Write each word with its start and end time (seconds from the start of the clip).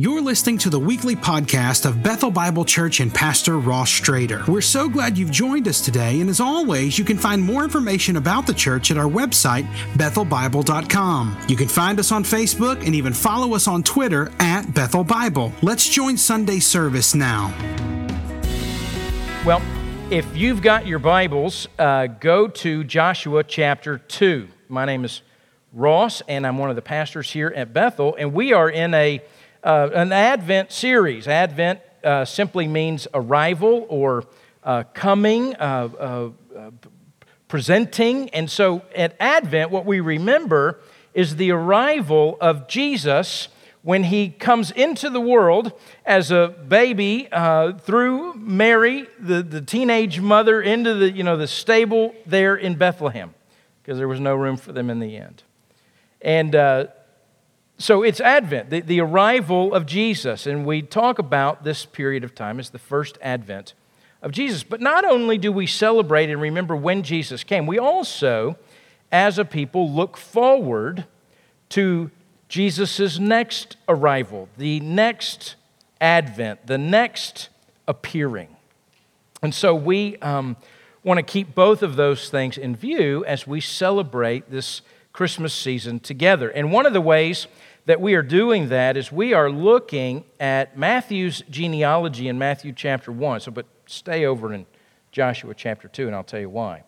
You're 0.00 0.22
listening 0.22 0.58
to 0.58 0.70
the 0.70 0.80
weekly 0.80 1.14
podcast 1.14 1.86
of 1.86 2.02
Bethel 2.02 2.32
Bible 2.32 2.64
Church 2.64 2.98
and 2.98 3.14
Pastor 3.14 3.60
Ross 3.60 3.88
Strader. 3.88 4.44
We're 4.48 4.60
so 4.60 4.88
glad 4.88 5.16
you've 5.16 5.30
joined 5.30 5.68
us 5.68 5.80
today, 5.80 6.20
and 6.20 6.28
as 6.28 6.40
always, 6.40 6.98
you 6.98 7.04
can 7.04 7.16
find 7.16 7.40
more 7.40 7.62
information 7.62 8.16
about 8.16 8.44
the 8.44 8.54
church 8.54 8.90
at 8.90 8.98
our 8.98 9.08
website, 9.08 9.72
bethelbible.com. 9.92 11.38
You 11.46 11.54
can 11.54 11.68
find 11.68 12.00
us 12.00 12.10
on 12.10 12.24
Facebook 12.24 12.84
and 12.84 12.92
even 12.92 13.12
follow 13.12 13.54
us 13.54 13.68
on 13.68 13.84
Twitter 13.84 14.32
at 14.40 14.74
Bethel 14.74 15.04
Bible. 15.04 15.52
Let's 15.62 15.88
join 15.88 16.16
Sunday 16.16 16.58
service 16.58 17.14
now. 17.14 17.54
Well, 19.46 19.62
if 20.10 20.26
you've 20.36 20.60
got 20.60 20.88
your 20.88 20.98
Bibles, 20.98 21.68
uh, 21.78 22.08
go 22.08 22.48
to 22.48 22.82
Joshua 22.82 23.44
chapter 23.44 23.98
2. 23.98 24.48
My 24.68 24.86
name 24.86 25.04
is 25.04 25.22
Ross, 25.72 26.20
and 26.26 26.44
I'm 26.44 26.58
one 26.58 26.70
of 26.70 26.74
the 26.74 26.82
pastors 26.82 27.30
here 27.30 27.52
at 27.54 27.72
Bethel, 27.72 28.16
and 28.18 28.32
we 28.32 28.52
are 28.52 28.68
in 28.68 28.92
a 28.92 29.22
uh, 29.64 29.88
an 29.94 30.12
Advent 30.12 30.70
series. 30.70 31.26
Advent 31.26 31.80
uh, 32.04 32.24
simply 32.24 32.68
means 32.68 33.08
arrival 33.14 33.86
or 33.88 34.24
uh, 34.62 34.84
coming, 34.92 35.54
uh, 35.56 35.88
uh, 35.98 36.30
uh, 36.56 36.70
presenting. 37.48 38.28
And 38.30 38.50
so 38.50 38.82
at 38.94 39.16
Advent, 39.18 39.70
what 39.70 39.86
we 39.86 40.00
remember 40.00 40.80
is 41.14 41.36
the 41.36 41.50
arrival 41.50 42.36
of 42.40 42.68
Jesus 42.68 43.48
when 43.82 44.04
he 44.04 44.30
comes 44.30 44.70
into 44.70 45.10
the 45.10 45.20
world 45.20 45.72
as 46.06 46.30
a 46.30 46.48
baby 46.66 47.28
through 47.82 48.34
Mary, 48.34 49.06
the, 49.18 49.42
the 49.42 49.60
teenage 49.60 50.20
mother, 50.20 50.62
into 50.62 50.94
the, 50.94 51.10
you 51.10 51.22
know, 51.22 51.36
the 51.36 51.46
stable 51.46 52.14
there 52.24 52.56
in 52.56 52.76
Bethlehem, 52.76 53.34
because 53.82 53.98
there 53.98 54.08
was 54.08 54.20
no 54.20 54.34
room 54.34 54.56
for 54.56 54.72
them 54.72 54.88
in 54.88 55.00
the 55.00 55.16
end. 55.18 55.42
And 56.22 56.54
so 57.78 58.02
it's 58.02 58.20
Advent, 58.20 58.70
the, 58.70 58.80
the 58.80 59.00
arrival 59.00 59.74
of 59.74 59.86
Jesus, 59.86 60.46
and 60.46 60.64
we 60.64 60.82
talk 60.82 61.18
about 61.18 61.64
this 61.64 61.84
period 61.84 62.22
of 62.22 62.34
time 62.34 62.60
as 62.60 62.70
the 62.70 62.78
first 62.78 63.18
Advent 63.20 63.74
of 64.22 64.32
Jesus. 64.32 64.62
But 64.62 64.80
not 64.80 65.04
only 65.04 65.38
do 65.38 65.50
we 65.50 65.66
celebrate 65.66 66.30
and 66.30 66.40
remember 66.40 66.76
when 66.76 67.02
Jesus 67.02 67.42
came, 67.42 67.66
we 67.66 67.78
also, 67.78 68.56
as 69.10 69.38
a 69.38 69.44
people, 69.44 69.90
look 69.90 70.16
forward 70.16 71.04
to 71.70 72.10
Jesus' 72.48 73.18
next 73.18 73.76
arrival, 73.88 74.48
the 74.56 74.78
next 74.80 75.56
Advent, 76.00 76.66
the 76.66 76.78
next 76.78 77.48
appearing. 77.88 78.56
And 79.42 79.54
so 79.54 79.74
we 79.74 80.16
um, 80.18 80.56
want 81.02 81.18
to 81.18 81.22
keep 81.22 81.54
both 81.54 81.82
of 81.82 81.96
those 81.96 82.30
things 82.30 82.56
in 82.56 82.76
view 82.76 83.24
as 83.26 83.46
we 83.46 83.60
celebrate 83.60 84.50
this 84.50 84.80
Christmas 85.12 85.52
season 85.52 86.00
together. 86.00 86.48
And 86.48 86.72
one 86.72 86.86
of 86.86 86.92
the 86.92 87.00
ways 87.00 87.46
that 87.86 88.00
we 88.00 88.14
are 88.14 88.22
doing 88.22 88.68
that 88.68 88.96
is 88.96 89.12
we 89.12 89.34
are 89.34 89.50
looking 89.50 90.24
at 90.40 90.78
Matthew's 90.78 91.42
genealogy 91.50 92.28
in 92.28 92.38
Matthew 92.38 92.72
chapter 92.72 93.12
1. 93.12 93.40
So, 93.40 93.50
but 93.50 93.66
stay 93.86 94.24
over 94.24 94.52
in 94.52 94.66
Joshua 95.12 95.54
chapter 95.54 95.88
2, 95.88 96.06
and 96.06 96.14
I'll 96.14 96.24
tell 96.24 96.40
you 96.40 96.48
why. 96.48 96.82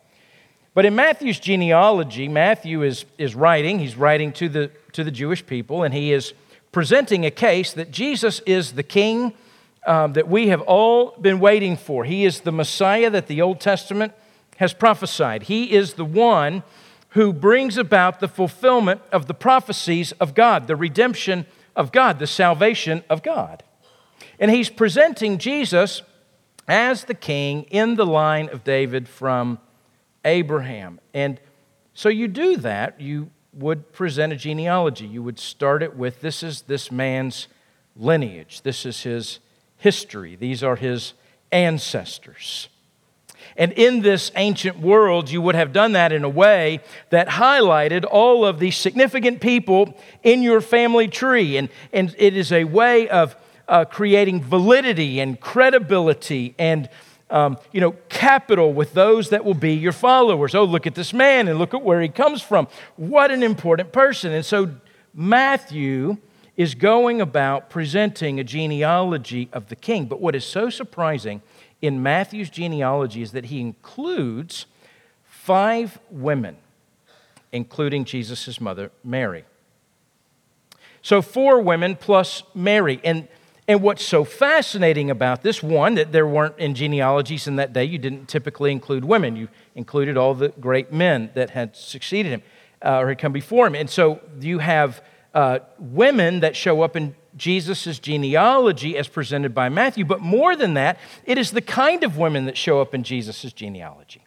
But 0.75 0.85
in 0.85 0.95
Matthew's 0.95 1.39
genealogy, 1.39 2.29
Matthew 2.29 2.83
is, 2.83 3.05
is 3.19 3.35
writing, 3.35 3.79
he's 3.79 3.97
writing 3.97 4.33
to 4.35 4.49
the, 4.49 4.71
to 4.93 5.05
the 5.05 5.11
Jewish 5.11 5.45
people, 5.47 5.83
and 5.83 5.95
he 5.95 6.13
is 6.13 6.35
presenting 6.73 7.25
a 7.25 7.31
case 7.31 7.73
that 7.73 7.91
Jesus 7.91 8.41
is 8.41 8.73
the 8.73 8.83
king 8.83 9.33
um, 9.87 10.15
that 10.15 10.29
we 10.29 10.49
have 10.49 10.61
all 10.63 11.13
been 11.21 11.41
waiting 11.41 11.77
for. 11.77 12.05
He 12.05 12.25
is 12.25 12.41
the 12.41 12.53
Messiah 12.53 13.09
that 13.11 13.27
the 13.27 13.41
Old 13.41 13.61
Testament 13.61 14.13
has 14.57 14.75
prophesied. 14.75 15.45
He 15.45 15.73
is 15.73 15.95
the 15.95 16.05
one 16.05 16.63
who 17.11 17.33
brings 17.33 17.77
about 17.77 18.21
the 18.21 18.29
fulfillment 18.29 19.01
of 19.13 19.27
the 19.27 19.35
prophecies 19.35 20.13
of 20.13 20.35
God, 20.35 20.67
the 20.67 20.77
redemption 20.77 21.47
of 21.75 21.93
God, 21.93 22.19
the 22.19 22.27
salvation 22.27 23.05
of 23.09 23.23
God. 23.23 23.63
And 24.39 24.51
he's 24.51 24.71
presenting 24.71 25.39
Jesus 25.39 26.03
as 26.69 27.05
the 27.05 27.15
king 27.15 27.63
in 27.65 27.95
the 27.95 28.07
line 28.07 28.49
of 28.51 28.65
David 28.65 29.09
from 29.09 29.59
Abraham. 30.25 31.01
And 31.15 31.41
so 31.95 32.09
you 32.09 32.29
do 32.29 32.57
that, 32.59 33.01
you 33.01 33.31
would 33.57 33.93
present 33.93 34.33
a 34.33 34.37
genealogy. 34.37 35.07
You 35.07 35.23
would 35.23 35.39
start 35.39 35.83
it 35.83 35.97
with 35.97 36.21
this 36.21 36.43
is 36.43 36.63
this 36.63 36.93
man's 36.93 37.49
lineage, 37.97 38.63
this 38.63 38.85
is 38.85 39.03
his 39.03 39.39
history, 39.77 40.37
these 40.37 40.63
are 40.63 40.77
his 40.77 41.15
ancestors. 41.51 42.69
And 43.57 43.73
in 43.73 44.03
this 44.03 44.31
ancient 44.37 44.79
world, 44.79 45.31
you 45.31 45.41
would 45.41 45.55
have 45.55 45.73
done 45.73 45.93
that 45.93 46.13
in 46.13 46.25
a 46.25 46.29
way 46.29 46.81
that 47.11 47.29
highlighted 47.29 48.05
all 48.11 48.45
of 48.45 48.59
the 48.59 48.71
significant 48.71 49.41
people 49.41 49.99
in 50.23 50.43
your 50.43 50.61
family 50.61 51.09
tree. 51.09 51.57
And, 51.57 51.69
and 51.93 52.15
it 52.19 52.37
is 52.37 52.53
a 52.53 52.65
way 52.65 53.09
of 53.09 53.35
uh, 53.69 53.85
creating 53.85 54.43
validity 54.43 55.21
and 55.21 55.41
credibility 55.41 56.55
and 56.59 56.89
um, 57.29 57.59
you 57.73 57.81
know, 57.81 57.93
capital 58.09 58.73
with 58.73 58.95
those 58.95 59.31
that 59.31 59.45
will 59.45 59.55
be 59.55 59.75
your 59.75 59.93
followers. 59.93 60.55
Oh, 60.55 60.65
look 60.65 60.87
at 60.87 60.95
this 60.95 61.13
man 61.13 61.49
and 61.49 61.59
look 61.59 61.75
at 61.75 61.83
where 61.83 62.01
he 62.01 62.09
comes 62.09 62.41
from. 62.41 62.69
What 62.95 63.33
an 63.33 63.43
important 63.43 63.93
person. 63.93 64.33
And 64.33 64.47
so 64.47 64.71
Matthew 65.13 66.19
is 66.57 66.75
going 66.75 67.21
about 67.21 67.69
presenting 67.69 68.39
a 68.39 68.45
genealogy 68.45 69.49
of 69.53 69.69
the 69.69 69.77
king. 69.77 70.07
But 70.07 70.21
what 70.21 70.35
is 70.35 70.45
so 70.45 70.71
surprising 70.71 71.43
in 71.83 72.03
Matthew's 72.03 72.51
genealogy 72.51 73.23
is 73.23 73.33
that 73.33 73.47
he 73.47 73.61
includes 73.61 74.67
five 75.25 75.99
women, 76.11 76.57
including 77.53 78.05
Jesus' 78.05 78.61
mother, 78.61 78.91
Mary. 79.05 79.45
So, 81.03 81.23
four 81.23 81.61
women 81.61 81.95
plus 81.95 82.43
Mary. 82.55 83.01
And, 83.05 83.29
and 83.69 83.81
what's 83.81 84.05
so 84.05 84.25
fascinating 84.25 85.11
about 85.11 85.43
this, 85.43 85.63
one, 85.63 85.95
that 85.95 86.11
there 86.11 86.27
weren't 86.27 86.59
in 86.59 86.75
genealogies 86.75 87.47
in 87.47 87.57
that 87.57 87.73
day, 87.73 87.85
you 87.85 87.99
didn't 87.99 88.27
typically 88.27 88.73
include 88.73 89.05
women. 89.05 89.37
You 89.37 89.49
included 89.75 90.17
all 90.17 90.35
the 90.35 90.49
great 90.49 90.93
men 90.93 91.31
that 91.35 91.51
had 91.51 91.77
succeeded 91.77 92.33
him 92.33 92.43
uh, 92.85 92.99
or 92.99 93.09
had 93.11 93.19
come 93.19 93.33
before 93.33 93.67
him. 93.67 93.75
And 93.75 93.89
so 93.89 94.21
you 94.41 94.59
have 94.59 95.03
uh, 95.35 95.61
women 95.79 96.41
that 96.41 96.57
show 96.57 96.83
up 96.83 96.97
in 96.97 97.15
Jesus' 97.37 97.99
genealogy 97.99 98.97
as 98.97 99.09
presented 99.09 99.55
by 99.55 99.69
Matthew, 99.69 100.05
but 100.05 100.21
more 100.21 100.57
than 100.57 100.75
that, 100.75 100.99
it 101.25 101.39
is 101.39 101.51
the 101.51 101.61
kind 101.61 102.05
of 102.05 102.17
women 102.17 102.47
that 102.47 102.57
show 102.57 102.81
up 102.81 102.95
in 102.95 103.03
Jesus' 103.03 103.53
genealogy. 103.53 104.23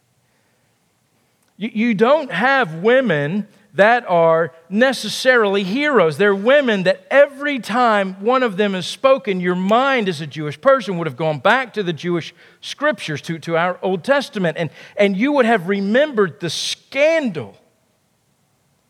You, 1.56 1.70
you 1.72 1.94
don't 1.94 2.30
have 2.30 2.76
women 2.76 3.48
that 3.74 4.04
are 4.08 4.52
necessarily 4.68 5.62
heroes. 5.62 6.16
They're 6.16 6.34
women 6.34 6.84
that 6.84 7.06
every 7.10 7.58
time 7.58 8.14
one 8.24 8.42
of 8.42 8.56
them 8.56 8.74
is 8.74 8.86
spoken, 8.86 9.40
your 9.40 9.54
mind 9.54 10.08
as 10.08 10.20
a 10.20 10.26
Jewish 10.26 10.60
person 10.60 10.98
would 10.98 11.06
have 11.06 11.16
gone 11.16 11.38
back 11.38 11.74
to 11.74 11.82
the 11.82 11.92
Jewish 11.92 12.34
scriptures, 12.60 13.22
to, 13.22 13.38
to 13.40 13.56
our 13.56 13.78
Old 13.82 14.02
Testament, 14.02 14.56
and, 14.58 14.70
and 14.96 15.16
you 15.16 15.32
would 15.32 15.46
have 15.46 15.68
remembered 15.68 16.40
the 16.40 16.50
scandal 16.50 17.56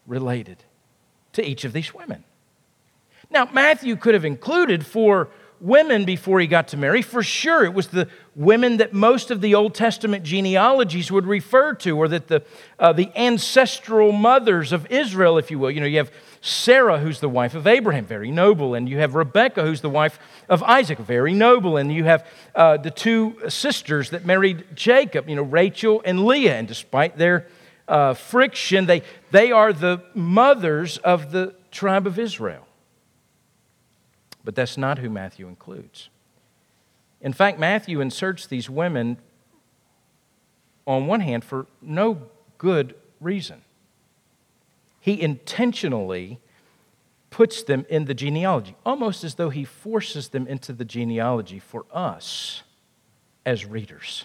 related 0.06 0.64
to 1.34 1.46
each 1.46 1.64
of 1.64 1.72
these 1.72 1.92
women. 1.92 2.24
Now, 3.30 3.48
Matthew 3.52 3.96
could 3.96 4.14
have 4.14 4.24
included 4.24 4.84
four 4.84 5.28
women 5.60 6.04
before 6.04 6.40
he 6.40 6.46
got 6.46 6.68
to 6.68 6.76
Mary. 6.76 7.02
For 7.02 7.22
sure, 7.22 7.64
it 7.64 7.74
was 7.74 7.88
the 7.88 8.08
women 8.34 8.78
that 8.78 8.92
most 8.92 9.30
of 9.30 9.40
the 9.40 9.54
Old 9.54 9.74
Testament 9.74 10.24
genealogies 10.24 11.12
would 11.12 11.26
refer 11.26 11.74
to, 11.74 11.96
or 11.96 12.08
that 12.08 12.28
the, 12.28 12.42
uh, 12.78 12.92
the 12.92 13.10
ancestral 13.14 14.10
mothers 14.10 14.72
of 14.72 14.90
Israel, 14.90 15.38
if 15.38 15.50
you 15.50 15.58
will. 15.58 15.70
You 15.70 15.80
know, 15.80 15.86
you 15.86 15.98
have 15.98 16.10
Sarah, 16.40 16.98
who's 16.98 17.20
the 17.20 17.28
wife 17.28 17.54
of 17.54 17.66
Abraham, 17.66 18.06
very 18.06 18.30
noble, 18.30 18.74
and 18.74 18.88
you 18.88 18.98
have 18.98 19.14
Rebekah, 19.14 19.62
who's 19.62 19.82
the 19.82 19.90
wife 19.90 20.18
of 20.48 20.62
Isaac, 20.62 20.98
very 20.98 21.34
noble, 21.34 21.76
and 21.76 21.92
you 21.92 22.04
have 22.04 22.26
uh, 22.54 22.78
the 22.78 22.90
two 22.90 23.36
sisters 23.48 24.10
that 24.10 24.24
married 24.24 24.64
Jacob, 24.74 25.28
you 25.28 25.36
know, 25.36 25.42
Rachel 25.42 26.00
and 26.04 26.24
Leah, 26.24 26.56
and 26.56 26.66
despite 26.66 27.18
their 27.18 27.46
uh, 27.86 28.14
friction, 28.14 28.86
they, 28.86 29.02
they 29.30 29.52
are 29.52 29.72
the 29.74 30.02
mothers 30.14 30.96
of 30.98 31.32
the 31.32 31.54
tribe 31.70 32.06
of 32.06 32.18
Israel. 32.18 32.66
But 34.44 34.54
that's 34.54 34.76
not 34.76 34.98
who 34.98 35.10
Matthew 35.10 35.48
includes. 35.48 36.08
In 37.20 37.32
fact, 37.32 37.58
Matthew 37.58 38.00
inserts 38.00 38.46
these 38.46 38.70
women, 38.70 39.18
on 40.86 41.06
one 41.06 41.20
hand, 41.20 41.44
for 41.44 41.66
no 41.82 42.22
good 42.56 42.94
reason. 43.20 43.62
He 45.00 45.20
intentionally 45.20 46.40
puts 47.30 47.62
them 47.62 47.86
in 47.88 48.06
the 48.06 48.14
genealogy, 48.14 48.76
almost 48.84 49.24
as 49.24 49.36
though 49.36 49.50
he 49.50 49.64
forces 49.64 50.28
them 50.28 50.46
into 50.46 50.72
the 50.72 50.84
genealogy 50.84 51.58
for 51.58 51.86
us 51.92 52.62
as 53.46 53.64
readers. 53.64 54.24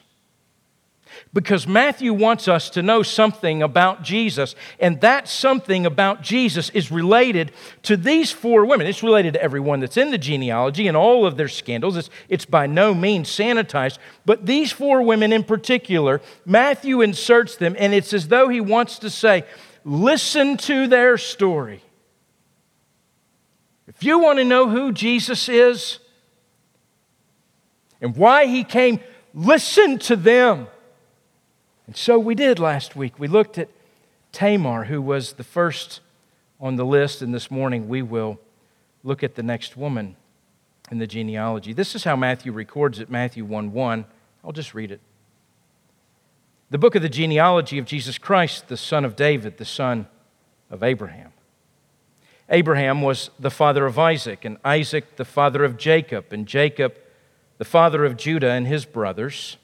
Because 1.34 1.68
Matthew 1.68 2.14
wants 2.14 2.48
us 2.48 2.70
to 2.72 2.82
know 2.82 3.04
something 3.04 3.62
about 3.62 4.04
Jesus, 4.04 4.56
and 4.80 5.02
that 5.02 5.28
something 5.28 5.86
about 5.86 6.22
Jesus 6.22 6.70
is 6.72 6.92
related 6.92 7.52
to 7.84 7.98
these 7.98 8.32
four 8.32 8.66
women. 8.66 8.88
It's 8.88 9.04
related 9.04 9.34
to 9.34 9.44
everyone 9.44 9.80
that's 9.80 9.98
in 9.98 10.12
the 10.12 10.18
genealogy 10.18 10.88
and 10.88 10.98
all 10.98 11.26
of 11.26 11.38
their 11.38 11.48
scandals. 11.48 11.98
It's, 11.98 12.10
it's 12.30 12.46
by 12.46 12.68
no 12.68 12.94
means 12.94 13.30
sanitized, 13.30 13.98
but 14.26 14.46
these 14.46 14.72
four 14.72 15.02
women 15.02 15.34
in 15.34 15.44
particular, 15.44 16.22
Matthew 16.46 17.02
inserts 17.02 17.56
them, 17.56 17.76
and 17.78 17.94
it's 17.94 18.14
as 18.14 18.28
though 18.28 18.50
he 18.50 18.62
wants 18.62 19.00
to 19.00 19.10
say, 19.10 19.46
Listen 19.88 20.58
to 20.58 20.88
their 20.88 21.16
story. 21.16 21.84
If 23.88 24.04
you 24.04 24.20
want 24.20 24.40
to 24.40 24.44
know 24.44 24.68
who 24.68 24.92
Jesus 24.92 25.48
is 25.48 26.00
and 28.02 28.16
why 28.18 28.48
he 28.48 28.64
came, 28.64 29.00
listen 29.34 30.00
to 30.00 30.16
them. 30.16 30.68
And 31.88 31.96
so 31.96 32.18
we 32.18 32.36
did 32.36 32.60
last 32.60 32.96
week. 32.96 33.20
We 33.20 33.28
looked 33.28 33.58
at 33.58 33.70
Tamar, 34.32 34.86
who 34.86 35.02
was 35.02 35.34
the 35.34 35.44
first 35.44 36.02
on 36.60 36.76
the 36.76 36.86
list, 36.86 37.22
and 37.22 37.34
this 37.34 37.52
morning 37.52 37.88
we 37.88 38.02
will 38.02 38.40
look 39.04 39.24
at 39.24 39.36
the 39.36 39.44
next 39.44 39.78
woman 39.78 40.16
in 40.92 40.98
the 40.98 41.08
genealogy. 41.08 41.74
This 41.74 41.96
is 41.96 42.04
how 42.04 42.16
Matthew 42.16 42.52
records 42.52 43.00
it 43.00 43.10
Matthew 43.10 43.46
1 43.46 43.72
1. 43.72 44.06
I'll 44.44 44.52
just 44.52 44.74
read 44.74 44.92
it. 44.92 45.02
The 46.70 46.78
book 46.78 46.96
of 46.96 47.02
the 47.02 47.10
genealogy 47.10 47.78
of 47.78 47.86
Jesus 47.86 48.18
Christ, 48.18 48.68
the 48.68 48.78
son 48.78 49.06
of 49.06 49.16
David, 49.16 49.58
the 49.58 49.66
son 49.66 50.08
of 50.70 50.84
Abraham. 50.84 51.32
Abraham 52.50 53.02
was 53.02 53.30
the 53.40 53.52
father 53.52 53.86
of 53.86 53.98
Isaac, 53.98 54.46
and 54.46 54.58
Isaac 54.64 55.16
the 55.16 55.26
father 55.26 55.64
of 55.64 55.78
Jacob, 55.78 56.32
and 56.32 56.48
Jacob 56.48 56.96
the 57.58 57.66
father 57.66 58.04
of 58.04 58.18
Judah 58.18 58.52
and 58.52 58.68
his 58.68 58.86
brothers, 58.86 59.58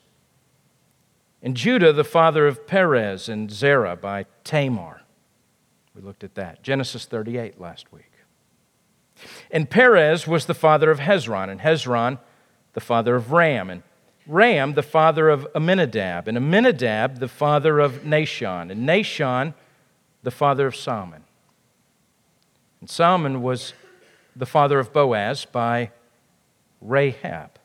and 1.42 1.56
Judah 1.56 1.92
the 1.92 2.04
father 2.04 2.48
of 2.48 2.68
Perez 2.68 3.28
and 3.28 3.52
Zerah 3.52 3.96
by 3.96 4.26
Tamar. 4.44 5.02
We 5.96 6.02
looked 6.02 6.24
at 6.24 6.36
that. 6.36 6.64
Genesis 6.64 7.06
38 7.06 7.60
last 7.60 7.92
week. 7.92 8.12
And 9.50 9.70
Perez 9.70 10.28
was 10.28 10.46
the 10.46 10.54
father 10.54 10.90
of 10.90 11.00
Hezron, 11.00 11.50
and 11.50 11.62
Hezron 11.62 12.20
the 12.74 12.80
father 12.80 13.16
of 13.16 13.32
Ram, 13.32 13.70
and 13.70 13.84
Ram 14.26 14.74
the 14.74 14.84
father 14.84 15.30
of 15.30 15.48
Amminadab, 15.56 16.28
and 16.28 16.38
Amminadab 16.38 17.20
the 17.20 17.28
father 17.28 17.80
of 17.80 18.04
Nahshon, 18.04 18.72
and 18.72 18.88
Nahshon 18.88 19.54
the 20.24 20.32
father 20.32 20.68
of 20.68 20.76
Salmon. 20.76 21.24
And 22.80 22.90
Salmon 22.90 23.42
was 23.42 23.74
the 24.36 24.46
father 24.46 24.80
of 24.80 24.94
Boaz 24.94 25.46
by 25.46 25.92
Rahab, 26.80 27.60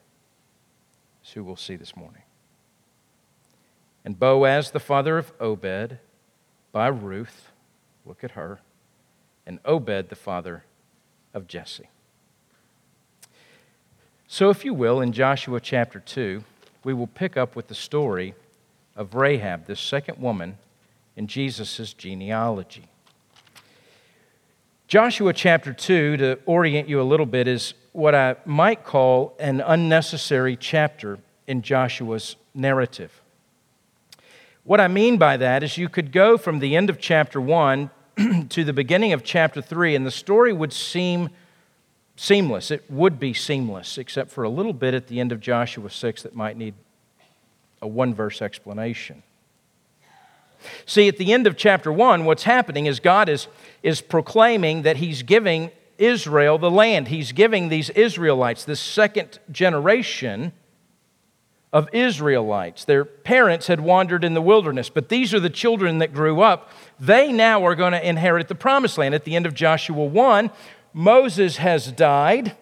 who 1.33 1.43
we'll 1.43 1.55
see 1.55 1.75
this 1.75 1.95
morning. 1.95 2.23
And 4.07 4.17
Boaz, 4.17 4.71
the 4.71 4.79
father 4.79 5.17
of 5.17 5.33
Obed, 5.37 5.97
by 6.71 6.87
Ruth, 6.87 7.51
look 8.05 8.23
at 8.23 8.31
her, 8.31 8.61
and 9.45 9.59
Obed, 9.65 10.07
the 10.07 10.15
father 10.15 10.63
of 11.33 11.45
Jesse. 11.45 11.89
So, 14.25 14.49
if 14.49 14.63
you 14.63 14.73
will, 14.73 15.01
in 15.01 15.11
Joshua 15.11 15.59
chapter 15.59 15.99
2, 15.99 16.41
we 16.85 16.93
will 16.93 17.07
pick 17.07 17.35
up 17.35 17.53
with 17.53 17.67
the 17.67 17.75
story 17.75 18.33
of 18.95 19.13
Rahab, 19.13 19.65
this 19.65 19.81
second 19.81 20.21
woman 20.21 20.57
in 21.17 21.27
Jesus' 21.27 21.91
genealogy. 21.91 22.85
Joshua 24.87 25.33
chapter 25.33 25.73
2, 25.73 26.15
to 26.15 26.39
orient 26.45 26.87
you 26.87 27.01
a 27.01 27.03
little 27.03 27.25
bit, 27.25 27.45
is 27.45 27.73
what 27.91 28.15
I 28.15 28.37
might 28.45 28.85
call 28.85 29.35
an 29.37 29.59
unnecessary 29.59 30.55
chapter 30.55 31.19
in 31.45 31.61
Joshua's 31.61 32.37
narrative. 32.55 33.21
What 34.67 34.81
I 34.81 34.89
mean 34.89 35.17
by 35.17 35.37
that 35.37 35.63
is 35.63 35.77
you 35.77 35.87
could 35.87 36.11
go 36.11 36.37
from 36.37 36.59
the 36.59 36.75
end 36.75 36.89
of 36.89 36.99
chapter 36.99 37.39
1 37.39 37.89
to 38.49 38.65
the 38.65 38.73
beginning 38.73 39.13
of 39.13 39.23
chapter 39.23 39.61
3, 39.61 39.95
and 39.95 40.05
the 40.05 40.11
story 40.11 40.51
would 40.51 40.73
seem 40.73 41.29
seamless. 42.17 42.69
It 42.69 42.83
would 42.89 43.17
be 43.17 43.33
seamless, 43.33 43.97
except 43.97 44.29
for 44.29 44.43
a 44.43 44.49
little 44.49 44.73
bit 44.73 44.93
at 44.93 45.07
the 45.07 45.21
end 45.21 45.31
of 45.31 45.39
Joshua 45.39 45.89
6 45.89 46.23
that 46.23 46.35
might 46.35 46.57
need 46.57 46.73
a 47.81 47.87
one 47.87 48.13
verse 48.13 48.41
explanation. 48.41 49.23
See, 50.85 51.07
at 51.07 51.15
the 51.15 51.31
end 51.31 51.47
of 51.47 51.55
chapter 51.55 51.89
1, 51.89 52.25
what's 52.25 52.43
happening 52.43 52.87
is 52.87 52.99
God 52.99 53.29
is, 53.29 53.47
is 53.83 54.01
proclaiming 54.01 54.81
that 54.81 54.97
He's 54.97 55.23
giving 55.23 55.71
Israel 55.97 56.57
the 56.57 56.69
land. 56.69 57.07
He's 57.07 57.31
giving 57.31 57.69
these 57.69 57.89
Israelites, 57.91 58.65
this 58.65 58.81
second 58.81 59.39
generation 59.49 60.51
of 61.73 61.89
Israelites. 61.93 62.85
Their 62.85 63.03
parents 63.03 63.67
had 63.67 63.81
wandered 63.81 64.23
in 64.23 64.33
the 64.33 64.41
wilderness, 64.41 64.89
but 64.89 65.09
these 65.09 65.33
are 65.33 65.39
the 65.39 65.49
children 65.49 65.97
that 65.99 66.13
grew 66.13 66.41
up. 66.41 66.69
They 66.99 67.31
now 67.31 67.65
are 67.65 67.75
going 67.75 67.91
to 67.91 68.07
inherit 68.07 68.47
the 68.47 68.55
promised 68.55 68.97
land. 68.97 69.13
At 69.13 69.25
the 69.25 69.35
end 69.35 69.45
of 69.45 69.53
Joshua 69.53 70.05
1, 70.05 70.49
Moses 70.93 71.57
has 71.57 71.91
died, 71.91 72.55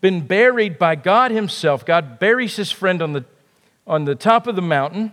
been 0.00 0.26
buried 0.26 0.78
by 0.78 0.94
God 0.94 1.30
Himself. 1.30 1.86
God 1.86 2.18
buries 2.18 2.56
his 2.56 2.70
friend 2.70 3.00
on 3.00 3.14
the, 3.14 3.24
on 3.86 4.04
the 4.04 4.14
top 4.14 4.46
of 4.46 4.56
the 4.56 4.62
mountain. 4.62 5.12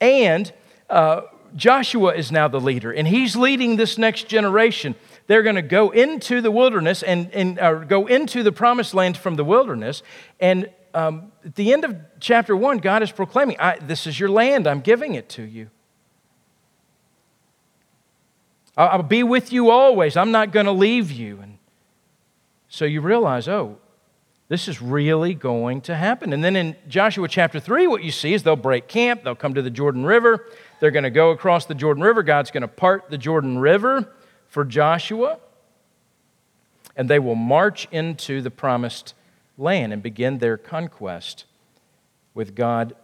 And 0.00 0.52
uh, 0.90 1.22
Joshua 1.56 2.14
is 2.14 2.30
now 2.30 2.48
the 2.48 2.60
leader, 2.60 2.92
and 2.92 3.08
he's 3.08 3.36
leading 3.36 3.76
this 3.76 3.98
next 3.98 4.28
generation. 4.28 4.94
They're 5.26 5.42
going 5.42 5.56
to 5.56 5.62
go 5.62 5.90
into 5.90 6.40
the 6.40 6.50
wilderness 6.50 7.02
and, 7.02 7.30
and 7.32 7.58
uh, 7.58 7.74
go 7.84 8.06
into 8.06 8.42
the 8.42 8.52
promised 8.52 8.94
land 8.94 9.16
from 9.16 9.36
the 9.36 9.44
wilderness. 9.44 10.02
And 10.40 10.68
um, 10.94 11.32
at 11.44 11.54
the 11.54 11.72
end 11.72 11.84
of 11.84 11.96
chapter 12.20 12.56
one, 12.56 12.78
God 12.78 13.02
is 13.02 13.12
proclaiming, 13.12 13.56
This 13.82 14.06
is 14.06 14.18
your 14.18 14.28
land, 14.28 14.66
I'm 14.66 14.80
giving 14.80 15.14
it 15.14 15.28
to 15.30 15.42
you. 15.42 15.70
I'll 18.76 19.02
be 19.02 19.22
with 19.22 19.52
you 19.52 19.70
always, 19.70 20.16
I'm 20.16 20.30
not 20.30 20.52
going 20.52 20.66
to 20.66 20.72
leave 20.72 21.10
you. 21.10 21.40
And 21.40 21.58
so 22.68 22.84
you 22.84 23.00
realize, 23.00 23.48
oh, 23.48 23.78
this 24.48 24.68
is 24.68 24.80
really 24.80 25.34
going 25.34 25.80
to 25.82 25.94
happen. 25.94 26.32
And 26.32 26.42
then 26.42 26.56
in 26.56 26.76
Joshua 26.88 27.28
chapter 27.28 27.60
3, 27.60 27.86
what 27.86 28.02
you 28.02 28.10
see 28.10 28.32
is 28.32 28.42
they'll 28.42 28.56
break 28.56 28.88
camp, 28.88 29.22
they'll 29.22 29.34
come 29.34 29.54
to 29.54 29.62
the 29.62 29.70
Jordan 29.70 30.04
River, 30.04 30.46
they're 30.80 30.90
going 30.90 31.04
to 31.04 31.10
go 31.10 31.30
across 31.30 31.66
the 31.66 31.74
Jordan 31.74 32.02
River. 32.02 32.22
God's 32.22 32.50
going 32.50 32.62
to 32.62 32.68
part 32.68 33.10
the 33.10 33.18
Jordan 33.18 33.58
River 33.58 34.12
for 34.48 34.64
Joshua, 34.64 35.38
and 36.96 37.08
they 37.08 37.18
will 37.18 37.34
march 37.34 37.86
into 37.92 38.40
the 38.40 38.50
promised 38.50 39.14
land 39.60 39.92
and 39.92 40.02
begin 40.02 40.38
their 40.38 40.56
conquest 40.56 41.44
with 42.34 42.54
God 42.54 42.94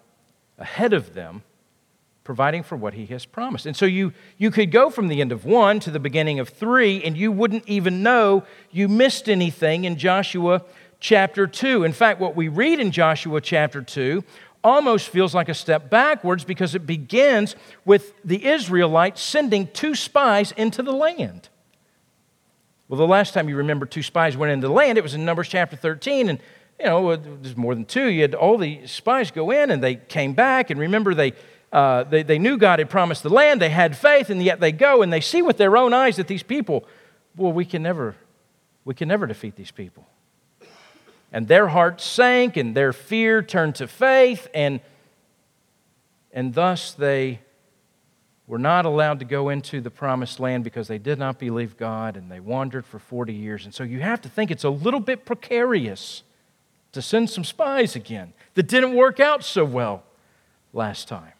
ahead 0.59 0.93
of 0.93 1.15
them, 1.15 1.43
providing 2.25 2.63
for 2.63 2.77
what 2.77 2.95
He 2.95 3.07
has 3.07 3.25
promised. 3.25 3.67
And 3.67 3.77
so 3.77 3.87
you, 3.87 4.13
you 4.39 4.51
could 4.51 4.73
go 4.73 4.91
from 4.91 5.09
the 5.09 5.21
end 5.21 5.33
of 5.33 5.45
one 5.45 5.79
to 5.81 5.91
the 5.91 6.01
beginning 6.01 6.41
of 6.41 6.49
three, 6.49 7.03
and 7.05 7.17
you 7.17 7.31
wouldn't 7.31 7.69
even 7.69 8.03
know 8.03 8.45
you 8.71 8.89
missed 8.89 9.29
anything 9.29 9.85
in 9.85 9.97
Joshua 9.97 10.63
chapter 10.99 11.47
2. 11.47 11.85
In 11.85 11.93
fact, 11.93 12.21
what 12.21 12.35
we 12.35 12.49
read 12.49 12.81
in 12.81 12.91
Joshua 12.91 13.41
chapter 13.41 13.83
2 13.83 14.25
almost 14.65 15.09
feels 15.09 15.35
like 15.35 15.49
a 15.49 15.55
step 15.55 15.89
backwards 15.91 16.43
because 16.43 16.75
it 16.75 16.87
begins 16.87 17.55
with 17.85 18.13
the 18.25 18.45
Israelites 18.45 19.23
sending 19.23 19.69
two 19.69 19.95
spies 19.95 20.53
into 20.53 20.83
the 20.83 20.93
land. 20.93 21.49
Well, 22.89 22.99
the 22.99 23.07
last 23.07 23.35
time 23.35 23.49
you 23.49 23.57
remember 23.57 23.87
two 23.87 24.03
spies 24.03 24.37
went 24.37 24.53
into 24.53 24.69
the 24.69 24.73
land, 24.73 24.99
it 24.99 25.03
was 25.03 25.15
in 25.15 25.25
Numbers 25.25 25.49
chapter 25.49 25.77
13. 25.77 26.29
And, 26.29 26.39
you 26.79 26.87
know, 26.87 27.17
there's 27.17 27.57
more 27.57 27.75
than 27.75 27.85
two. 27.85 28.07
You 28.09 28.23
had 28.23 28.35
all 28.35 28.59
the 28.59 28.87
spies 28.87 29.31
go 29.31 29.51
in 29.51 29.71
and 29.71 29.83
they 29.83 29.97
came 29.97 30.35
back. 30.35 30.71
And 30.71 30.79
remember, 30.79 31.15
they, 31.15 31.33
uh, 31.73 32.05
they, 32.05 32.23
they 32.23 32.39
knew 32.39 32.57
God 32.57 32.79
had 32.79 32.89
promised 32.89 33.23
the 33.23 33.31
land. 33.31 33.61
They 33.61 33.71
had 33.71 33.97
faith, 33.97 34.31
and 34.31 34.43
yet 34.43 34.61
they 34.61 34.73
go 34.73 35.03
and 35.03 35.13
they 35.13 35.21
see 35.21 35.43
with 35.43 35.57
their 35.57 35.77
own 35.77 35.93
eyes 35.93 36.17
that 36.17 36.29
these 36.29 36.43
people, 36.45 36.85
well, 37.37 37.53
we 37.53 37.65
can 37.65 37.83
never, 37.83 38.15
we 38.85 38.95
can 38.95 39.09
never 39.09 39.27
defeat 39.27 39.57
these 39.57 39.71
people 39.73 40.07
and 41.33 41.49
their 41.49 41.69
hearts 41.69 42.05
sank 42.05 42.57
and 42.57 42.75
their 42.75 42.93
fear 42.93 43.43
turned 43.43 43.75
to 43.75 43.87
faith 43.87 44.49
and 44.55 44.81
and 46.33 46.55
thus 46.55 46.93
they 46.93 47.41
were 48.47 48.59
not 48.59 48.85
allowed 48.85 49.19
to 49.19 49.25
go 49.25 49.49
into 49.49 49.81
the 49.81 49.91
promised 49.91 50.39
land 50.39 50.63
because 50.63 50.89
they 50.89 50.99
did 50.99 51.19
not 51.19 51.39
believe 51.39 51.77
God 51.77 52.17
and 52.17 52.31
they 52.31 52.41
wandered 52.41 52.87
for 52.87 52.99
40 52.99 53.33
years. 53.33 53.65
And 53.65 53.75
so 53.75 53.83
you 53.83 54.01
have 54.01 54.21
to 54.23 54.29
think 54.29 54.51
it's 54.51 54.65
a 54.65 54.71
little 54.71 55.01
bit 55.01 55.25
precarious 55.25 56.23
to 56.93 57.03
send 57.03 57.29
some 57.29 57.45
spies 57.45 57.97
again 57.97 58.33
that 58.55 58.69
didn't 58.69 58.95
work 58.95 59.19
out 59.19 59.45
so 59.45 59.65
well 59.65 60.05
last 60.73 61.09
time. 61.09 61.33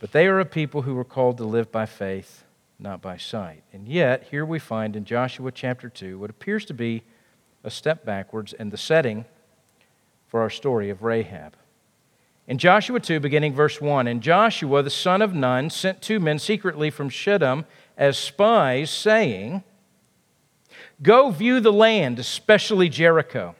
But 0.00 0.12
they 0.12 0.26
are 0.26 0.40
a 0.40 0.44
people 0.44 0.82
who 0.82 0.94
were 0.94 1.04
called 1.04 1.38
to 1.38 1.44
live 1.44 1.70
by 1.70 1.86
faith 1.86 2.44
not 2.78 3.00
by 3.00 3.16
sight. 3.16 3.62
And 3.72 3.88
yet, 3.88 4.28
here 4.30 4.44
we 4.44 4.58
find 4.58 4.96
in 4.96 5.04
Joshua 5.04 5.52
chapter 5.52 5.88
2 5.88 6.18
what 6.18 6.30
appears 6.30 6.64
to 6.66 6.74
be 6.74 7.02
a 7.62 7.70
step 7.70 8.04
backwards 8.04 8.52
and 8.52 8.70
the 8.70 8.76
setting 8.76 9.24
for 10.28 10.40
our 10.40 10.50
story 10.50 10.90
of 10.90 11.02
Rahab. 11.02 11.56
In 12.46 12.58
Joshua 12.58 13.00
2, 13.00 13.20
beginning 13.20 13.54
verse 13.54 13.80
1, 13.80 14.06
and 14.06 14.22
Joshua 14.22 14.82
the 14.82 14.90
son 14.90 15.22
of 15.22 15.34
Nun 15.34 15.70
sent 15.70 16.02
two 16.02 16.20
men 16.20 16.38
secretly 16.38 16.90
from 16.90 17.08
Shittim 17.08 17.64
as 17.96 18.18
spies, 18.18 18.90
saying, 18.90 19.64
Go 21.02 21.30
view 21.30 21.60
the 21.60 21.72
land, 21.72 22.18
especially 22.18 22.90
Jericho. 22.90 23.54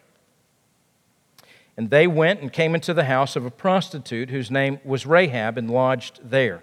And 1.76 1.90
they 1.90 2.06
went 2.06 2.40
and 2.40 2.52
came 2.52 2.74
into 2.74 2.92
the 2.92 3.04
house 3.04 3.36
of 3.36 3.46
a 3.46 3.50
prostitute 3.50 4.30
whose 4.30 4.50
name 4.50 4.78
was 4.84 5.06
Rahab 5.06 5.56
and 5.56 5.70
lodged 5.70 6.20
there. 6.22 6.62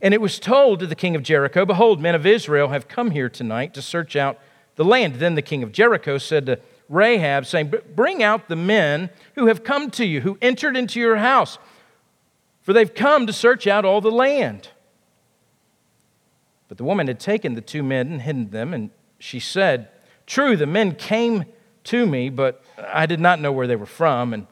And 0.00 0.12
it 0.12 0.20
was 0.20 0.38
told 0.38 0.80
to 0.80 0.86
the 0.86 0.94
king 0.94 1.16
of 1.16 1.22
Jericho, 1.22 1.64
Behold, 1.64 2.00
men 2.00 2.14
of 2.14 2.26
Israel 2.26 2.68
have 2.68 2.86
come 2.86 3.12
here 3.12 3.30
tonight 3.30 3.72
to 3.74 3.82
search 3.82 4.14
out 4.14 4.38
the 4.76 4.84
land. 4.84 5.16
Then 5.16 5.36
the 5.36 5.42
king 5.42 5.62
of 5.62 5.72
Jericho 5.72 6.18
said 6.18 6.46
to 6.46 6.60
Rahab, 6.88 7.46
saying, 7.46 7.72
Bring 7.94 8.22
out 8.22 8.48
the 8.48 8.56
men 8.56 9.10
who 9.34 9.46
have 9.46 9.64
come 9.64 9.90
to 9.92 10.04
you, 10.04 10.20
who 10.20 10.38
entered 10.40 10.76
into 10.76 11.00
your 11.00 11.16
house, 11.16 11.58
for 12.62 12.72
they've 12.72 12.94
come 12.94 13.26
to 13.26 13.32
search 13.32 13.66
out 13.66 13.84
all 13.84 14.00
the 14.00 14.10
land. 14.10 14.68
But 16.68 16.78
the 16.78 16.84
woman 16.84 17.06
had 17.06 17.20
taken 17.20 17.54
the 17.54 17.60
two 17.60 17.82
men 17.82 18.12
and 18.12 18.22
hidden 18.22 18.50
them, 18.50 18.74
and 18.74 18.90
she 19.18 19.40
said, 19.40 19.88
True, 20.26 20.56
the 20.56 20.66
men 20.66 20.94
came 20.94 21.44
to 21.84 22.06
me, 22.06 22.28
but 22.28 22.62
I 22.78 23.06
did 23.06 23.20
not 23.20 23.40
know 23.40 23.52
where 23.52 23.66
they 23.66 23.76
were 23.76 23.86
from. 23.86 24.32
And 24.32 24.46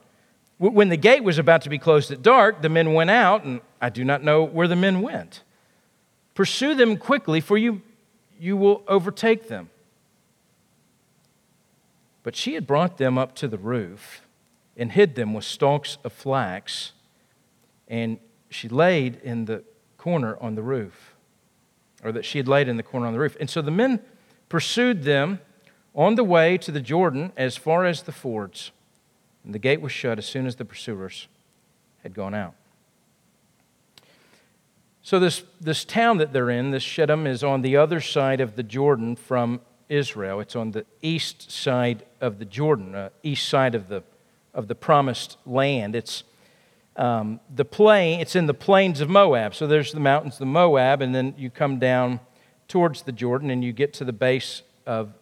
when 0.57 0.89
the 0.89 0.97
gate 0.97 1.23
was 1.23 1.37
about 1.37 1.61
to 1.63 1.69
be 1.69 1.77
closed 1.77 2.11
at 2.11 2.21
dark, 2.21 2.61
the 2.61 2.69
men 2.69 2.93
went 2.93 3.09
out, 3.09 3.43
and 3.43 3.59
I 3.81 3.89
do 3.89 4.05
not 4.05 4.23
know 4.23 4.43
where 4.43 4.67
the 4.67 4.75
men 4.75 5.01
went. 5.01 5.43
Pursue 6.33 6.75
them 6.75 6.97
quickly, 6.97 7.41
for 7.41 7.57
you, 7.57 7.81
you 8.39 8.55
will 8.55 8.83
overtake 8.87 9.47
them. 9.47 9.69
But 12.25 12.35
she 12.35 12.55
had 12.55 12.65
brought 12.65 12.97
them 12.97 13.19
up 13.19 13.35
to 13.35 13.47
the 13.47 13.59
roof 13.59 14.23
and 14.75 14.91
hid 14.91 15.13
them 15.13 15.35
with 15.35 15.43
stalks 15.43 15.99
of 16.03 16.11
flax, 16.11 16.91
and 17.87 18.17
she 18.49 18.67
laid 18.67 19.21
in 19.23 19.45
the 19.45 19.63
corner 19.99 20.35
on 20.41 20.55
the 20.55 20.63
roof, 20.63 21.13
or 22.03 22.11
that 22.11 22.25
she 22.25 22.39
had 22.39 22.47
laid 22.47 22.67
in 22.67 22.77
the 22.77 22.83
corner 22.83 23.05
on 23.05 23.13
the 23.13 23.19
roof. 23.19 23.37
And 23.39 23.47
so 23.47 23.61
the 23.61 23.69
men 23.69 23.99
pursued 24.49 25.03
them 25.03 25.39
on 25.93 26.15
the 26.15 26.23
way 26.23 26.57
to 26.57 26.71
the 26.71 26.81
Jordan 26.81 27.31
as 27.37 27.57
far 27.57 27.85
as 27.85 28.01
the 28.01 28.11
fords. 28.11 28.71
And 29.43 29.53
the 29.53 29.59
gate 29.59 29.79
was 29.79 29.91
shut 29.91 30.17
as 30.17 30.25
soon 30.25 30.47
as 30.47 30.55
the 30.55 30.65
pursuers 30.65 31.27
had 32.01 32.15
gone 32.15 32.33
out. 32.33 32.55
So, 35.03 35.19
this, 35.19 35.43
this 35.61 35.85
town 35.85 36.17
that 36.17 36.33
they're 36.33 36.49
in, 36.49 36.71
this 36.71 36.81
Shittim, 36.81 37.27
is 37.27 37.43
on 37.43 37.61
the 37.61 37.77
other 37.77 38.01
side 38.01 38.41
of 38.41 38.55
the 38.55 38.63
Jordan 38.63 39.15
from 39.15 39.61
Israel. 39.89 40.39
It's 40.39 40.55
on 40.55 40.71
the 40.71 40.85
east 41.01 41.51
side 41.51 42.05
of 42.21 42.39
the 42.39 42.45
Jordan, 42.45 42.95
uh, 42.95 43.09
east 43.23 43.47
side 43.47 43.75
of 43.75 43.87
the, 43.87 44.03
of 44.53 44.67
the 44.67 44.75
promised 44.75 45.37
land. 45.45 45.95
It's 45.95 46.23
um, 46.95 47.39
the 47.53 47.65
plain, 47.65 48.21
it's 48.21 48.35
in 48.35 48.47
the 48.47 48.53
plains 48.53 49.01
of 49.01 49.09
Moab. 49.09 49.53
So, 49.53 49.67
there's 49.67 49.91
the 49.91 49.99
mountains 49.99 50.39
of 50.39 50.47
Moab, 50.47 51.01
and 51.01 51.13
then 51.13 51.33
you 51.37 51.49
come 51.49 51.77
down 51.77 52.21
towards 52.67 53.03
the 53.03 53.11
Jordan 53.11 53.49
and 53.49 53.63
you 53.63 53.73
get 53.73 53.93
to 53.95 54.05
the 54.05 54.13
base 54.13 54.61
of 54.85 55.13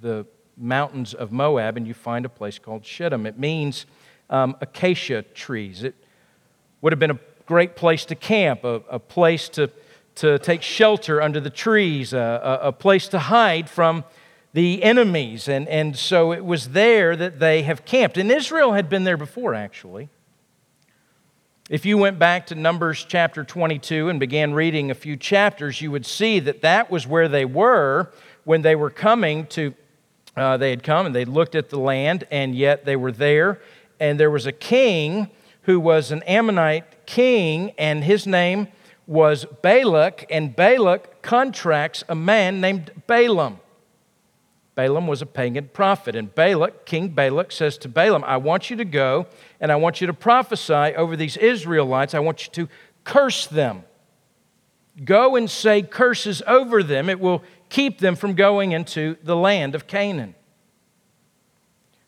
the 0.00 0.26
mountains 0.56 1.14
of 1.14 1.32
Moab 1.32 1.76
and 1.76 1.86
you 1.86 1.94
find 1.94 2.24
a 2.24 2.28
place 2.28 2.58
called 2.58 2.84
Shittim. 2.84 3.26
It 3.26 3.38
means 3.38 3.86
um, 4.30 4.56
acacia 4.60 5.22
trees. 5.22 5.82
It 5.82 5.94
would 6.80 6.92
have 6.92 7.00
been 7.00 7.10
a 7.10 7.18
great 7.46 7.76
place 7.76 8.04
to 8.06 8.14
camp, 8.14 8.64
a, 8.64 8.82
a 8.88 8.98
place 8.98 9.48
to, 9.50 9.70
to 10.16 10.38
take 10.38 10.62
shelter 10.62 11.22
under 11.22 11.40
the 11.40 11.50
trees, 11.50 12.12
a, 12.12 12.60
a, 12.62 12.72
place 12.72 13.08
to 13.08 13.18
hide 13.18 13.68
from 13.70 14.04
the 14.52 14.82
enemies. 14.82 15.48
And, 15.48 15.66
and 15.68 15.96
so 15.96 16.32
it 16.32 16.44
was 16.44 16.70
there 16.70 17.16
that 17.16 17.38
they 17.38 17.62
have 17.62 17.84
camped. 17.84 18.18
And 18.18 18.30
Israel 18.30 18.72
had 18.72 18.88
been 18.88 19.04
there 19.04 19.16
before, 19.16 19.54
actually. 19.54 20.10
If 21.70 21.86
you 21.86 21.96
went 21.96 22.18
back 22.18 22.46
to 22.48 22.54
Numbers 22.54 23.06
chapter 23.08 23.44
22 23.44 24.10
and 24.10 24.20
began 24.20 24.52
reading 24.52 24.90
a 24.90 24.94
few 24.94 25.16
chapters, 25.16 25.80
you 25.80 25.90
would 25.90 26.04
see 26.04 26.38
that 26.40 26.60
that 26.60 26.90
was 26.90 27.06
where 27.06 27.28
they 27.28 27.44
were 27.44 28.12
when 28.44 28.62
they 28.62 28.74
were 28.74 28.90
coming 28.90 29.46
to, 29.46 29.72
uh, 30.36 30.56
they 30.56 30.70
had 30.70 30.82
come 30.82 31.06
and 31.06 31.14
they 31.14 31.24
looked 31.24 31.54
at 31.54 31.70
the 31.70 31.78
land, 31.78 32.24
and 32.30 32.54
yet 32.54 32.84
they 32.84 32.96
were 32.96 33.12
there. 33.12 33.60
And 34.00 34.18
there 34.18 34.30
was 34.30 34.46
a 34.46 34.52
king 34.52 35.30
who 35.62 35.78
was 35.78 36.10
an 36.10 36.22
Ammonite 36.24 37.06
king, 37.06 37.70
and 37.78 38.02
his 38.02 38.26
name 38.26 38.68
was 39.06 39.44
Balak, 39.62 40.26
and 40.30 40.54
Balak 40.54 41.22
contracts 41.22 42.04
a 42.08 42.14
man 42.14 42.60
named 42.60 42.90
Balaam. 43.06 43.58
Balaam 44.74 45.06
was 45.06 45.20
a 45.20 45.26
pagan 45.26 45.68
prophet, 45.72 46.16
and 46.16 46.34
Balak, 46.34 46.86
King 46.86 47.08
Balak, 47.08 47.52
says 47.52 47.76
to 47.78 47.88
Balaam, 47.88 48.24
I 48.24 48.38
want 48.38 48.70
you 48.70 48.76
to 48.76 48.84
go 48.84 49.26
and 49.60 49.70
I 49.70 49.76
want 49.76 50.00
you 50.00 50.06
to 50.06 50.14
prophesy 50.14 50.72
over 50.72 51.14
these 51.14 51.36
Israelites. 51.36 52.14
I 52.14 52.20
want 52.20 52.46
you 52.46 52.52
to 52.52 52.72
curse 53.04 53.46
them. 53.46 53.84
Go 55.04 55.36
and 55.36 55.50
say 55.50 55.82
curses 55.82 56.42
over 56.46 56.82
them. 56.82 57.10
It 57.10 57.20
will 57.20 57.42
keep 57.68 57.98
them 57.98 58.16
from 58.16 58.34
going 58.34 58.72
into 58.72 59.16
the 59.22 59.36
land 59.36 59.74
of 59.74 59.86
Canaan. 59.86 60.34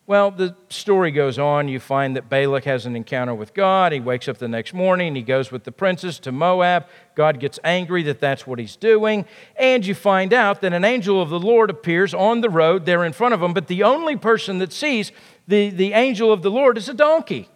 Well, 0.07 0.31
the 0.31 0.55
story 0.69 1.11
goes 1.13 1.39
on. 1.39 1.69
You 1.69 1.81
find 1.81 2.15
that 2.15 2.29
Balak 2.29 2.65
has 2.65 2.85
an 2.85 2.95
encounter 2.95 3.35
with 3.35 3.55
God. 3.55 3.93
He 3.93 4.01
wakes 4.01 4.29
up 4.29 4.37
the 4.37 4.49
next 4.49 4.75
morning. 4.75 5.15
He 5.15 5.23
goes 5.23 5.51
with 5.51 5.65
the 5.65 5.73
princes 5.73 6.19
to 6.21 6.33
Moab. 6.33 6.87
God 7.15 7.41
gets 7.41 7.59
angry 7.65 8.03
that 8.03 8.21
that's 8.21 8.47
what 8.47 8.59
he's 8.59 8.77
doing. 8.77 9.25
And 9.57 9.87
you 9.87 9.95
find 9.95 10.35
out 10.35 10.61
that 10.61 10.75
an 10.75 10.85
angel 10.85 11.23
of 11.23 11.31
the 11.31 11.41
Lord 11.41 11.71
appears 11.71 12.13
on 12.13 12.43
the 12.43 12.51
road 12.51 12.85
there 12.85 13.03
in 13.03 13.15
front 13.15 13.33
of 13.33 13.43
him. 13.43 13.55
But 13.55 13.67
the 13.67 13.83
only 13.83 14.17
person 14.17 14.59
that 14.59 14.75
sees 14.75 15.11
the, 15.49 15.71
the 15.71 15.95
angel 15.95 16.31
of 16.31 16.43
the 16.43 16.51
Lord 16.51 16.77
is 16.77 16.89
a 16.91 16.95
donkey, 16.95 17.49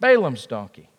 Balaam's 0.00 0.46
donkey. 0.46 0.90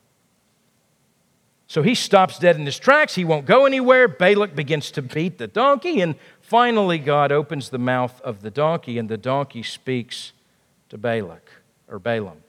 So 1.68 1.84
he 1.84 1.94
stops 1.94 2.40
dead 2.40 2.56
in 2.56 2.66
his 2.66 2.80
tracks. 2.80 3.14
He 3.14 3.24
won't 3.24 3.46
go 3.46 3.68
anywhere. 3.68 4.08
Balak 4.08 4.56
begins 4.56 4.90
to 4.90 5.04
beat 5.04 5.38
the 5.38 5.46
donkey. 5.46 6.02
And 6.02 6.16
finally, 6.42 6.98
God 6.98 7.32
opens 7.32 7.70
the 7.70 7.78
mouth 7.78 8.20
of 8.22 8.42
the 8.42 8.50
donkey, 8.50 8.98
and 8.98 9.08
the 9.08 9.18
donkey 9.18 9.62
speaks 9.62 10.32
to 10.90 10.98
Balak 10.98 11.50
or 11.88 12.00
Balaam. 12.00 12.44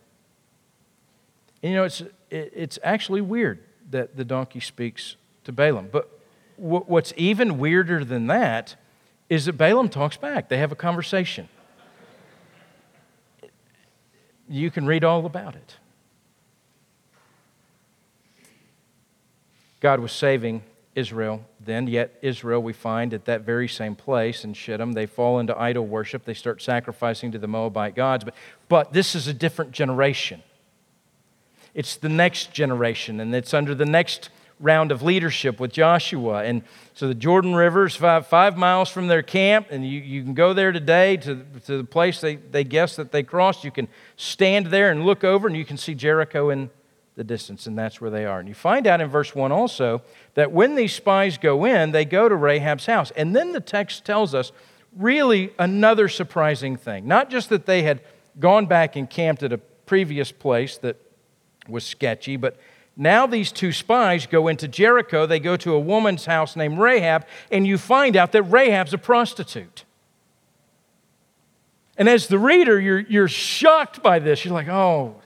And 1.62 1.72
you 1.72 1.76
know, 1.76 1.84
it's, 1.84 2.02
it's 2.30 2.78
actually 2.82 3.20
weird 3.20 3.60
that 3.90 4.16
the 4.16 4.24
donkey 4.24 4.60
speaks 4.60 5.16
to 5.44 5.52
Balaam. 5.52 5.88
But 5.90 6.08
what's 6.56 7.12
even 7.16 7.58
weirder 7.58 8.04
than 8.04 8.26
that 8.28 8.76
is 9.28 9.46
that 9.46 9.54
Balaam 9.54 9.88
talks 9.88 10.16
back. 10.16 10.48
They 10.48 10.58
have 10.58 10.72
a 10.72 10.76
conversation. 10.76 11.48
You 14.48 14.70
can 14.70 14.86
read 14.86 15.04
all 15.04 15.26
about 15.26 15.54
it. 15.54 15.76
God 19.80 20.00
was 20.00 20.12
saving 20.12 20.62
Israel 20.94 21.44
then, 21.62 21.86
yet 21.86 22.18
Israel, 22.22 22.62
we 22.62 22.72
find 22.72 23.12
at 23.12 23.26
that 23.26 23.42
very 23.42 23.68
same 23.68 23.94
place 23.94 24.44
in 24.44 24.54
Shittim, 24.54 24.92
they 24.92 25.04
fall 25.04 25.38
into 25.38 25.58
idol 25.58 25.86
worship. 25.86 26.24
They 26.24 26.34
start 26.34 26.62
sacrificing 26.62 27.32
to 27.32 27.38
the 27.38 27.46
Moabite 27.46 27.94
gods. 27.94 28.24
But, 28.24 28.34
but 28.68 28.92
this 28.94 29.14
is 29.14 29.28
a 29.28 29.34
different 29.34 29.72
generation. 29.72 30.42
It's 31.74 31.96
the 31.96 32.08
next 32.08 32.52
generation, 32.52 33.20
and 33.20 33.34
it's 33.34 33.52
under 33.52 33.74
the 33.74 33.84
next 33.84 34.30
round 34.58 34.90
of 34.90 35.02
leadership 35.02 35.60
with 35.60 35.72
Joshua. 35.72 36.44
And 36.44 36.62
so 36.94 37.08
the 37.08 37.14
Jordan 37.14 37.54
River 37.54 37.86
is 37.86 37.94
five, 37.94 38.26
five 38.26 38.56
miles 38.56 38.88
from 38.88 39.08
their 39.08 39.22
camp, 39.22 39.68
and 39.70 39.86
you, 39.86 40.00
you 40.00 40.22
can 40.22 40.34
go 40.34 40.52
there 40.54 40.72
today 40.72 41.16
to, 41.18 41.44
to 41.66 41.78
the 41.78 41.84
place 41.84 42.20
they, 42.20 42.36
they 42.36 42.64
guess 42.64 42.96
that 42.96 43.12
they 43.12 43.22
crossed. 43.22 43.64
You 43.64 43.70
can 43.70 43.88
stand 44.16 44.66
there 44.66 44.90
and 44.90 45.04
look 45.04 45.24
over, 45.24 45.46
and 45.46 45.56
you 45.56 45.64
can 45.64 45.76
see 45.76 45.94
Jericho 45.94 46.50
in 46.50 46.70
the 47.16 47.24
distance, 47.24 47.66
and 47.66 47.76
that's 47.76 48.00
where 48.00 48.10
they 48.10 48.24
are. 48.24 48.38
And 48.38 48.48
you 48.48 48.54
find 48.54 48.86
out 48.86 49.00
in 49.00 49.08
verse 49.08 49.34
1 49.34 49.52
also 49.52 50.02
that 50.34 50.52
when 50.52 50.74
these 50.74 50.94
spies 50.94 51.38
go 51.38 51.64
in, 51.64 51.92
they 51.92 52.04
go 52.04 52.28
to 52.28 52.34
Rahab's 52.34 52.86
house. 52.86 53.10
And 53.12 53.34
then 53.34 53.52
the 53.52 53.60
text 53.60 54.04
tells 54.04 54.34
us 54.34 54.52
really 54.96 55.52
another 55.58 56.08
surprising 56.08 56.76
thing. 56.76 57.06
Not 57.06 57.30
just 57.30 57.48
that 57.50 57.66
they 57.66 57.82
had 57.82 58.00
gone 58.38 58.66
back 58.66 58.96
and 58.96 59.08
camped 59.08 59.42
at 59.42 59.52
a 59.52 59.58
previous 59.58 60.32
place 60.32 60.78
that 60.78 60.96
was 61.68 61.84
sketchy, 61.84 62.36
but 62.36 62.56
now 62.96 63.26
these 63.26 63.52
two 63.52 63.72
spies 63.72 64.26
go 64.26 64.48
into 64.48 64.68
Jericho. 64.68 65.26
They 65.26 65.40
go 65.40 65.56
to 65.56 65.74
a 65.74 65.80
woman's 65.80 66.26
house 66.26 66.56
named 66.56 66.78
Rahab, 66.78 67.26
and 67.50 67.66
you 67.66 67.78
find 67.78 68.16
out 68.16 68.32
that 68.32 68.42
Rahab's 68.44 68.94
a 68.94 68.98
prostitute. 68.98 69.84
And 71.96 72.08
as 72.08 72.28
the 72.28 72.38
reader, 72.38 72.80
you're, 72.80 73.00
you're 73.00 73.28
shocked 73.28 74.02
by 74.02 74.18
this. 74.18 74.44
You're 74.44 74.54
like, 74.54 74.68
oh, 74.68 75.16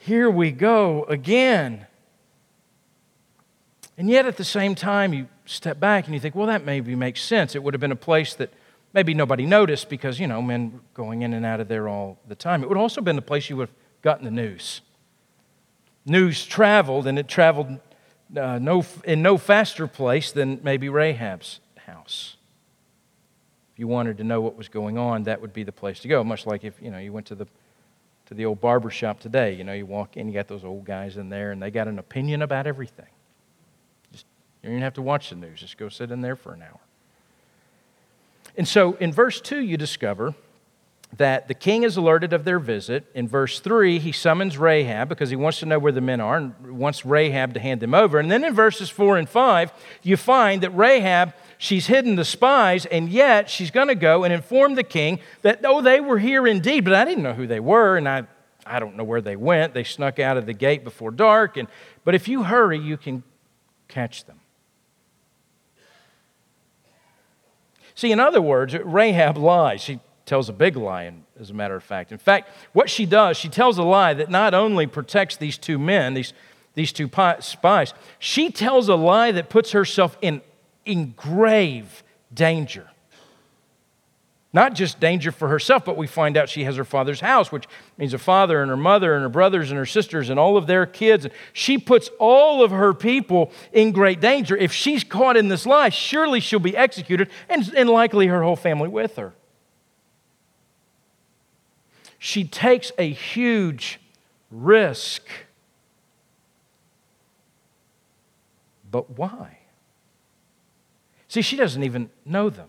here 0.00 0.30
we 0.30 0.50
go 0.50 1.04
again. 1.04 1.86
And 3.98 4.08
yet 4.08 4.24
at 4.24 4.38
the 4.38 4.44
same 4.44 4.74
time, 4.74 5.12
you 5.12 5.28
step 5.44 5.78
back 5.78 6.06
and 6.06 6.14
you 6.14 6.20
think, 6.20 6.34
well, 6.34 6.46
that 6.46 6.64
maybe 6.64 6.94
makes 6.94 7.22
sense. 7.22 7.54
It 7.54 7.62
would 7.62 7.74
have 7.74 7.82
been 7.82 7.92
a 7.92 7.96
place 7.96 8.32
that 8.34 8.50
maybe 8.94 9.12
nobody 9.12 9.44
noticed 9.44 9.90
because, 9.90 10.18
you 10.18 10.26
know, 10.26 10.40
men 10.40 10.80
going 10.94 11.20
in 11.20 11.34
and 11.34 11.44
out 11.44 11.60
of 11.60 11.68
there 11.68 11.86
all 11.86 12.18
the 12.26 12.34
time. 12.34 12.62
It 12.62 12.70
would 12.70 12.78
also 12.78 13.02
have 13.02 13.04
been 13.04 13.16
the 13.16 13.20
place 13.20 13.50
you 13.50 13.58
would 13.58 13.68
have 13.68 13.76
gotten 14.00 14.24
the 14.24 14.30
news. 14.30 14.80
News 16.06 16.46
traveled, 16.46 17.06
and 17.06 17.18
it 17.18 17.28
traveled 17.28 17.78
uh, 18.34 18.58
no, 18.58 18.86
in 19.04 19.20
no 19.20 19.36
faster 19.36 19.86
place 19.86 20.32
than 20.32 20.60
maybe 20.62 20.88
Rahab's 20.88 21.60
house. 21.84 22.36
If 23.74 23.78
you 23.78 23.86
wanted 23.86 24.16
to 24.16 24.24
know 24.24 24.40
what 24.40 24.56
was 24.56 24.68
going 24.68 24.96
on, 24.96 25.24
that 25.24 25.42
would 25.42 25.52
be 25.52 25.62
the 25.62 25.72
place 25.72 26.00
to 26.00 26.08
go, 26.08 26.24
much 26.24 26.46
like 26.46 26.64
if, 26.64 26.80
you 26.80 26.90
know, 26.90 26.98
you 26.98 27.12
went 27.12 27.26
to 27.26 27.34
the 27.34 27.46
to 28.30 28.34
the 28.34 28.46
old 28.46 28.60
barber 28.60 28.90
shop 28.90 29.18
today. 29.18 29.52
You 29.54 29.64
know, 29.64 29.72
you 29.72 29.84
walk 29.84 30.16
in, 30.16 30.28
you 30.28 30.32
got 30.32 30.46
those 30.46 30.64
old 30.64 30.84
guys 30.84 31.16
in 31.16 31.28
there, 31.30 31.50
and 31.50 31.60
they 31.60 31.70
got 31.72 31.88
an 31.88 31.98
opinion 31.98 32.42
about 32.42 32.64
everything. 32.64 33.08
Just, 34.12 34.24
you 34.62 34.68
don't 34.68 34.74
even 34.74 34.82
have 34.84 34.94
to 34.94 35.02
watch 35.02 35.30
the 35.30 35.36
news, 35.36 35.58
just 35.58 35.76
go 35.76 35.88
sit 35.88 36.12
in 36.12 36.20
there 36.20 36.36
for 36.36 36.54
an 36.54 36.62
hour. 36.62 36.78
And 38.56 38.68
so 38.68 38.94
in 38.94 39.12
verse 39.12 39.40
2, 39.40 39.58
you 39.58 39.76
discover 39.76 40.34
that 41.16 41.48
the 41.48 41.54
king 41.54 41.82
is 41.82 41.96
alerted 41.96 42.32
of 42.32 42.44
their 42.44 42.60
visit. 42.60 43.04
In 43.16 43.26
verse 43.26 43.58
3, 43.58 43.98
he 43.98 44.12
summons 44.12 44.56
Rahab 44.56 45.08
because 45.08 45.30
he 45.30 45.34
wants 45.34 45.58
to 45.58 45.66
know 45.66 45.80
where 45.80 45.90
the 45.90 46.00
men 46.00 46.20
are 46.20 46.36
and 46.36 46.78
wants 46.78 47.04
Rahab 47.04 47.54
to 47.54 47.60
hand 47.60 47.80
them 47.80 47.94
over. 47.94 48.20
And 48.20 48.30
then 48.30 48.44
in 48.44 48.54
verses 48.54 48.90
4 48.90 49.18
and 49.18 49.28
5, 49.28 49.72
you 50.04 50.16
find 50.16 50.62
that 50.62 50.70
Rahab 50.70 51.34
She's 51.62 51.88
hidden 51.88 52.16
the 52.16 52.24
spies, 52.24 52.86
and 52.86 53.10
yet 53.10 53.50
she's 53.50 53.70
going 53.70 53.88
to 53.88 53.94
go 53.94 54.24
and 54.24 54.32
inform 54.32 54.76
the 54.76 54.82
king 54.82 55.20
that, 55.42 55.60
oh, 55.62 55.82
they 55.82 56.00
were 56.00 56.18
here 56.18 56.46
indeed, 56.46 56.86
but 56.86 56.94
I 56.94 57.04
didn't 57.04 57.22
know 57.22 57.34
who 57.34 57.46
they 57.46 57.60
were, 57.60 57.98
and 57.98 58.08
I, 58.08 58.24
I 58.64 58.80
don't 58.80 58.96
know 58.96 59.04
where 59.04 59.20
they 59.20 59.36
went. 59.36 59.74
They 59.74 59.84
snuck 59.84 60.18
out 60.18 60.38
of 60.38 60.46
the 60.46 60.54
gate 60.54 60.84
before 60.84 61.10
dark, 61.10 61.58
and, 61.58 61.68
but 62.02 62.14
if 62.14 62.28
you 62.28 62.44
hurry, 62.44 62.78
you 62.78 62.96
can 62.96 63.24
catch 63.88 64.24
them. 64.24 64.40
See, 67.94 68.10
in 68.10 68.20
other 68.20 68.40
words, 68.40 68.74
Rahab 68.74 69.36
lies. 69.36 69.82
She 69.82 70.00
tells 70.24 70.48
a 70.48 70.54
big 70.54 70.78
lie, 70.78 71.12
as 71.38 71.50
a 71.50 71.54
matter 71.54 71.76
of 71.76 71.84
fact. 71.84 72.10
In 72.10 72.16
fact, 72.16 72.48
what 72.72 72.88
she 72.88 73.04
does, 73.04 73.36
she 73.36 73.50
tells 73.50 73.76
a 73.76 73.82
lie 73.82 74.14
that 74.14 74.30
not 74.30 74.54
only 74.54 74.86
protects 74.86 75.36
these 75.36 75.58
two 75.58 75.78
men, 75.78 76.14
these, 76.14 76.32
these 76.72 76.90
two 76.90 77.10
spies, 77.40 77.92
she 78.18 78.50
tells 78.50 78.88
a 78.88 78.96
lie 78.96 79.30
that 79.32 79.50
puts 79.50 79.72
herself 79.72 80.16
in, 80.22 80.40
in 80.90 81.12
grave 81.16 82.02
danger. 82.32 82.88
Not 84.52 84.74
just 84.74 84.98
danger 84.98 85.30
for 85.30 85.46
herself, 85.46 85.84
but 85.84 85.96
we 85.96 86.08
find 86.08 86.36
out 86.36 86.48
she 86.48 86.64
has 86.64 86.74
her 86.74 86.84
father's 86.84 87.20
house, 87.20 87.52
which 87.52 87.66
means 87.96 88.10
her 88.10 88.18
father 88.18 88.60
and 88.60 88.68
her 88.68 88.76
mother 88.76 89.14
and 89.14 89.22
her 89.22 89.28
brothers 89.28 89.70
and 89.70 89.78
her 89.78 89.86
sisters 89.86 90.28
and 90.28 90.40
all 90.40 90.56
of 90.56 90.66
their 90.66 90.86
kids. 90.86 91.28
She 91.52 91.78
puts 91.78 92.10
all 92.18 92.64
of 92.64 92.72
her 92.72 92.92
people 92.92 93.52
in 93.72 93.92
great 93.92 94.20
danger. 94.20 94.56
If 94.56 94.72
she's 94.72 95.04
caught 95.04 95.36
in 95.36 95.46
this 95.46 95.66
lie, 95.66 95.90
surely 95.90 96.40
she'll 96.40 96.58
be 96.58 96.76
executed 96.76 97.30
and, 97.48 97.72
and 97.76 97.88
likely 97.88 98.26
her 98.26 98.42
whole 98.42 98.56
family 98.56 98.88
with 98.88 99.14
her. 99.16 99.34
She 102.18 102.42
takes 102.42 102.90
a 102.98 103.08
huge 103.08 104.00
risk. 104.50 105.22
But 108.90 109.16
why? 109.16 109.59
See, 111.30 111.42
she 111.42 111.54
doesn't 111.54 111.84
even 111.84 112.10
know 112.26 112.50
them. 112.50 112.68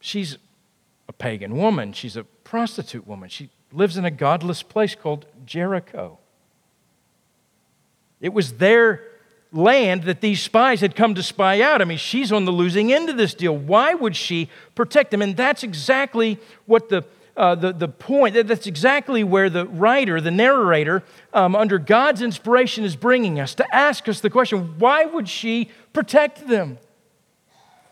She's 0.00 0.36
a 1.08 1.14
pagan 1.14 1.56
woman, 1.56 1.94
she's 1.94 2.14
a 2.14 2.24
prostitute 2.24 3.06
woman. 3.06 3.30
She 3.30 3.48
lives 3.72 3.96
in 3.96 4.04
a 4.04 4.10
godless 4.10 4.62
place 4.62 4.94
called 4.94 5.24
Jericho. 5.46 6.18
It 8.20 8.34
was 8.34 8.58
their 8.58 9.02
land 9.50 10.02
that 10.02 10.20
these 10.20 10.42
spies 10.42 10.82
had 10.82 10.94
come 10.94 11.14
to 11.14 11.22
spy 11.22 11.62
out. 11.62 11.80
I 11.80 11.86
mean, 11.86 11.96
she's 11.96 12.32
on 12.32 12.44
the 12.44 12.52
losing 12.52 12.92
end 12.92 13.08
of 13.08 13.16
this 13.16 13.32
deal. 13.32 13.56
Why 13.56 13.94
would 13.94 14.14
she 14.14 14.50
protect 14.74 15.10
them? 15.10 15.22
And 15.22 15.34
that's 15.38 15.62
exactly 15.62 16.38
what 16.66 16.90
the 16.90 17.02
uh, 17.34 17.54
the, 17.54 17.70
the 17.70 17.88
point, 17.88 18.34
that's 18.46 18.66
exactly 18.66 19.22
where 19.22 19.50
the 19.50 19.66
writer, 19.66 20.22
the 20.22 20.30
narrator, 20.30 21.02
um, 21.34 21.54
under 21.54 21.78
God's 21.78 22.22
inspiration, 22.22 22.82
is 22.82 22.96
bringing 22.96 23.38
us 23.38 23.54
to 23.56 23.74
ask 23.74 24.08
us 24.08 24.20
the 24.20 24.30
question 24.30 24.78
why 24.78 25.04
would 25.04 25.28
she 25.28 25.70
protect 25.92 26.48
them? 26.48 26.78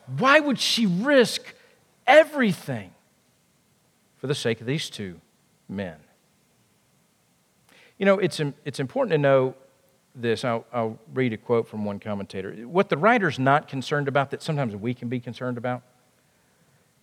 Why 0.07 0.41
would 0.41 0.59
she 0.59 0.87
risk 0.87 1.55
everything 2.07 2.93
for 4.19 4.27
the 4.27 4.35
sake 4.35 4.61
of 4.61 4.67
these 4.67 4.89
two 4.89 5.21
men. 5.69 5.97
You 7.99 8.07
know, 8.07 8.19
it's, 8.19 8.41
it's 8.65 8.81
important 8.81 9.13
to 9.13 9.19
know 9.19 9.55
this. 10.15 10.45
I'll, 10.45 10.65
I'll 10.73 10.99
read 11.13 11.33
a 11.33 11.37
quote 11.37 11.69
from 11.69 11.85
one 11.85 12.01
commentator. 12.01 12.53
What 12.67 12.89
the 12.89 12.97
writer's 12.97 13.39
not 13.39 13.69
concerned 13.69 14.09
about 14.09 14.31
that 14.31 14.43
sometimes 14.43 14.75
we 14.75 14.95
can 14.95 15.09
be 15.09 15.21
concerned 15.21 15.59
about. 15.59 15.83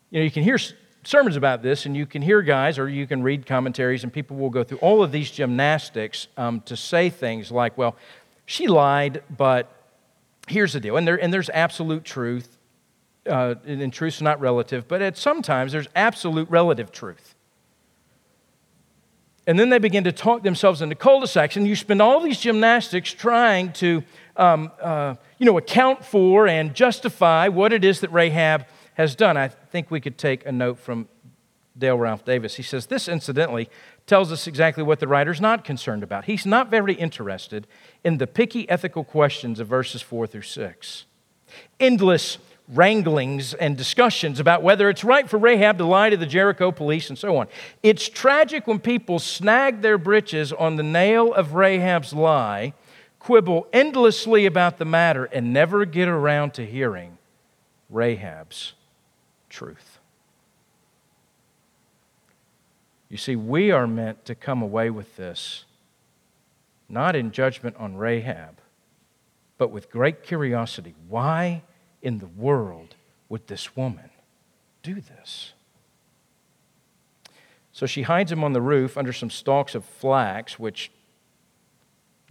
You 0.09 0.19
know, 0.19 0.23
you 0.23 0.31
can 0.31 0.43
hear 0.43 0.57
sermons 1.03 1.35
about 1.35 1.61
this, 1.61 1.85
and 1.85 1.95
you 1.95 2.05
can 2.05 2.21
hear 2.21 2.41
guys, 2.41 2.77
or 2.77 2.89
you 2.89 3.07
can 3.07 3.23
read 3.23 3.45
commentaries, 3.45 4.03
and 4.03 4.11
people 4.11 4.37
will 4.37 4.49
go 4.49 4.63
through 4.63 4.79
all 4.79 5.01
of 5.01 5.11
these 5.11 5.31
gymnastics 5.31 6.27
um, 6.37 6.61
to 6.61 6.75
say 6.75 7.09
things 7.09 7.51
like, 7.51 7.77
well, 7.77 7.95
she 8.45 8.67
lied, 8.67 9.23
but 9.35 9.71
here's 10.47 10.73
the 10.73 10.79
deal. 10.79 10.97
And, 10.97 11.07
there, 11.07 11.21
and 11.21 11.33
there's 11.33 11.49
absolute 11.51 12.03
truth 12.03 12.57
uh, 13.27 13.55
and 13.65 13.91
truth's 13.93 14.21
not 14.21 14.39
relative, 14.39 14.87
but 14.87 15.01
at 15.01 15.17
sometimes 15.17 15.71
there's 15.71 15.87
absolute 15.95 16.49
relative 16.49 16.91
truth. 16.91 17.35
And 19.47 19.57
then 19.59 19.69
they 19.69 19.79
begin 19.79 20.03
to 20.03 20.11
talk 20.11 20.43
themselves 20.43 20.81
into 20.81 20.95
cul-de-sacs, 20.95 21.55
and 21.55 21.67
you 21.67 21.75
spend 21.75 22.01
all 22.01 22.19
these 22.19 22.39
gymnastics 22.39 23.11
trying 23.11 23.73
to, 23.73 24.03
um, 24.37 24.71
uh, 24.79 25.15
you 25.39 25.45
know, 25.45 25.57
account 25.57 26.05
for 26.05 26.47
and 26.47 26.75
justify 26.75 27.47
what 27.47 27.73
it 27.73 27.83
is 27.83 28.01
that 28.01 28.11
Rahab 28.11 28.65
has 28.93 29.15
done. 29.15 29.37
I 29.37 29.47
think 29.47 29.89
we 29.89 29.99
could 29.99 30.17
take 30.17 30.45
a 30.45 30.51
note 30.51 30.77
from 30.77 31.07
Dale 31.77 31.97
Ralph 31.97 32.23
Davis. 32.23 32.55
He 32.55 32.63
says, 32.63 32.85
This 32.85 33.07
incidentally 33.07 33.69
tells 34.05 34.31
us 34.31 34.45
exactly 34.45 34.83
what 34.83 34.99
the 34.99 35.07
writer's 35.07 35.41
not 35.41 35.63
concerned 35.63 36.03
about. 36.03 36.25
He's 36.25 36.45
not 36.45 36.69
very 36.69 36.93
interested 36.93 37.65
in 38.03 38.17
the 38.17 38.27
picky 38.27 38.69
ethical 38.69 39.03
questions 39.03 39.59
of 39.59 39.67
verses 39.67 40.01
4 40.01 40.27
through 40.27 40.41
6. 40.43 41.05
Endless 41.79 42.37
wranglings 42.67 43.53
and 43.53 43.77
discussions 43.77 44.39
about 44.39 44.63
whether 44.63 44.89
it's 44.89 45.03
right 45.03 45.29
for 45.29 45.37
Rahab 45.37 45.77
to 45.79 45.85
lie 45.85 46.09
to 46.09 46.17
the 46.17 46.25
Jericho 46.25 46.71
police 46.71 47.09
and 47.09 47.17
so 47.17 47.37
on. 47.37 47.47
It's 47.83 48.07
tragic 48.07 48.67
when 48.67 48.79
people 48.79 49.19
snag 49.19 49.81
their 49.81 49.97
britches 49.97 50.53
on 50.53 50.75
the 50.75 50.83
nail 50.83 51.33
of 51.33 51.53
Rahab's 51.53 52.13
lie, 52.13 52.73
quibble 53.19 53.67
endlessly 53.73 54.45
about 54.45 54.77
the 54.77 54.85
matter, 54.85 55.25
and 55.25 55.51
never 55.51 55.85
get 55.85 56.07
around 56.07 56.53
to 56.55 56.65
hearing 56.65 57.17
Rahab's 57.89 58.73
truth. 59.49 59.99
You 63.09 63.17
see, 63.17 63.35
we 63.35 63.71
are 63.71 63.87
meant 63.87 64.23
to 64.25 64.35
come 64.35 64.61
away 64.61 64.89
with 64.89 65.17
this 65.17 65.65
not 66.91 67.15
in 67.15 67.31
judgment 67.31 67.75
on 67.77 67.95
Rahab, 67.95 68.59
but 69.57 69.71
with 69.71 69.89
great 69.89 70.23
curiosity. 70.23 70.93
Why? 71.07 71.63
In 72.01 72.19
the 72.19 72.27
world 72.27 72.95
would 73.29 73.47
this 73.47 73.75
woman 73.75 74.09
do 74.83 74.95
this? 74.95 75.53
So 77.71 77.85
she 77.85 78.03
hides 78.03 78.31
him 78.31 78.43
on 78.43 78.53
the 78.53 78.61
roof 78.61 78.97
under 78.97 79.13
some 79.13 79.29
stalks 79.29 79.75
of 79.75 79.85
flax, 79.85 80.59
which, 80.59 80.91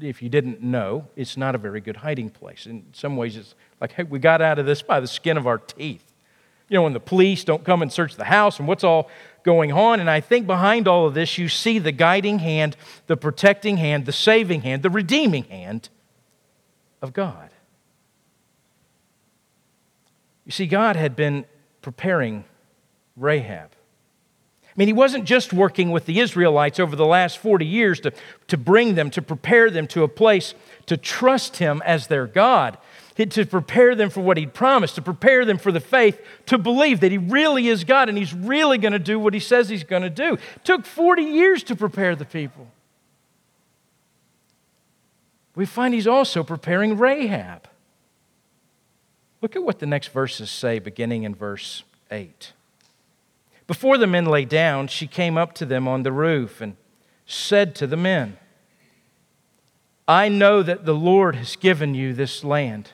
if 0.00 0.22
you 0.22 0.28
didn't 0.28 0.62
know, 0.62 1.06
it's 1.16 1.36
not 1.36 1.54
a 1.54 1.58
very 1.58 1.80
good 1.80 1.96
hiding 1.96 2.30
place. 2.30 2.66
In 2.66 2.84
some 2.92 3.16
ways, 3.16 3.36
it's 3.36 3.54
like, 3.80 3.92
hey, 3.92 4.02
we 4.02 4.18
got 4.18 4.42
out 4.42 4.58
of 4.58 4.66
this 4.66 4.82
by 4.82 5.00
the 5.00 5.06
skin 5.06 5.36
of 5.36 5.46
our 5.46 5.58
teeth. 5.58 6.04
You 6.68 6.76
know, 6.76 6.82
when 6.82 6.92
the 6.92 7.00
police 7.00 7.42
don't 7.42 7.64
come 7.64 7.82
and 7.82 7.92
search 7.92 8.16
the 8.16 8.24
house 8.24 8.58
and 8.58 8.68
what's 8.68 8.84
all 8.84 9.10
going 9.42 9.72
on. 9.72 9.98
And 9.98 10.08
I 10.08 10.20
think 10.20 10.46
behind 10.46 10.86
all 10.86 11.06
of 11.06 11.14
this, 11.14 11.38
you 11.38 11.48
see 11.48 11.78
the 11.78 11.92
guiding 11.92 12.38
hand, 12.38 12.76
the 13.06 13.16
protecting 13.16 13.78
hand, 13.78 14.06
the 14.06 14.12
saving 14.12 14.60
hand, 14.60 14.82
the 14.82 14.90
redeeming 14.90 15.44
hand 15.44 15.88
of 17.02 17.12
God. 17.12 17.50
You 20.44 20.52
see, 20.52 20.66
God 20.66 20.96
had 20.96 21.16
been 21.16 21.44
preparing 21.82 22.44
Rahab. 23.16 23.70
I 24.64 24.72
mean, 24.76 24.88
he 24.88 24.92
wasn't 24.92 25.24
just 25.24 25.52
working 25.52 25.90
with 25.90 26.06
the 26.06 26.20
Israelites 26.20 26.78
over 26.78 26.94
the 26.94 27.06
last 27.06 27.38
40 27.38 27.66
years 27.66 28.00
to, 28.00 28.12
to 28.46 28.56
bring 28.56 28.94
them, 28.94 29.10
to 29.10 29.22
prepare 29.22 29.68
them 29.68 29.86
to 29.88 30.04
a 30.04 30.08
place 30.08 30.54
to 30.86 30.96
trust 30.96 31.58
him 31.58 31.82
as 31.84 32.06
their 32.06 32.26
God, 32.26 32.78
to 33.16 33.44
prepare 33.44 33.94
them 33.94 34.10
for 34.10 34.20
what 34.22 34.36
he'd 34.36 34.54
promised, 34.54 34.94
to 34.94 35.02
prepare 35.02 35.44
them 35.44 35.58
for 35.58 35.70
the 35.70 35.80
faith, 35.80 36.20
to 36.46 36.58
believe 36.58 37.00
that 37.00 37.12
he 37.12 37.18
really 37.18 37.68
is 37.68 37.84
God 37.84 38.08
and 38.08 38.16
he's 38.18 38.34
really 38.34 38.78
going 38.78 38.92
to 38.92 38.98
do 38.98 39.18
what 39.18 39.34
he 39.34 39.40
says 39.40 39.68
he's 39.68 39.84
going 39.84 40.02
to 40.02 40.10
do. 40.10 40.34
It 40.34 40.64
took 40.64 40.86
40 40.86 41.22
years 41.22 41.62
to 41.64 41.76
prepare 41.76 42.16
the 42.16 42.24
people. 42.24 42.66
We 45.54 45.66
find 45.66 45.94
he's 45.94 46.08
also 46.08 46.42
preparing 46.42 46.96
Rahab. 46.96 47.68
Look 49.42 49.56
at 49.56 49.62
what 49.62 49.78
the 49.78 49.86
next 49.86 50.08
verses 50.08 50.50
say, 50.50 50.78
beginning 50.78 51.22
in 51.22 51.34
verse 51.34 51.82
8. 52.10 52.52
Before 53.66 53.96
the 53.96 54.06
men 54.06 54.26
lay 54.26 54.44
down, 54.44 54.88
she 54.88 55.06
came 55.06 55.38
up 55.38 55.54
to 55.54 55.64
them 55.64 55.88
on 55.88 56.02
the 56.02 56.12
roof 56.12 56.60
and 56.60 56.76
said 57.24 57.74
to 57.76 57.86
the 57.86 57.96
men, 57.96 58.36
I 60.06 60.28
know 60.28 60.62
that 60.62 60.84
the 60.84 60.94
Lord 60.94 61.36
has 61.36 61.54
given 61.54 61.94
you 61.94 62.12
this 62.12 62.42
land, 62.42 62.92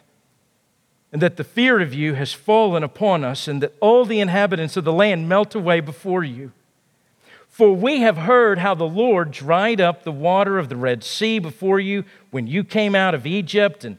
and 1.10 1.22
that 1.22 1.38
the 1.38 1.44
fear 1.44 1.80
of 1.80 1.94
you 1.94 2.12
has 2.14 2.34
fallen 2.34 2.82
upon 2.82 3.24
us, 3.24 3.48
and 3.48 3.62
that 3.62 3.74
all 3.80 4.04
the 4.04 4.20
inhabitants 4.20 4.76
of 4.76 4.84
the 4.84 4.92
land 4.92 5.28
melt 5.28 5.54
away 5.54 5.80
before 5.80 6.22
you. 6.22 6.52
For 7.48 7.72
we 7.72 8.00
have 8.00 8.18
heard 8.18 8.58
how 8.58 8.74
the 8.74 8.84
Lord 8.84 9.30
dried 9.30 9.80
up 9.80 10.02
the 10.02 10.12
water 10.12 10.58
of 10.58 10.68
the 10.68 10.76
Red 10.76 11.02
Sea 11.02 11.38
before 11.38 11.80
you 11.80 12.04
when 12.30 12.46
you 12.46 12.62
came 12.62 12.94
out 12.94 13.14
of 13.14 13.26
Egypt, 13.26 13.82
and 13.82 13.96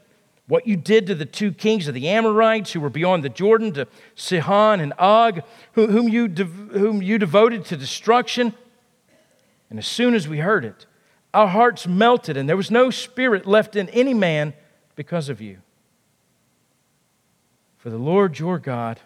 what 0.47 0.65
you 0.65 0.77
did 0.77 1.07
to 1.07 1.15
the 1.15 1.25
two 1.25 1.51
kings 1.51 1.88
of 1.88 1.93
the 1.93 2.07
Amorites 2.07 2.71
who 2.71 2.79
were 2.79 2.89
beyond 2.89 3.23
the 3.23 3.29
Jordan, 3.29 3.73
to 3.73 3.88
Sihon 4.15 4.79
and 4.79 4.93
Og, 4.97 5.41
whom 5.73 6.07
you, 6.07 6.27
whom 6.27 7.01
you 7.01 7.17
devoted 7.17 7.65
to 7.65 7.77
destruction. 7.77 8.53
And 9.69 9.77
as 9.77 9.86
soon 9.86 10.15
as 10.15 10.27
we 10.27 10.39
heard 10.39 10.63
it, 10.63 10.86
our 11.33 11.47
hearts 11.47 11.86
melted, 11.86 12.38
and 12.38 12.47
there 12.47 12.55
was 12.55 12.71
no 12.71 12.89
spirit 12.89 13.45
left 13.45 13.75
in 13.75 13.89
any 13.89 14.13
man 14.13 14.53
because 14.95 15.27
of 15.27 15.41
you. 15.41 15.57
For 17.77 17.89
the 17.89 17.97
Lord 17.97 18.39
your 18.39 18.57
God, 18.57 19.01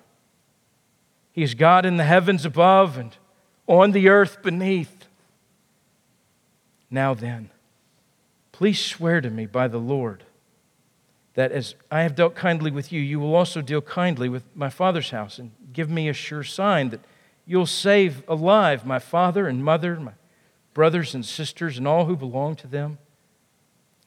He 1.31 1.41
is 1.41 1.55
God 1.55 1.85
in 1.85 1.97
the 1.97 2.03
heavens 2.03 2.45
above 2.45 2.97
and 2.99 3.17
on 3.65 3.91
the 3.91 4.09
earth 4.09 4.43
beneath. 4.43 5.07
Now 6.91 7.15
then, 7.15 7.49
please 8.51 8.79
swear 8.79 9.21
to 9.21 9.29
me 9.31 9.47
by 9.47 9.67
the 9.67 9.79
Lord 9.79 10.23
that 11.35 11.51
as 11.51 11.75
I 11.89 12.01
have 12.01 12.15
dealt 12.15 12.35
kindly 12.35 12.71
with 12.71 12.91
you, 12.91 12.99
you 12.99 13.19
will 13.19 13.35
also 13.35 13.61
deal 13.61 13.81
kindly 13.81 14.27
with 14.29 14.43
my 14.55 14.69
father's 14.69 15.11
house, 15.11 15.39
and 15.39 15.51
give 15.71 15.89
me 15.89 16.09
a 16.09 16.13
sure 16.13 16.43
sign 16.43 16.89
that 16.89 17.01
you'll 17.45 17.65
save 17.65 18.23
alive 18.27 18.85
my 18.85 18.99
father 18.99 19.47
and 19.47 19.63
mother, 19.63 19.99
my 19.99 20.13
brothers 20.73 21.15
and 21.15 21.25
sisters, 21.25 21.77
and 21.77 21.87
all 21.87 22.05
who 22.05 22.15
belong 22.15 22.55
to 22.55 22.67
them, 22.67 22.97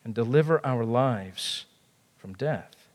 and 0.04 0.14
deliver 0.14 0.64
our 0.64 0.84
lives 0.84 1.64
from 2.18 2.34
death. 2.34 2.88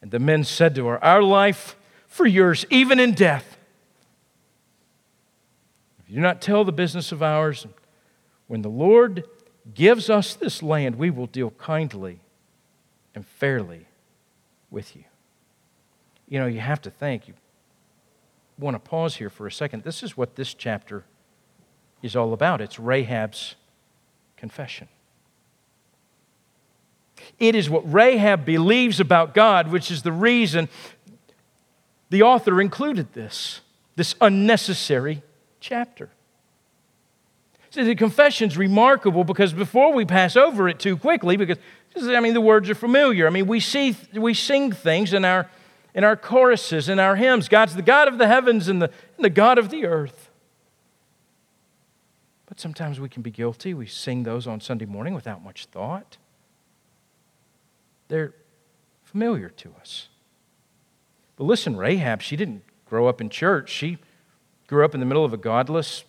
And 0.00 0.12
the 0.12 0.20
men 0.20 0.44
said 0.44 0.76
to 0.76 0.86
her, 0.86 1.02
Our 1.04 1.22
life 1.22 1.76
for 2.06 2.26
yours, 2.26 2.64
even 2.70 3.00
in 3.00 3.12
death. 3.12 3.56
If 5.98 6.10
you 6.10 6.16
do 6.16 6.22
not 6.22 6.40
tell 6.40 6.64
the 6.64 6.72
business 6.72 7.10
of 7.10 7.22
ours, 7.24 7.66
when 8.46 8.62
the 8.62 8.68
Lord 8.68 9.24
gives 9.74 10.08
us 10.08 10.34
this 10.34 10.62
land, 10.62 10.96
we 10.96 11.10
will 11.10 11.26
deal 11.26 11.50
kindly 11.50 12.20
and 13.18 13.26
fairly 13.26 13.84
with 14.70 14.94
you. 14.94 15.02
You 16.28 16.38
know, 16.38 16.46
you 16.46 16.60
have 16.60 16.80
to 16.82 16.90
think, 16.90 17.26
you 17.26 17.34
want 18.60 18.76
to 18.76 18.78
pause 18.78 19.16
here 19.16 19.28
for 19.28 19.44
a 19.44 19.50
second. 19.50 19.82
This 19.82 20.04
is 20.04 20.16
what 20.16 20.36
this 20.36 20.54
chapter 20.54 21.02
is 22.00 22.14
all 22.14 22.32
about 22.32 22.60
it's 22.60 22.78
Rahab's 22.78 23.56
confession. 24.36 24.86
It 27.40 27.56
is 27.56 27.68
what 27.68 27.92
Rahab 27.92 28.44
believes 28.44 29.00
about 29.00 29.34
God, 29.34 29.72
which 29.72 29.90
is 29.90 30.02
the 30.02 30.12
reason 30.12 30.68
the 32.10 32.22
author 32.22 32.60
included 32.60 33.14
this, 33.14 33.62
this 33.96 34.14
unnecessary 34.20 35.24
chapter. 35.58 36.10
So 37.70 37.84
the 37.84 37.96
confession's 37.96 38.56
remarkable 38.56 39.24
because 39.24 39.52
before 39.52 39.92
we 39.92 40.04
pass 40.04 40.36
over 40.36 40.68
it 40.68 40.78
too 40.78 40.96
quickly, 40.96 41.36
because 41.36 41.58
I 42.06 42.20
mean 42.20 42.34
the 42.34 42.40
words 42.40 42.68
are 42.70 42.74
familiar. 42.74 43.26
I 43.26 43.30
mean 43.30 43.46
we 43.46 43.60
see 43.60 43.96
we 44.14 44.34
sing 44.34 44.72
things 44.72 45.12
in 45.12 45.24
our 45.24 45.50
in 45.94 46.04
our 46.04 46.16
choruses, 46.16 46.88
in 46.88 46.98
our 46.98 47.16
hymns. 47.16 47.48
God's 47.48 47.74
the 47.74 47.82
God 47.82 48.08
of 48.08 48.18
the 48.18 48.28
heavens 48.28 48.68
and 48.68 48.80
the, 48.80 48.90
and 49.16 49.24
the 49.24 49.30
God 49.30 49.58
of 49.58 49.70
the 49.70 49.84
earth. 49.84 50.30
But 52.46 52.60
sometimes 52.60 53.00
we 53.00 53.08
can 53.08 53.22
be 53.22 53.30
guilty. 53.30 53.74
We 53.74 53.86
sing 53.86 54.22
those 54.22 54.46
on 54.46 54.60
Sunday 54.60 54.86
morning 54.86 55.14
without 55.14 55.42
much 55.42 55.66
thought. 55.66 56.16
They're 58.08 58.34
familiar 59.04 59.48
to 59.48 59.72
us. 59.80 60.08
But 61.36 61.44
listen, 61.44 61.76
Rahab, 61.76 62.22
she 62.22 62.36
didn't 62.36 62.62
grow 62.84 63.06
up 63.06 63.20
in 63.20 63.28
church. 63.28 63.70
She 63.70 63.98
grew 64.66 64.84
up 64.84 64.94
in 64.94 65.00
the 65.00 65.06
middle 65.06 65.24
of 65.24 65.32
a 65.32 65.36
godless 65.36 66.04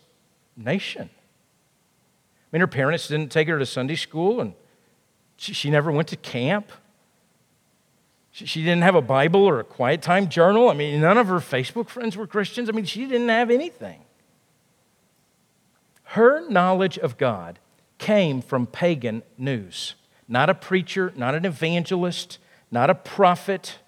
nation. 0.55 1.09
I 1.11 2.47
mean, 2.51 2.61
her 2.61 2.67
parents 2.67 3.07
didn't 3.07 3.31
take 3.31 3.47
her 3.47 3.59
to 3.59 3.65
Sunday 3.65 3.95
school, 3.95 4.41
and 4.41 4.53
she, 5.39 5.53
she 5.53 5.69
never 5.69 5.89
went 5.89 6.09
to 6.09 6.17
camp. 6.17 6.69
She, 8.31 8.45
she 8.45 8.59
didn't 8.61 8.81
have 8.81 8.95
a 8.95 9.01
Bible 9.01 9.45
or 9.45 9.61
a 9.61 9.63
quiet 9.63 10.01
time 10.01 10.27
journal. 10.27 10.69
I 10.69 10.73
mean, 10.73 10.99
none 10.99 11.17
of 11.17 11.27
her 11.27 11.39
Facebook 11.39 11.87
friends 11.87 12.17
were 12.17 12.27
Christians. 12.27 12.67
I 12.67 12.73
mean, 12.73 12.83
she 12.83 13.05
didn't 13.05 13.29
have 13.29 13.49
anything. 13.49 14.01
Her 16.03 16.47
knowledge 16.49 16.97
of 16.97 17.17
God 17.17 17.57
came 17.99 18.41
from 18.41 18.67
pagan 18.67 19.23
news, 19.37 19.95
not 20.27 20.49
a 20.49 20.53
preacher, 20.53 21.13
not 21.15 21.35
an 21.35 21.45
evangelist, 21.45 22.37
not 22.69 22.89
a 22.89 22.95
prophet 22.95 23.79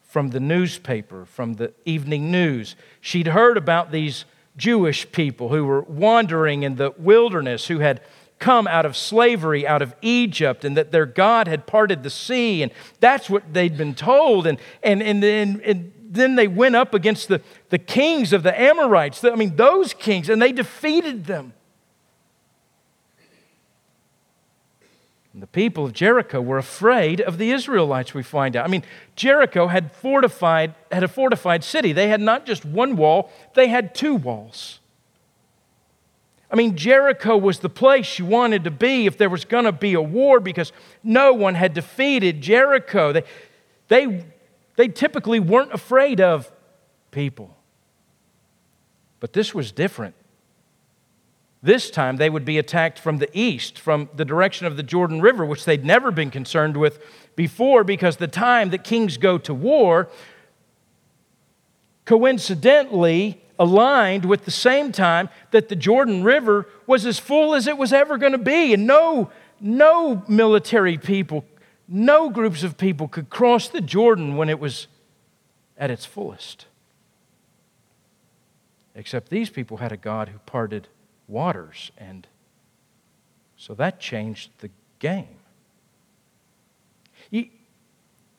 from 0.00 0.30
the 0.30 0.38
newspaper, 0.38 1.24
from 1.24 1.54
the 1.54 1.72
evening 1.84 2.30
news. 2.30 2.76
She'd 3.00 3.28
heard 3.28 3.56
about 3.56 3.90
these 3.90 4.26
Jewish 4.56 5.10
people 5.10 5.48
who 5.48 5.64
were 5.64 5.82
wandering 5.82 6.62
in 6.62 6.76
the 6.76 6.92
wilderness, 6.96 7.66
who 7.66 7.80
had 7.80 8.00
come 8.44 8.66
out 8.66 8.84
of 8.84 8.94
slavery, 8.94 9.66
out 9.66 9.80
of 9.80 9.94
Egypt, 10.02 10.66
and 10.66 10.76
that 10.76 10.92
their 10.92 11.06
God 11.06 11.48
had 11.48 11.66
parted 11.66 12.02
the 12.02 12.10
sea. 12.10 12.62
And 12.62 12.70
that's 13.00 13.30
what 13.30 13.54
they'd 13.54 13.74
been 13.74 13.94
told. 13.94 14.46
And, 14.46 14.58
and, 14.82 15.02
and, 15.02 15.24
and, 15.24 15.62
and 15.62 15.92
then 16.10 16.34
they 16.34 16.46
went 16.46 16.76
up 16.76 16.92
against 16.92 17.28
the, 17.28 17.40
the 17.70 17.78
kings 17.78 18.34
of 18.34 18.42
the 18.42 18.60
Amorites. 18.60 19.24
I 19.24 19.34
mean, 19.34 19.56
those 19.56 19.94
kings, 19.94 20.28
and 20.28 20.42
they 20.42 20.52
defeated 20.52 21.24
them. 21.24 21.54
And 25.32 25.42
the 25.42 25.46
people 25.46 25.86
of 25.86 25.94
Jericho 25.94 26.42
were 26.42 26.58
afraid 26.58 27.22
of 27.22 27.38
the 27.38 27.50
Israelites, 27.50 28.12
we 28.12 28.22
find 28.22 28.56
out. 28.56 28.66
I 28.66 28.68
mean, 28.68 28.84
Jericho 29.16 29.68
had 29.68 29.90
fortified, 29.90 30.74
had 30.92 31.02
a 31.02 31.08
fortified 31.08 31.64
city. 31.64 31.94
They 31.94 32.08
had 32.08 32.20
not 32.20 32.44
just 32.44 32.66
one 32.66 32.94
wall, 32.96 33.32
they 33.54 33.68
had 33.68 33.94
two 33.94 34.14
walls. 34.14 34.80
I 36.50 36.56
mean, 36.56 36.76
Jericho 36.76 37.36
was 37.36 37.60
the 37.60 37.68
place 37.68 38.18
you 38.18 38.26
wanted 38.26 38.64
to 38.64 38.70
be 38.70 39.06
if 39.06 39.18
there 39.18 39.30
was 39.30 39.44
going 39.44 39.64
to 39.64 39.72
be 39.72 39.94
a 39.94 40.02
war 40.02 40.40
because 40.40 40.72
no 41.02 41.32
one 41.32 41.54
had 41.54 41.74
defeated 41.74 42.40
Jericho. 42.40 43.12
They, 43.12 43.24
they, 43.88 44.24
they 44.76 44.88
typically 44.88 45.40
weren't 45.40 45.72
afraid 45.72 46.20
of 46.20 46.50
people. 47.10 47.56
But 49.20 49.32
this 49.32 49.54
was 49.54 49.72
different. 49.72 50.14
This 51.62 51.90
time 51.90 52.16
they 52.18 52.28
would 52.28 52.44
be 52.44 52.58
attacked 52.58 52.98
from 52.98 53.16
the 53.16 53.30
east, 53.32 53.78
from 53.78 54.10
the 54.14 54.24
direction 54.26 54.66
of 54.66 54.76
the 54.76 54.82
Jordan 54.82 55.22
River, 55.22 55.46
which 55.46 55.64
they'd 55.64 55.84
never 55.84 56.10
been 56.10 56.30
concerned 56.30 56.76
with 56.76 57.02
before 57.36 57.84
because 57.84 58.18
the 58.18 58.28
time 58.28 58.68
that 58.68 58.84
kings 58.84 59.16
go 59.16 59.38
to 59.38 59.54
war 59.54 60.10
coincidentally 62.04 63.43
aligned 63.58 64.24
with 64.24 64.44
the 64.44 64.50
same 64.50 64.92
time 64.92 65.28
that 65.50 65.68
the 65.68 65.76
Jordan 65.76 66.24
River 66.24 66.66
was 66.86 67.06
as 67.06 67.18
full 67.18 67.54
as 67.54 67.66
it 67.66 67.78
was 67.78 67.92
ever 67.92 68.18
going 68.18 68.32
to 68.32 68.38
be. 68.38 68.74
And 68.74 68.86
no, 68.86 69.30
no 69.60 70.24
military 70.28 70.98
people, 70.98 71.44
no 71.88 72.30
groups 72.30 72.62
of 72.62 72.76
people 72.76 73.08
could 73.08 73.30
cross 73.30 73.68
the 73.68 73.80
Jordan 73.80 74.36
when 74.36 74.48
it 74.48 74.58
was 74.58 74.88
at 75.76 75.90
its 75.90 76.04
fullest. 76.04 76.66
Except 78.94 79.28
these 79.28 79.50
people 79.50 79.78
had 79.78 79.92
a 79.92 79.96
God 79.96 80.28
who 80.28 80.38
parted 80.40 80.88
waters. 81.26 81.90
And 81.98 82.26
so 83.56 83.74
that 83.74 84.00
changed 84.00 84.50
the 84.58 84.70
game. 84.98 85.38
You, 87.30 87.48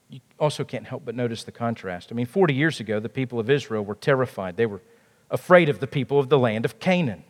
you 0.10 0.22
also 0.40 0.64
can't 0.64 0.86
help 0.86 1.04
but 1.04 1.16
notice 1.16 1.44
the 1.44 1.52
contrast. 1.52 2.10
I 2.12 2.16
mean, 2.16 2.26
40 2.26 2.54
years 2.54 2.80
ago, 2.80 3.00
the 3.00 3.10
people 3.10 3.40
of 3.40 3.50
Israel 3.50 3.84
were 3.84 3.96
terrified. 3.96 4.56
They 4.56 4.66
were 4.66 4.82
afraid 5.30 5.70
of 5.70 5.80
the 5.80 5.88
people 5.88 6.20
of 6.20 6.30
the 6.30 6.40
land 6.40 6.66
of 6.66 6.80
Canaan. 6.80 7.24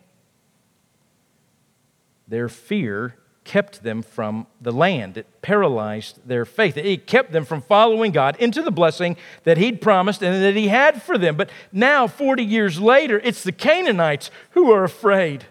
Their 2.28 2.48
fear 2.48 3.16
kept 3.44 3.84
them 3.84 4.02
from 4.02 4.46
the 4.60 4.72
land. 4.72 5.16
It 5.16 5.40
paralyzed 5.40 6.18
their 6.26 6.44
faith. 6.44 6.76
It 6.76 7.06
kept 7.06 7.30
them 7.32 7.44
from 7.44 7.62
following 7.62 8.10
God 8.10 8.36
into 8.40 8.60
the 8.60 8.72
blessing 8.72 9.16
that 9.44 9.56
He'd 9.56 9.80
promised 9.80 10.22
and 10.22 10.42
that 10.42 10.56
He 10.56 10.68
had 10.68 11.00
for 11.00 11.16
them. 11.16 11.36
But 11.36 11.50
now, 11.72 12.08
40 12.08 12.42
years 12.44 12.80
later, 12.80 13.20
it's 13.22 13.44
the 13.44 13.52
Canaanites 13.52 14.30
who 14.50 14.72
are 14.72 14.82
afraid. 14.82 15.46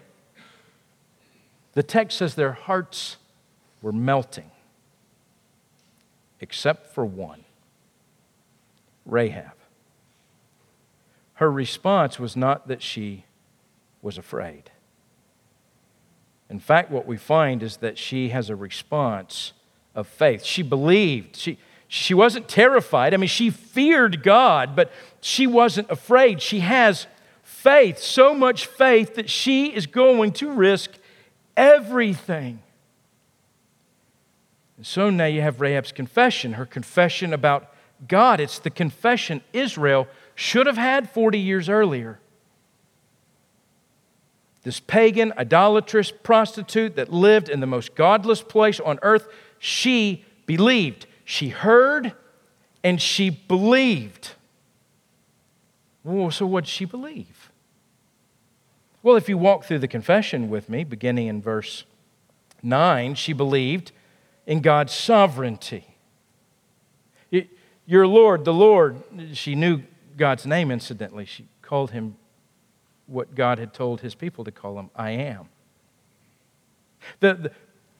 The 1.72 1.82
text 1.82 2.18
says 2.18 2.34
their 2.34 2.52
hearts 2.52 3.16
were 3.80 3.92
melting, 3.92 4.50
except 6.40 6.94
for 6.94 7.04
one 7.04 7.44
Rahab. 9.06 9.55
Her 11.36 11.50
response 11.50 12.18
was 12.18 12.36
not 12.36 12.68
that 12.68 12.82
she 12.82 13.24
was 14.02 14.18
afraid. 14.18 14.70
In 16.48 16.58
fact, 16.58 16.90
what 16.90 17.06
we 17.06 17.16
find 17.16 17.62
is 17.62 17.78
that 17.78 17.98
she 17.98 18.30
has 18.30 18.48
a 18.48 18.56
response 18.56 19.52
of 19.94 20.06
faith. 20.06 20.44
She 20.44 20.62
believed. 20.62 21.36
She, 21.36 21.58
she 21.88 22.14
wasn't 22.14 22.48
terrified. 22.48 23.12
I 23.12 23.16
mean, 23.16 23.28
she 23.28 23.50
feared 23.50 24.22
God, 24.22 24.74
but 24.74 24.90
she 25.20 25.46
wasn't 25.46 25.90
afraid. 25.90 26.40
She 26.40 26.60
has 26.60 27.06
faith, 27.42 27.98
so 27.98 28.34
much 28.34 28.66
faith 28.66 29.16
that 29.16 29.28
she 29.28 29.74
is 29.74 29.86
going 29.86 30.32
to 30.32 30.50
risk 30.50 30.92
everything. 31.56 32.60
And 34.76 34.86
so 34.86 35.10
now 35.10 35.26
you 35.26 35.42
have 35.42 35.60
Rahab's 35.60 35.92
confession, 35.92 36.54
her 36.54 36.66
confession 36.66 37.34
about 37.34 37.72
God. 38.08 38.40
It's 38.40 38.58
the 38.58 38.70
confession 38.70 39.42
Israel 39.52 40.06
should 40.36 40.68
have 40.68 40.76
had 40.76 41.10
40 41.10 41.40
years 41.40 41.68
earlier 41.68 42.20
this 44.66 44.80
pagan, 44.80 45.32
idolatrous 45.38 46.10
prostitute 46.10 46.96
that 46.96 47.12
lived 47.12 47.48
in 47.48 47.60
the 47.60 47.68
most 47.68 47.94
godless 47.94 48.42
place 48.42 48.80
on 48.80 48.98
earth, 49.00 49.28
she 49.60 50.24
believed. 50.44 51.06
She 51.24 51.50
heard 51.50 52.14
and 52.82 53.00
she 53.00 53.30
believed. 53.30 54.32
Well, 56.02 56.32
so 56.32 56.46
what 56.46 56.64
did 56.64 56.70
she 56.70 56.84
believe? 56.84 57.52
Well, 59.04 59.14
if 59.14 59.28
you 59.28 59.38
walk 59.38 59.62
through 59.62 59.78
the 59.78 59.86
confession 59.86 60.50
with 60.50 60.68
me, 60.68 60.82
beginning 60.82 61.28
in 61.28 61.40
verse 61.40 61.84
9, 62.60 63.14
she 63.14 63.32
believed 63.32 63.92
in 64.48 64.62
God's 64.62 64.92
sovereignty. 64.92 65.86
Your 67.86 68.08
Lord, 68.08 68.44
the 68.44 68.52
Lord, 68.52 69.00
she 69.34 69.54
knew 69.54 69.84
God's 70.16 70.46
name, 70.46 70.70
incidentally. 70.70 71.24
She 71.24 71.46
called 71.62 71.90
him 71.90 72.16
what 73.06 73.34
God 73.34 73.58
had 73.58 73.72
told 73.72 74.00
his 74.00 74.14
people 74.14 74.44
to 74.44 74.50
call 74.50 74.78
him 74.78 74.90
I 74.96 75.10
am. 75.10 75.48
The, 77.20 77.34
the 77.34 77.52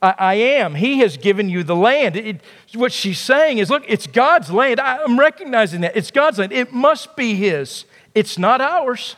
I, 0.02 0.14
I, 0.18 0.34
am. 0.34 0.74
He 0.74 0.98
has 0.98 1.16
given 1.16 1.48
you 1.48 1.62
the 1.62 1.76
land. 1.76 2.16
It, 2.16 2.40
what 2.74 2.92
she's 2.92 3.18
saying 3.18 3.58
is 3.58 3.70
look, 3.70 3.84
it's 3.86 4.06
God's 4.06 4.50
land. 4.50 4.80
I, 4.80 5.02
I'm 5.02 5.18
recognizing 5.18 5.82
that. 5.82 5.96
It's 5.96 6.10
God's 6.10 6.38
land. 6.38 6.52
It 6.52 6.72
must 6.72 7.16
be 7.16 7.34
His, 7.34 7.84
it's 8.14 8.38
not 8.38 8.60
ours. 8.60 9.16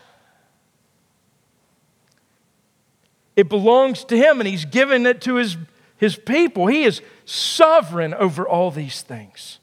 It 3.34 3.48
belongs 3.48 4.04
to 4.04 4.16
Him, 4.16 4.40
and 4.40 4.48
He's 4.48 4.64
given 4.64 5.06
it 5.06 5.20
to 5.22 5.36
His, 5.36 5.56
his 5.96 6.16
people. 6.16 6.66
He 6.66 6.82
is 6.84 7.00
sovereign 7.24 8.12
over 8.14 8.46
all 8.46 8.70
these 8.70 9.02
things. 9.02 9.60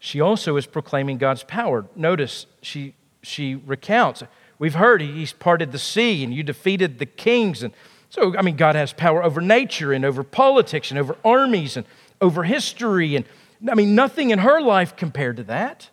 She 0.00 0.20
also 0.20 0.56
is 0.56 0.66
proclaiming 0.66 1.18
God's 1.18 1.44
power. 1.44 1.84
Notice 1.94 2.46
she, 2.62 2.94
she 3.22 3.54
recounts. 3.54 4.22
We've 4.58 4.74
heard 4.74 5.02
he's 5.02 5.34
parted 5.34 5.72
the 5.72 5.78
sea 5.78 6.24
and 6.24 6.34
you 6.34 6.42
defeated 6.42 6.98
the 6.98 7.06
kings. 7.06 7.62
And 7.62 7.74
so, 8.08 8.34
I 8.36 8.42
mean, 8.42 8.56
God 8.56 8.76
has 8.76 8.94
power 8.94 9.22
over 9.22 9.42
nature 9.42 9.92
and 9.92 10.04
over 10.04 10.24
politics 10.24 10.90
and 10.90 10.98
over 10.98 11.16
armies 11.22 11.76
and 11.76 11.86
over 12.18 12.44
history. 12.44 13.14
And 13.14 13.26
I 13.70 13.74
mean, 13.74 13.94
nothing 13.94 14.30
in 14.30 14.38
her 14.38 14.58
life 14.62 14.96
compared 14.96 15.36
to 15.36 15.44
that. 15.44 15.90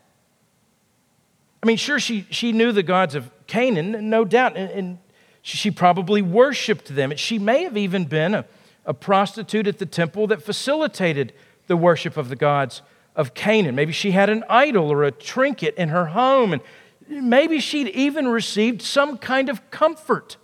I 1.61 1.65
mean, 1.67 1.77
sure, 1.77 1.99
she, 1.99 2.25
she 2.29 2.53
knew 2.53 2.71
the 2.71 2.83
gods 2.83 3.13
of 3.13 3.29
Canaan, 3.45 4.09
no 4.09 4.23
doubt, 4.23 4.55
and, 4.55 4.71
and 4.71 4.97
she 5.41 5.69
probably 5.69 6.21
worshiped 6.21 6.95
them. 6.95 7.13
She 7.17 7.39
may 7.39 7.63
have 7.63 7.75
even 7.75 8.05
been 8.05 8.33
a, 8.33 8.45
a 8.85 8.93
prostitute 8.93 9.67
at 9.67 9.79
the 9.79 9.85
temple 9.85 10.27
that 10.27 10.41
facilitated 10.41 11.33
the 11.67 11.75
worship 11.75 12.15
of 12.15 12.29
the 12.29 12.37
gods 12.37 12.81
of 13.17 13.33
Canaan. 13.33 13.75
Maybe 13.75 13.91
she 13.91 14.11
had 14.11 14.29
an 14.29 14.45
idol 14.47 14.91
or 14.91 15.03
a 15.03 15.11
trinket 15.11 15.75
in 15.75 15.89
her 15.89 16.05
home, 16.05 16.53
and 16.53 16.61
maybe 17.09 17.59
she'd 17.59 17.89
even 17.89 18.27
received 18.27 18.81
some 18.81 19.17
kind 19.17 19.49
of 19.49 19.69
comfort 19.71 20.37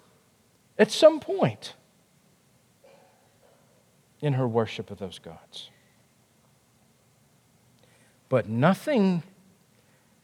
at 0.77 0.91
some 0.91 1.19
point 1.19 1.75
in 4.21 4.33
her 4.33 4.47
worship 4.47 4.89
of 4.89 4.97
those 4.97 5.19
gods. 5.19 5.69
But 8.27 8.49
nothing 8.49 9.21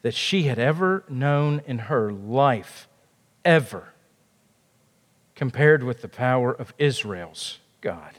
that 0.02 0.14
she 0.14 0.44
had 0.44 0.58
ever 0.58 1.04
known 1.08 1.62
in 1.66 1.78
her 1.78 2.10
life, 2.10 2.88
ever, 3.44 3.90
compared 5.36 5.84
with 5.84 6.02
the 6.02 6.08
power 6.08 6.52
of 6.52 6.74
Israel's 6.78 7.60
God. 7.80 8.18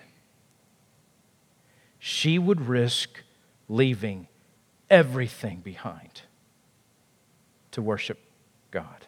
She 2.00 2.40
would 2.40 2.68
risk 2.68 3.24
leaving 3.72 4.28
everything 4.90 5.62
behind 5.62 6.24
to 7.72 7.82
worship 7.82 8.20
God. 8.70 9.08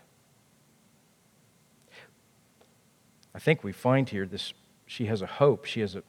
I 3.36 3.40
think 3.40 3.62
we 3.62 3.74
find 3.74 4.08
here 4.08 4.26
this 4.26 4.54
she 4.86 5.08
has 5.08 5.22
a 5.22 5.28
hope. 5.28 5.66
She 5.66 5.82
has 5.82 5.96
a 5.96 6.04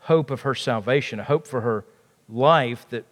hope 0.00 0.32
of 0.32 0.40
her 0.40 0.54
salvation, 0.54 1.20
a 1.20 1.24
hope 1.24 1.46
for 1.46 1.60
her 1.60 1.84
life 2.28 2.88
that 2.90 3.04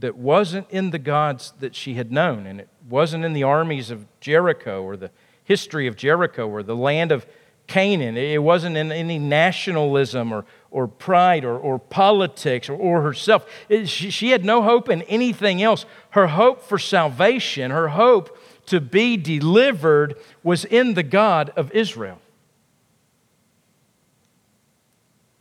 that 0.00 0.16
wasn't 0.16 0.68
in 0.70 0.90
the 0.90 0.98
gods 0.98 1.54
that 1.60 1.74
she 1.74 1.94
had 1.94 2.12
known, 2.12 2.46
and 2.46 2.60
it 2.60 2.68
wasn't 2.88 3.24
in 3.24 3.32
the 3.32 3.42
armies 3.42 3.90
of 3.90 4.06
Jericho 4.20 4.82
or 4.82 4.96
the 4.96 5.10
history 5.44 5.86
of 5.86 5.96
Jericho 5.96 6.48
or 6.48 6.62
the 6.62 6.76
land 6.76 7.12
of 7.12 7.26
Canaan. 7.66 8.16
It 8.16 8.42
wasn't 8.42 8.76
in 8.76 8.92
any 8.92 9.18
nationalism 9.18 10.32
or, 10.32 10.44
or 10.72 10.88
pride 10.88 11.44
or, 11.44 11.56
or 11.56 11.78
politics 11.78 12.68
or, 12.68 12.74
or 12.74 13.02
herself. 13.02 13.46
It, 13.68 13.88
she, 13.88 14.10
she 14.10 14.30
had 14.30 14.44
no 14.44 14.62
hope 14.62 14.88
in 14.88 15.02
anything 15.02 15.62
else. 15.62 15.84
Her 16.10 16.28
hope 16.28 16.62
for 16.62 16.78
salvation, 16.78 17.70
her 17.70 17.88
hope 17.88 18.36
to 18.66 18.80
be 18.80 19.16
delivered, 19.16 20.16
was 20.42 20.64
in 20.64 20.94
the 20.94 21.02
God 21.02 21.52
of 21.56 21.70
Israel. 21.72 22.18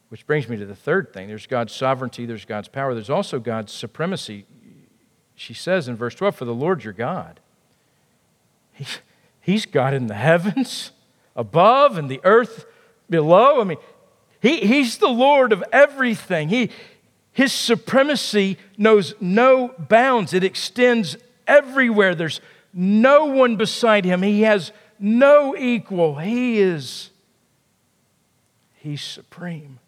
Which 0.09 0.27
brings 0.27 0.49
me 0.49 0.57
to 0.57 0.65
the 0.65 0.75
third 0.75 1.13
thing 1.13 1.29
there's 1.29 1.47
God's 1.47 1.73
sovereignty, 1.73 2.25
there's 2.25 2.45
God's 2.45 2.67
power, 2.67 2.93
there's 2.93 3.09
also 3.09 3.39
God's 3.39 3.71
supremacy. 3.71 4.45
She 5.35 5.53
says 5.53 5.87
in 5.87 5.95
verse 5.95 6.13
12, 6.13 6.35
For 6.35 6.45
the 6.45 6.53
Lord 6.53 6.83
your 6.83 6.93
God, 6.93 7.39
he, 8.73 8.85
He's 9.39 9.65
God 9.65 9.93
in 9.93 10.07
the 10.07 10.15
heavens 10.15 10.91
above 11.35 11.97
and 11.97 12.09
the 12.09 12.19
earth 12.23 12.65
below. 13.09 13.61
I 13.61 13.63
mean, 13.63 13.77
he, 14.41 14.57
He's 14.61 14.97
the 14.97 15.07
Lord 15.07 15.53
of 15.53 15.63
everything. 15.71 16.49
He, 16.49 16.71
his 17.31 17.53
supremacy 17.53 18.57
knows 18.77 19.15
no 19.21 19.73
bounds, 19.77 20.33
it 20.33 20.43
extends 20.43 21.15
everywhere. 21.47 22.13
There's 22.13 22.41
no 22.73 23.25
one 23.25 23.55
beside 23.55 24.05
him, 24.05 24.21
he 24.21 24.41
has 24.41 24.71
no 24.99 25.55
equal. 25.55 26.17
He 26.19 26.59
is, 26.59 27.09
he's 28.75 29.01
supreme. 29.01 29.79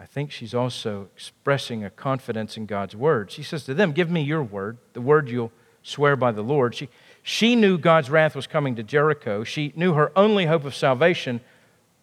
I 0.00 0.06
think 0.06 0.30
she's 0.30 0.54
also 0.54 1.08
expressing 1.14 1.84
a 1.84 1.90
confidence 1.90 2.56
in 2.56 2.66
God's 2.66 2.94
word. 2.94 3.30
She 3.30 3.42
says 3.42 3.64
to 3.64 3.74
them, 3.74 3.92
Give 3.92 4.10
me 4.10 4.22
your 4.22 4.42
word, 4.42 4.78
the 4.92 5.00
word 5.00 5.28
you'll 5.28 5.52
swear 5.82 6.16
by 6.16 6.32
the 6.32 6.42
Lord. 6.42 6.74
She, 6.74 6.88
she 7.28 7.56
knew 7.56 7.76
God's 7.76 8.08
wrath 8.08 8.34
was 8.34 8.46
coming 8.46 8.74
to 8.76 8.82
Jericho. 8.82 9.44
She 9.44 9.70
knew 9.76 9.92
her 9.92 10.10
only 10.16 10.46
hope 10.46 10.64
of 10.64 10.74
salvation 10.74 11.42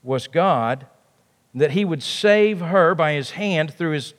was 0.03 0.27
God, 0.27 0.85
that 1.55 1.71
He 1.71 1.83
would 1.83 2.03
save 2.03 2.59
her 2.59 2.93
by 2.93 3.13
His 3.13 3.31
hand 3.31 3.73
through 3.73 3.93
His 3.93 4.13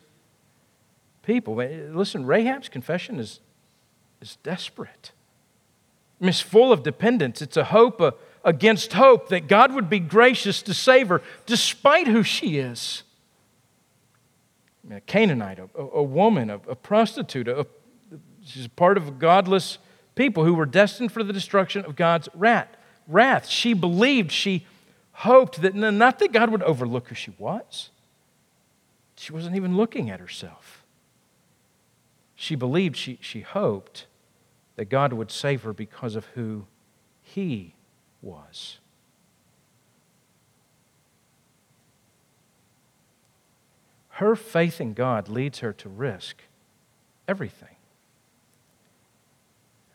people. 1.22 1.54
Listen, 1.54 2.26
Rahab's 2.26 2.68
confession 2.68 3.20
is, 3.20 3.38
is 4.20 4.36
desperate. 4.42 5.12
It's 6.20 6.40
full 6.40 6.72
of 6.72 6.82
dependence. 6.82 7.40
It's 7.40 7.56
a 7.56 7.66
hope 7.66 8.00
uh, 8.00 8.10
against 8.42 8.94
hope 8.94 9.28
that 9.28 9.46
God 9.46 9.72
would 9.74 9.88
be 9.88 10.00
gracious 10.00 10.60
to 10.62 10.74
save 10.74 11.10
her 11.10 11.22
despite 11.46 12.08
who 12.08 12.24
she 12.24 12.58
is 12.58 13.04
a 14.90 15.00
Canaanite, 15.02 15.60
a, 15.60 15.80
a 15.80 16.02
woman, 16.02 16.50
a, 16.50 16.56
a 16.68 16.74
prostitute. 16.74 17.46
A, 17.46 17.64
she's 18.44 18.66
part 18.66 18.96
of 18.96 19.06
a 19.06 19.12
godless 19.12 19.78
people 20.16 20.44
who 20.44 20.54
were 20.54 20.66
destined 20.66 21.12
for 21.12 21.22
the 21.22 21.32
destruction 21.32 21.84
of 21.84 21.94
God's 21.94 22.28
wrath. 22.34 22.76
Wrath. 23.06 23.46
She 23.46 23.72
believed, 23.72 24.32
she 24.32 24.66
hoped 25.12 25.62
that 25.62 25.76
not 25.76 26.18
that 26.18 26.32
God 26.32 26.50
would 26.50 26.62
overlook 26.64 27.08
who 27.08 27.14
she 27.14 27.32
was. 27.38 27.90
She 29.16 29.32
wasn't 29.32 29.54
even 29.54 29.76
looking 29.76 30.10
at 30.10 30.18
herself. 30.18 30.82
She 32.34 32.54
believed, 32.54 32.96
she, 32.96 33.18
she 33.22 33.42
hoped 33.42 34.06
that 34.74 34.90
God 34.90 35.12
would 35.12 35.30
save 35.30 35.62
her 35.62 35.72
because 35.72 36.16
of 36.16 36.26
who 36.34 36.66
He 37.22 37.74
was. 38.20 38.78
Her 44.08 44.34
faith 44.34 44.80
in 44.80 44.94
God 44.94 45.28
leads 45.28 45.60
her 45.60 45.72
to 45.74 45.88
risk 45.88 46.42
everything. 47.28 47.75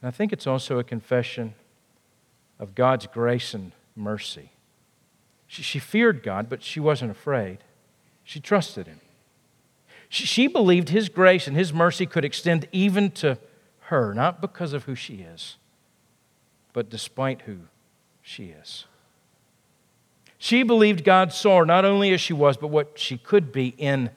And 0.01 0.07
I 0.07 0.11
think 0.11 0.33
it's 0.33 0.47
also 0.47 0.79
a 0.79 0.83
confession 0.83 1.53
of 2.59 2.75
God's 2.75 3.07
grace 3.07 3.53
and 3.53 3.71
mercy. 3.95 4.51
She, 5.47 5.63
she 5.63 5.79
feared 5.79 6.23
God, 6.23 6.49
but 6.49 6.63
she 6.63 6.79
wasn't 6.79 7.11
afraid. 7.11 7.59
She 8.23 8.39
trusted 8.39 8.87
Him. 8.87 9.01
She, 10.09 10.25
she 10.25 10.47
believed 10.47 10.89
His 10.89 11.09
grace 11.09 11.47
and 11.47 11.55
His 11.55 11.73
mercy 11.73 12.05
could 12.05 12.25
extend 12.25 12.67
even 12.71 13.11
to 13.11 13.37
her, 13.85 14.13
not 14.13 14.41
because 14.41 14.73
of 14.73 14.85
who 14.85 14.95
she 14.95 15.15
is, 15.15 15.57
but 16.73 16.89
despite 16.89 17.41
who 17.41 17.59
she 18.21 18.45
is. 18.45 18.85
She 20.37 20.63
believed 20.63 21.03
God 21.03 21.33
saw 21.33 21.59
her 21.59 21.65
not 21.65 21.85
only 21.85 22.13
as 22.13 22.21
she 22.21 22.33
was, 22.33 22.57
but 22.57 22.69
what 22.69 22.97
she 22.97 23.17
could 23.17 23.51
be 23.51 23.75
in 23.77 24.09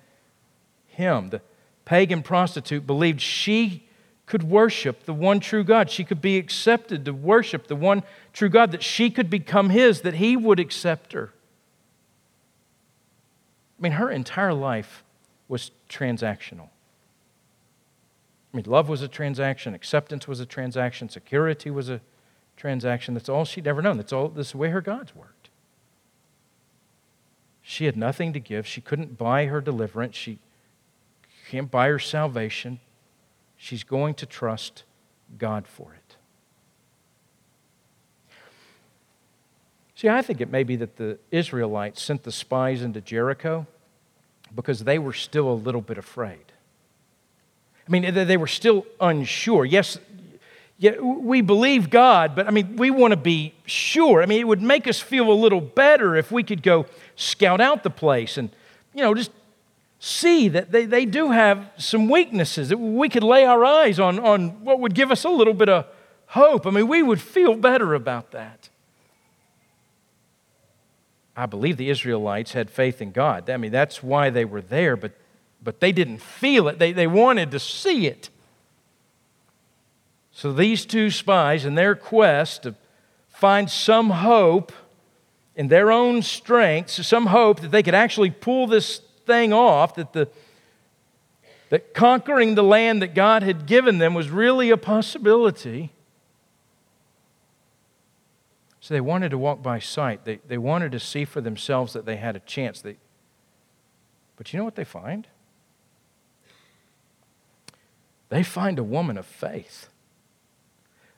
Him. 0.87 1.31
The 1.31 1.42
pagan 1.85 2.23
prostitute 2.23 2.87
believed 2.87 3.20
she 3.20 3.84
could 4.27 4.43
worship 4.43 5.05
the 5.05 5.13
one 5.13 5.41
true 5.41 5.65
God. 5.65 5.91
She 5.91 6.05
could 6.05 6.21
be 6.21 6.39
accepted 6.39 7.05
to 7.05 7.13
worship 7.13 7.67
the 7.67 7.77
one 7.77 8.03
true 8.33 8.49
God, 8.49 8.73
that 8.73 8.83
she 8.83 9.11
could 9.11 9.29
become 9.29 9.71
His, 9.71 10.01
that 10.01 10.15
He 10.15 10.37
would 10.37 10.59
accept 10.59 11.13
her. 11.13 11.33
I 13.79 13.83
mean, 13.83 13.93
her 13.93 14.11
entire 14.11 14.55
life 14.55 15.05
was 15.49 15.71
transactional. 15.89 16.69
I 18.53 18.57
mean, 18.57 18.65
love 18.67 18.89
was 18.89 19.03
a 19.03 19.09
transaction, 19.09 19.75
acceptance 19.75 20.29
was 20.29 20.41
a 20.41 20.47
transaction, 20.47 21.09
security 21.09 21.71
was 21.71 21.91
a 21.91 22.01
transaction. 22.57 23.15
That's 23.15 23.29
all 23.29 23.45
she'd 23.45 23.67
ever 23.67 23.83
known. 23.83 23.97
That's 23.97 24.13
all 24.13 24.29
this 24.29 24.55
way 24.55 24.71
her 24.71 24.81
gods 24.81 25.15
worked. 25.15 25.51
She 27.61 27.87
had 27.87 27.97
nothing 27.97 28.33
to 28.33 28.41
give. 28.41 28.67
She 28.67 28.81
couldn't 28.81 29.19
buy 29.19 29.47
her 29.47 29.61
deliverance. 29.61 30.17
She 30.17 30.39
can't 31.51 31.71
buy 31.71 31.89
her 31.89 31.99
salvation. 31.99 32.79
She's 33.57 33.85
going 33.85 34.14
to 34.14 34.27
trust 34.27 34.85
God 35.38 35.67
for 35.67 35.95
it. 35.95 36.17
See, 39.97 40.09
I 40.09 40.23
think 40.23 40.40
it 40.40 40.51
may 40.51 40.64
be 40.64 40.77
that 40.77 40.97
the 40.97 41.19
Israelites 41.31 42.03
sent 42.03 42.25
the 42.25 42.33
spies 42.33 42.83
into 42.83 43.01
Jericho 43.01 43.67
because 44.55 44.85
they 44.85 44.99
were 44.99 45.12
still 45.12 45.49
a 45.49 45.55
little 45.55 45.81
bit 45.81 45.99
afraid. 45.99 46.45
I 47.87 47.90
mean, 47.90 48.14
they 48.14 48.37
were 48.37 48.47
still 48.47 48.87
unsure. 49.01 49.64
Yes, 49.64 49.99
yeah, 50.79 50.99
we 51.01 51.40
believe 51.40 51.90
God, 51.90 52.35
but 52.35 52.49
I 52.49 52.51
mean, 52.51 52.77
we 52.77 52.90
want 52.90 53.12
to 53.12 53.17
be 53.17 53.55
sure. 53.67 54.23
I 54.23 54.27
mean, 54.27 54.40
it 54.40 54.49
would 54.49 54.62
make 54.62 54.88
us 54.88 55.01
feel 55.01 55.31
a 55.31 55.35
little 55.35 55.61
better 55.61 56.17
if 56.17 56.33
we 56.33 56.43
could 56.43 56.62
go 56.62 56.87
scout 57.14 57.61
out 57.61 57.83
the 57.83 57.90
place 57.90 58.37
and, 58.37 58.51
you 58.95 59.03
know, 59.03 59.14
just 59.14 59.31
see 60.05 60.49
that 60.49 60.71
they, 60.71 60.85
they 60.85 61.07
do 61.07 61.31
have 61.31 61.71
some 61.79 62.09
weaknesses, 62.09 62.69
that 62.69 62.79
we 62.79 63.09
could 63.09 63.23
lay 63.23 63.45
our 63.45 63.64
eyes 63.64 63.99
on, 63.99 64.19
on 64.19 64.64
what 64.64 64.81
would 64.81 64.95
give 64.95 65.11
us 65.11 65.25
a 65.25 65.31
little 65.31 65.55
bit 65.55 65.69
of 65.69 65.87
hope. 66.27 66.67
I 66.67 66.71
mean, 66.71 66.88
we 66.88 67.03
would 67.03 67.21
feel 67.21 67.57
better 67.57 67.95
about 67.95 68.33
that. 68.33 68.69
I 71.37 71.47
believe 71.47 71.77
the 71.77 71.90
Israelites 71.90 72.53
had 72.53 72.71
faith 72.71 73.01
in 73.01 73.12
God. 73.12 73.49
I 73.51 73.57
mean, 73.57 73.73
that's 73.73 74.03
why 74.03 74.31
they 74.31 74.45
were 74.45 74.61
there, 74.61 74.97
but 74.97 75.12
but 75.64 75.81
they 75.81 75.93
didn't 75.93 76.19
feel 76.19 76.69
it. 76.69 76.79
They, 76.79 76.93
they 76.93 77.07
wanted 77.07 77.51
to 77.53 77.59
see 77.59 78.07
it. 78.07 78.29
So 80.31 80.53
these 80.53 80.85
two 80.85 81.11
spies, 81.11 81.64
in 81.64 81.75
their 81.75 81.95
quest 81.95 82.64
to 82.64 82.75
find 83.31 83.71
some 83.71 84.11
hope 84.11 84.73
in 85.57 85.69
their 85.69 85.90
own 85.90 86.21
strength, 86.21 86.90
some 86.90 87.27
hope 87.27 87.61
that 87.61 87.71
they 87.71 87.83
could 87.83 87.95
actually 87.95 88.31
pull 88.31 88.67
this 88.67 89.01
thing 89.27 89.53
off, 89.53 89.95
that, 89.95 90.13
the, 90.13 90.29
that 91.71 91.95
conquering 91.95 92.55
the 92.55 92.63
land 92.63 93.03
that 93.03 93.15
God 93.15 93.43
had 93.43 93.67
given 93.67 93.99
them 93.99 94.15
was 94.15 94.31
really 94.31 94.71
a 94.71 94.77
possibility. 94.77 95.91
So 98.81 98.93
they 98.93 99.01
wanted 99.01 99.31
to 99.31 99.39
walk 99.39 99.63
by 99.63 99.79
sight. 99.79 100.25
They, 100.25 100.41
they 100.47 100.59
wanted 100.59 100.93
to 100.93 101.01
see 101.01 101.25
for 101.25 101.41
themselves 101.41 101.95
that 101.95 102.05
they 102.05 102.17
had 102.17 102.37
a 102.37 102.41
chance. 102.41 102.83
They, 102.83 102.97
but 104.37 104.53
you 104.53 104.59
know 104.59 104.65
what 104.65 104.75
they 104.75 104.85
find? 104.85 105.27
They 108.29 108.43
find 108.43 108.79
a 108.79 108.85
woman 108.85 109.17
of 109.17 109.27
faith, 109.27 109.89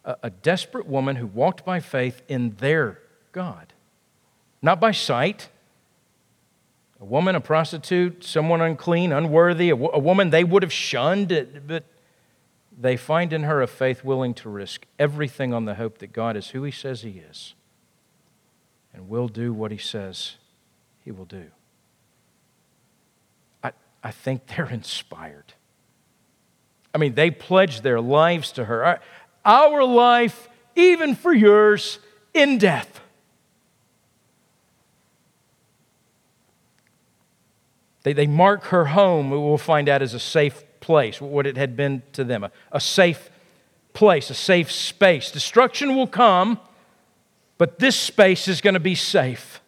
a, 0.04 0.16
a 0.24 0.30
desperate 0.30 0.86
woman 0.86 1.16
who 1.16 1.26
walked 1.26 1.64
by 1.64 1.80
faith 1.80 2.22
in 2.28 2.56
their 2.60 3.00
God, 3.32 3.72
not 4.62 4.80
by 4.80 4.92
sight. 4.92 5.48
A 7.00 7.04
woman, 7.04 7.34
a 7.34 7.40
prostitute, 7.40 8.24
someone 8.24 8.60
unclean, 8.60 9.12
unworthy, 9.12 9.70
a, 9.70 9.74
a 9.74 9.98
woman 9.98 10.30
they 10.30 10.44
would 10.44 10.62
have 10.62 10.72
shunned, 10.72 11.62
but 11.66 11.84
they 12.78 12.96
find 12.96 13.32
in 13.32 13.42
her 13.42 13.60
a 13.62 13.66
faith 13.66 14.04
willing 14.04 14.34
to 14.34 14.48
risk 14.48 14.86
everything 14.98 15.52
on 15.52 15.64
the 15.64 15.74
hope 15.74 15.98
that 15.98 16.12
God 16.12 16.36
is 16.36 16.50
who 16.50 16.62
He 16.62 16.70
says 16.70 17.02
He 17.02 17.22
is 17.30 17.54
and 18.94 19.08
will 19.08 19.28
do 19.28 19.52
what 19.52 19.70
He 19.70 19.78
says 19.78 20.36
He 21.04 21.10
will 21.10 21.24
do. 21.24 21.46
I, 23.62 23.72
I 24.02 24.10
think 24.10 24.46
they're 24.56 24.70
inspired. 24.70 25.54
I 26.94 26.98
mean, 26.98 27.14
they 27.14 27.30
pledged 27.30 27.82
their 27.82 28.00
lives 28.00 28.52
to 28.52 28.64
her. 28.64 29.00
Our 29.44 29.84
life, 29.84 30.48
even 30.74 31.14
for 31.14 31.32
yours, 31.32 31.98
in 32.32 32.56
death. 32.56 33.00
They, 38.06 38.12
they 38.12 38.28
mark 38.28 38.66
her 38.66 38.84
home, 38.84 39.30
we'll 39.30 39.58
find 39.58 39.88
out, 39.88 40.00
as 40.00 40.14
a 40.14 40.20
safe 40.20 40.62
place, 40.78 41.20
what 41.20 41.44
it 41.44 41.56
had 41.56 41.76
been 41.76 42.04
to 42.12 42.22
them 42.22 42.44
a, 42.44 42.52
a 42.70 42.78
safe 42.78 43.30
place, 43.94 44.30
a 44.30 44.34
safe 44.34 44.70
space. 44.70 45.32
Destruction 45.32 45.96
will 45.96 46.06
come, 46.06 46.60
but 47.58 47.80
this 47.80 47.96
space 47.96 48.46
is 48.46 48.60
going 48.60 48.74
to 48.74 48.80
be 48.80 48.94
safe. 48.94 49.60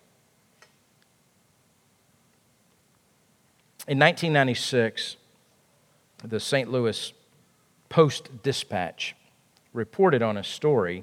In 3.88 3.98
1996, 3.98 5.16
the 6.22 6.38
St. 6.38 6.70
Louis 6.70 7.12
Post 7.88 8.44
Dispatch 8.44 9.16
reported 9.72 10.22
on 10.22 10.36
a 10.36 10.44
story, 10.44 11.02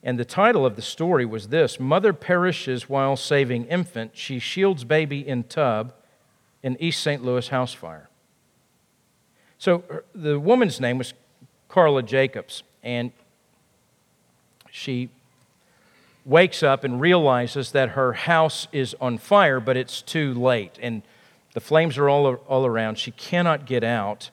and 0.00 0.16
the 0.16 0.24
title 0.24 0.64
of 0.64 0.76
the 0.76 0.82
story 0.82 1.24
was 1.26 1.48
this 1.48 1.80
Mother 1.80 2.12
perishes 2.12 2.88
while 2.88 3.16
saving 3.16 3.64
infant. 3.64 4.12
She 4.14 4.38
shields 4.38 4.84
baby 4.84 5.26
in 5.26 5.42
tub 5.42 5.94
in 6.62 6.76
East 6.80 7.02
St. 7.02 7.24
Louis 7.24 7.48
house 7.48 7.72
fire. 7.72 8.08
So 9.58 9.84
the 10.14 10.38
woman's 10.38 10.80
name 10.80 10.98
was 10.98 11.14
Carla 11.68 12.02
Jacobs, 12.02 12.62
and 12.82 13.12
she 14.70 15.08
wakes 16.24 16.62
up 16.62 16.84
and 16.84 17.00
realizes 17.00 17.72
that 17.72 17.90
her 17.90 18.12
house 18.12 18.68
is 18.72 18.94
on 19.00 19.18
fire, 19.18 19.60
but 19.60 19.76
it's 19.76 20.02
too 20.02 20.34
late. 20.34 20.78
And 20.80 21.02
the 21.54 21.60
flames 21.60 21.98
are 21.98 22.08
all, 22.08 22.34
all 22.34 22.66
around. 22.66 22.98
She 22.98 23.10
cannot 23.10 23.66
get 23.66 23.84
out, 23.84 24.30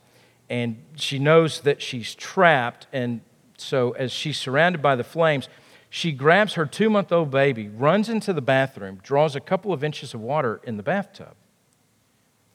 and 0.50 0.78
she 0.96 1.20
knows 1.20 1.62
that 1.62 1.82
she's 1.82 2.16
trapped. 2.16 2.88
And 2.94 3.22
so, 3.58 3.92
as 3.92 4.12
she's 4.12 4.38
surrounded 4.38 4.82
by 4.82 4.96
the 4.96 5.04
flames, 5.04 5.50
she 5.90 6.12
grabs 6.12 6.54
her 6.54 6.66
two 6.66 6.90
month 6.90 7.12
old 7.12 7.32
baby, 7.32 7.68
runs 7.68 8.10
into 8.10 8.34
the 8.34 8.42
bathroom, 8.42 9.00
draws 9.04 9.36
a 9.36 9.40
couple 9.40 9.74
of 9.74 9.84
inches 9.84 10.14
of 10.14 10.22
water 10.22 10.62
in 10.64 10.78
the 10.78 10.84
bathtub. 10.84 11.36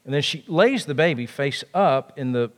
And 0.04 0.12
then 0.12 0.22
she 0.22 0.44
lays 0.46 0.86
the 0.86 0.94
baby 0.94 1.26
face 1.26 1.64
up 1.72 2.18
in 2.18 2.32
the 2.32 2.50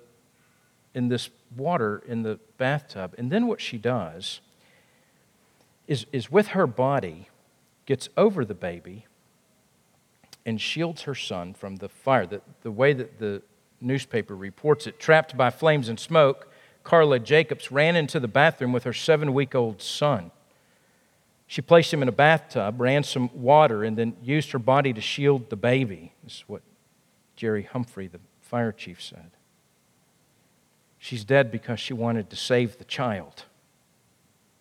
in 0.94 1.08
this 1.08 1.28
water 1.54 2.02
in 2.08 2.22
the 2.22 2.38
bathtub. 2.56 3.14
And 3.18 3.30
then 3.30 3.46
what 3.46 3.60
she 3.60 3.76
does 3.76 4.40
is, 5.86 6.06
is 6.10 6.30
with 6.30 6.48
her 6.48 6.66
body, 6.66 7.28
gets 7.84 8.08
over 8.16 8.44
the 8.44 8.54
baby 8.54 9.06
and 10.46 10.60
shields 10.60 11.02
her 11.02 11.14
son 11.14 11.52
from 11.52 11.76
the 11.76 11.88
fire. 11.88 12.26
The, 12.26 12.40
the 12.62 12.70
way 12.70 12.94
that 12.94 13.18
the 13.18 13.42
newspaper 13.80 14.34
reports 14.34 14.86
it, 14.86 14.98
trapped 14.98 15.36
by 15.36 15.50
flames 15.50 15.88
and 15.88 16.00
smoke, 16.00 16.48
Carla 16.82 17.18
Jacobs 17.18 17.70
ran 17.70 17.94
into 17.94 18.18
the 18.18 18.28
bathroom 18.28 18.72
with 18.72 18.84
her 18.84 18.92
seven 18.92 19.34
week 19.34 19.54
old 19.54 19.82
son. 19.82 20.30
She 21.46 21.60
placed 21.60 21.92
him 21.92 22.02
in 22.02 22.08
a 22.08 22.12
bathtub, 22.12 22.80
ran 22.80 23.02
some 23.02 23.30
water, 23.34 23.84
and 23.84 23.96
then 23.96 24.16
used 24.22 24.50
her 24.52 24.58
body 24.58 24.92
to 24.92 25.00
shield 25.00 25.50
the 25.50 25.56
baby. 25.56 26.12
Is 26.26 26.42
what 26.46 26.62
Jerry 27.36 27.64
Humphrey, 27.64 28.08
the 28.08 28.20
fire 28.40 28.72
chief, 28.72 29.00
said. 29.02 29.30
She's 30.98 31.24
dead 31.24 31.52
because 31.52 31.78
she 31.78 31.92
wanted 31.92 32.30
to 32.30 32.36
save 32.36 32.78
the 32.78 32.84
child. 32.84 33.44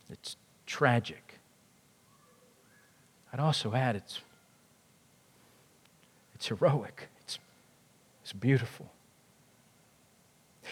It's 0.10 0.36
tragic. 0.66 1.40
I'd 3.34 3.40
also 3.40 3.74
add 3.74 3.96
it's, 3.96 4.20
it's 6.36 6.48
heroic, 6.48 7.10
it's, 7.22 7.40
it's 8.22 8.34
beautiful. 8.34 8.92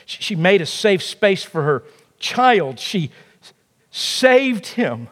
She, 0.06 0.22
she 0.22 0.36
made 0.36 0.62
a 0.62 0.66
safe 0.66 1.02
space 1.02 1.44
for 1.44 1.64
her 1.64 1.84
child, 2.20 2.80
she 2.80 3.12
saved 3.92 4.68
him. 4.68 5.10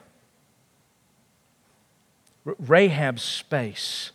Rahab's 2.45 3.21
space 3.21 4.11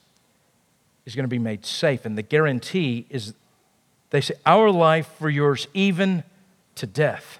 is 1.06 1.14
going 1.14 1.24
to 1.24 1.28
be 1.28 1.38
made 1.38 1.64
safe, 1.64 2.04
and 2.04 2.18
the 2.18 2.22
guarantee 2.22 3.06
is 3.08 3.32
they 4.10 4.20
say, 4.20 4.34
Our 4.44 4.70
life 4.70 5.08
for 5.18 5.30
yours, 5.30 5.68
even 5.72 6.24
to 6.74 6.86
death. 6.86 7.38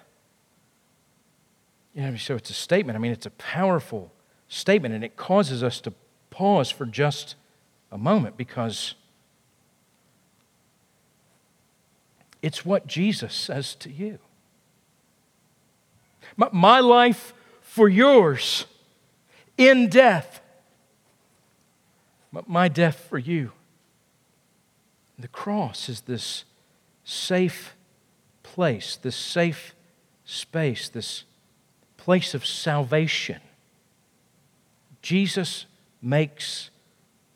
You 1.95 2.03
know, 2.03 2.17
so 2.17 2.37
it's 2.37 2.51
a 2.51 2.55
statement. 2.55 2.97
I 2.97 3.01
mean, 3.01 3.13
it's 3.13 3.27
a 3.27 3.31
powerful 3.31 4.13
statement, 4.49 4.95
and 4.95 5.05
it 5.05 5.17
causes 5.17 5.63
us 5.63 5.81
to 5.83 5.93
pause 6.31 6.71
for 6.71 6.87
just 6.87 7.35
a 7.91 7.99
moment 7.99 8.37
because 8.37 8.95
it's 12.43 12.65
what 12.65 12.87
Jesus 12.87 13.35
says 13.35 13.75
to 13.77 13.91
you. 13.91 14.19
My 16.53 16.81
life 16.81 17.33
for 17.63 17.89
yours 17.89 18.67
in 19.57 19.89
death, 19.89 20.41
my 22.46 22.68
death 22.68 23.07
for 23.09 23.18
you. 23.18 23.53
The 25.18 25.29
cross 25.29 25.88
is 25.88 26.03
this 26.03 26.44
safe 27.05 27.75
place, 28.42 28.96
this 28.96 29.16
safe 29.16 29.75
space, 30.25 30.88
this 30.88 31.25
place 31.96 32.35
of 32.35 32.44
salvation. 32.44 33.40
Jesus 35.01 35.66
makes 36.03 36.70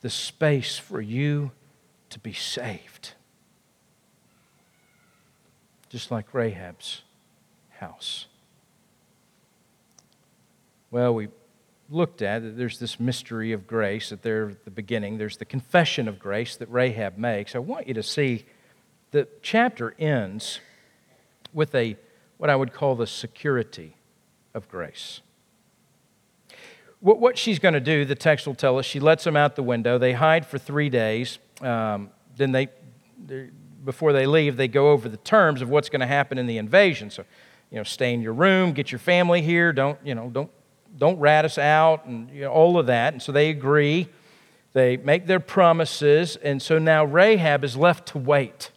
the 0.00 0.10
space 0.10 0.76
for 0.76 1.00
you 1.00 1.52
to 2.10 2.18
be 2.18 2.32
saved. 2.32 3.12
Just 5.88 6.10
like 6.10 6.32
Rahab's 6.34 7.02
house. 7.78 8.26
Well, 10.90 11.14
we 11.14 11.28
looked 11.90 12.22
at 12.22 12.42
it. 12.42 12.56
There's 12.56 12.78
this 12.78 13.00
mystery 13.00 13.52
of 13.52 13.66
grace 13.66 14.12
at 14.12 14.22
there 14.22 14.50
at 14.50 14.64
the 14.64 14.70
beginning. 14.70 15.18
There's 15.18 15.36
the 15.36 15.44
confession 15.44 16.08
of 16.08 16.18
grace 16.18 16.56
that 16.56 16.70
Rahab 16.70 17.18
makes. 17.18 17.54
I 17.54 17.58
want 17.58 17.88
you 17.88 17.94
to 17.94 18.02
see 18.02 18.44
the 19.10 19.26
chapter 19.42 19.94
ends 19.98 20.60
with 21.52 21.74
a 21.74 21.96
what 22.38 22.48
I 22.48 22.56
would 22.56 22.72
call 22.72 22.94
the 22.94 23.06
security 23.06 23.96
of 24.54 24.68
grace. 24.68 25.20
What 27.00 27.38
she's 27.38 27.58
going 27.58 27.74
to 27.74 27.80
do, 27.80 28.04
the 28.04 28.14
text 28.14 28.46
will 28.46 28.54
tell 28.54 28.78
us, 28.78 28.84
she 28.84 29.00
lets 29.00 29.24
them 29.24 29.34
out 29.34 29.56
the 29.56 29.62
window. 29.62 29.96
They 29.96 30.12
hide 30.12 30.44
for 30.44 30.58
three 30.58 30.90
days. 30.90 31.38
Um, 31.62 32.10
then 32.36 32.52
they, 32.52 32.68
before 33.84 34.12
they 34.12 34.26
leave, 34.26 34.58
they 34.58 34.68
go 34.68 34.90
over 34.90 35.08
the 35.08 35.16
terms 35.16 35.62
of 35.62 35.70
what's 35.70 35.88
going 35.88 36.00
to 36.00 36.06
happen 36.06 36.36
in 36.36 36.46
the 36.46 36.58
invasion. 36.58 37.10
So, 37.10 37.24
you 37.70 37.78
know, 37.78 37.84
stay 37.84 38.12
in 38.12 38.20
your 38.20 38.34
room, 38.34 38.72
get 38.72 38.92
your 38.92 38.98
family 38.98 39.40
here, 39.40 39.72
don't, 39.72 39.98
you 40.04 40.14
know, 40.14 40.28
don't, 40.28 40.50
don't 40.96 41.18
rat 41.18 41.44
us 41.44 41.58
out, 41.58 42.06
and 42.06 42.30
you 42.30 42.42
know, 42.42 42.50
all 42.50 42.78
of 42.78 42.86
that. 42.86 43.12
And 43.12 43.22
so 43.22 43.32
they 43.32 43.50
agree. 43.50 44.08
They 44.72 44.96
make 44.96 45.26
their 45.26 45.40
promises, 45.40 46.36
and 46.36 46.60
so 46.62 46.78
now 46.78 47.04
Rahab 47.04 47.64
is 47.64 47.76
left 47.76 48.08
to 48.08 48.18
wait. 48.18 48.70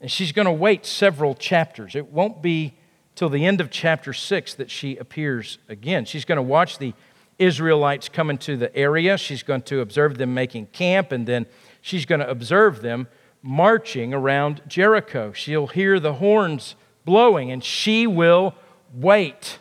And 0.00 0.10
she's 0.10 0.32
going 0.32 0.46
to 0.46 0.52
wait 0.52 0.84
several 0.84 1.34
chapters. 1.34 1.94
It 1.94 2.12
won't 2.12 2.42
be 2.42 2.74
till 3.14 3.30
the 3.30 3.46
end 3.46 3.60
of 3.60 3.70
chapter 3.70 4.12
6 4.12 4.54
that 4.54 4.70
she 4.70 4.96
appears 4.96 5.58
again. 5.68 6.04
She's 6.04 6.26
going 6.26 6.36
to 6.36 6.42
watch 6.42 6.78
the 6.78 6.92
Israelites 7.38 8.08
come 8.08 8.28
into 8.28 8.56
the 8.56 8.74
area. 8.76 9.16
She's 9.16 9.42
going 9.42 9.62
to 9.62 9.80
observe 9.80 10.18
them 10.18 10.34
making 10.34 10.66
camp, 10.66 11.10
and 11.10 11.26
then 11.26 11.46
she's 11.80 12.04
going 12.04 12.20
to 12.20 12.28
observe 12.28 12.82
them 12.82 13.08
marching 13.44 14.14
around 14.14 14.62
Jericho. 14.66 15.32
She'll 15.32 15.66
hear 15.66 16.00
the 16.00 16.14
horns 16.14 16.76
blowing 17.04 17.52
and 17.52 17.62
she 17.62 18.06
will 18.06 18.54
wait. 18.92 19.58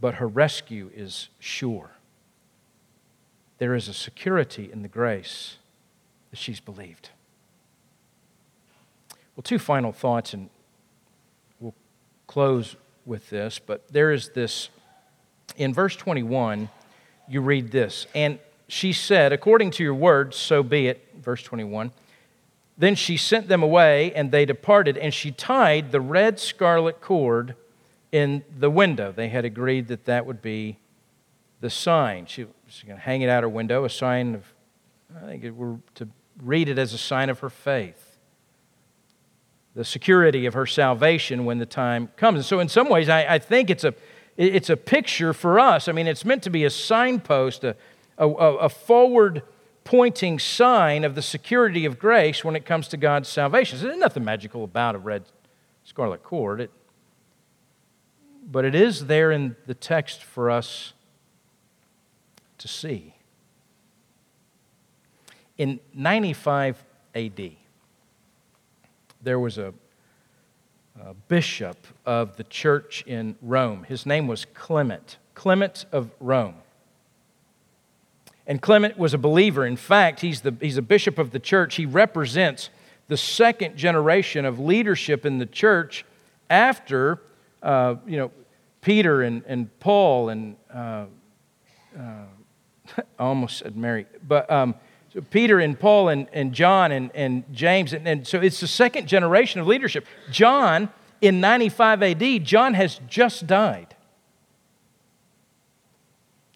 But 0.00 0.14
her 0.14 0.28
rescue 0.28 0.90
is 0.94 1.28
sure. 1.38 1.90
There 3.58 3.74
is 3.74 3.88
a 3.88 3.94
security 3.94 4.70
in 4.72 4.82
the 4.82 4.88
grace 4.88 5.56
that 6.30 6.38
she's 6.38 6.60
believed. 6.60 7.10
Well, 9.34 9.42
two 9.42 9.58
final 9.58 9.92
thoughts, 9.92 10.34
and 10.34 10.50
we'll 11.60 11.74
close 12.26 12.76
with 13.04 13.30
this, 13.30 13.58
but 13.58 13.88
there 13.92 14.12
is 14.12 14.30
this 14.30 14.68
in 15.56 15.74
verse 15.74 15.96
21, 15.96 16.68
you 17.28 17.40
read 17.40 17.70
this, 17.70 18.06
and 18.14 18.38
she 18.68 18.92
said, 18.92 19.32
According 19.32 19.72
to 19.72 19.82
your 19.82 19.94
word, 19.94 20.34
so 20.34 20.62
be 20.62 20.86
it. 20.86 21.04
Verse 21.20 21.42
21. 21.42 21.90
Then 22.76 22.94
she 22.94 23.16
sent 23.16 23.48
them 23.48 23.62
away, 23.62 24.12
and 24.14 24.30
they 24.30 24.44
departed, 24.44 24.96
and 24.96 25.12
she 25.12 25.32
tied 25.32 25.90
the 25.90 26.00
red 26.00 26.38
scarlet 26.38 27.00
cord 27.00 27.56
in 28.12 28.44
the 28.56 28.70
window. 28.70 29.12
They 29.12 29.28
had 29.28 29.44
agreed 29.44 29.88
that 29.88 30.04
that 30.06 30.26
would 30.26 30.42
be 30.42 30.78
the 31.60 31.70
sign. 31.70 32.26
She 32.26 32.44
was 32.44 32.82
going 32.86 32.96
to 32.96 33.02
hang 33.02 33.22
it 33.22 33.28
out 33.28 33.42
her 33.42 33.48
window, 33.48 33.84
a 33.84 33.90
sign 33.90 34.34
of, 34.34 34.54
I 35.16 35.26
think 35.26 35.44
it 35.44 35.54
were 35.54 35.76
to 35.96 36.08
read 36.42 36.68
it 36.68 36.78
as 36.78 36.92
a 36.92 36.98
sign 36.98 37.30
of 37.30 37.40
her 37.40 37.50
faith, 37.50 38.16
the 39.74 39.84
security 39.84 40.46
of 40.46 40.54
her 40.54 40.66
salvation 40.66 41.44
when 41.44 41.58
the 41.58 41.66
time 41.66 42.10
comes. 42.16 42.36
And 42.36 42.44
so, 42.44 42.60
in 42.60 42.68
some 42.68 42.88
ways, 42.88 43.08
I, 43.08 43.34
I 43.34 43.38
think 43.38 43.70
it's 43.70 43.84
a, 43.84 43.94
it's 44.36 44.70
a 44.70 44.76
picture 44.76 45.32
for 45.32 45.58
us. 45.58 45.88
I 45.88 45.92
mean, 45.92 46.06
it's 46.06 46.24
meant 46.24 46.42
to 46.44 46.50
be 46.50 46.64
a 46.64 46.70
signpost, 46.70 47.64
a, 47.64 47.76
a, 48.16 48.28
a 48.28 48.68
forward 48.68 49.42
pointing 49.84 50.38
sign 50.38 51.02
of 51.02 51.14
the 51.14 51.22
security 51.22 51.84
of 51.84 51.98
grace 51.98 52.44
when 52.44 52.54
it 52.54 52.64
comes 52.64 52.88
to 52.88 52.96
God's 52.96 53.28
salvation. 53.28 53.78
So 53.78 53.86
there's 53.86 53.98
nothing 53.98 54.24
magical 54.24 54.62
about 54.62 54.94
a 54.94 54.98
red 54.98 55.24
scarlet 55.82 56.22
cord, 56.22 56.60
it, 56.60 56.70
but 58.50 58.64
it 58.64 58.74
is 58.74 59.06
there 59.06 59.30
in 59.30 59.54
the 59.66 59.74
text 59.74 60.22
for 60.22 60.50
us 60.50 60.94
to 62.56 62.66
see. 62.66 63.14
In 65.58 65.80
95 65.94 66.82
AD, 67.14 67.50
there 69.22 69.38
was 69.38 69.58
a, 69.58 69.74
a 71.00 71.14
bishop 71.14 71.86
of 72.06 72.36
the 72.36 72.44
church 72.44 73.04
in 73.06 73.36
Rome. 73.42 73.84
His 73.84 74.06
name 74.06 74.26
was 74.26 74.46
Clement, 74.54 75.18
Clement 75.34 75.84
of 75.92 76.10
Rome. 76.18 76.54
And 78.46 78.62
Clement 78.62 78.96
was 78.96 79.12
a 79.12 79.18
believer. 79.18 79.66
In 79.66 79.76
fact, 79.76 80.20
he's, 80.20 80.40
the, 80.40 80.54
he's 80.58 80.78
a 80.78 80.82
bishop 80.82 81.18
of 81.18 81.32
the 81.32 81.38
church. 81.38 81.74
He 81.74 81.84
represents 81.84 82.70
the 83.08 83.16
second 83.16 83.76
generation 83.76 84.46
of 84.46 84.58
leadership 84.58 85.26
in 85.26 85.38
the 85.38 85.46
church 85.46 86.06
after, 86.48 87.20
uh, 87.62 87.96
you 88.06 88.16
know, 88.16 88.30
Peter 88.80 89.22
and, 89.22 89.42
and 89.46 89.78
Paul 89.80 90.28
and 90.28 90.56
uh, 90.72 91.06
uh, 91.98 92.02
I 92.98 93.02
almost 93.18 93.58
said 93.58 93.76
Mary, 93.76 94.06
but 94.26 94.50
um, 94.50 94.74
so 95.12 95.20
Peter 95.22 95.58
and 95.58 95.78
Paul 95.78 96.10
and, 96.10 96.26
and 96.32 96.52
John 96.52 96.92
and, 96.92 97.10
and 97.14 97.44
James. 97.52 97.92
And, 97.92 98.06
and 98.06 98.26
so 98.26 98.40
it's 98.40 98.60
the 98.60 98.66
second 98.66 99.08
generation 99.08 99.60
of 99.60 99.66
leadership. 99.66 100.06
John, 100.30 100.90
in 101.20 101.40
95 101.40 102.02
AD, 102.02 102.44
John 102.44 102.74
has 102.74 103.00
just 103.08 103.46
died. 103.46 103.94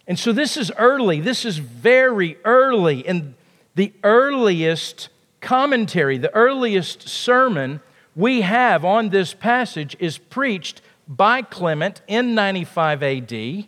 And 0.06 0.18
so 0.18 0.32
this 0.32 0.56
is 0.56 0.70
early. 0.76 1.20
This 1.20 1.44
is 1.44 1.58
very 1.58 2.36
early. 2.44 3.06
And 3.06 3.34
the 3.74 3.92
earliest 4.04 5.08
commentary, 5.40 6.18
the 6.18 6.34
earliest 6.34 7.08
sermon 7.08 7.80
we 8.14 8.42
have 8.42 8.84
on 8.84 9.08
this 9.08 9.32
passage 9.32 9.96
is 9.98 10.18
preached 10.18 10.82
by 11.08 11.42
Clement 11.42 12.00
in 12.06 12.34
95 12.34 13.02
AD 13.02 13.64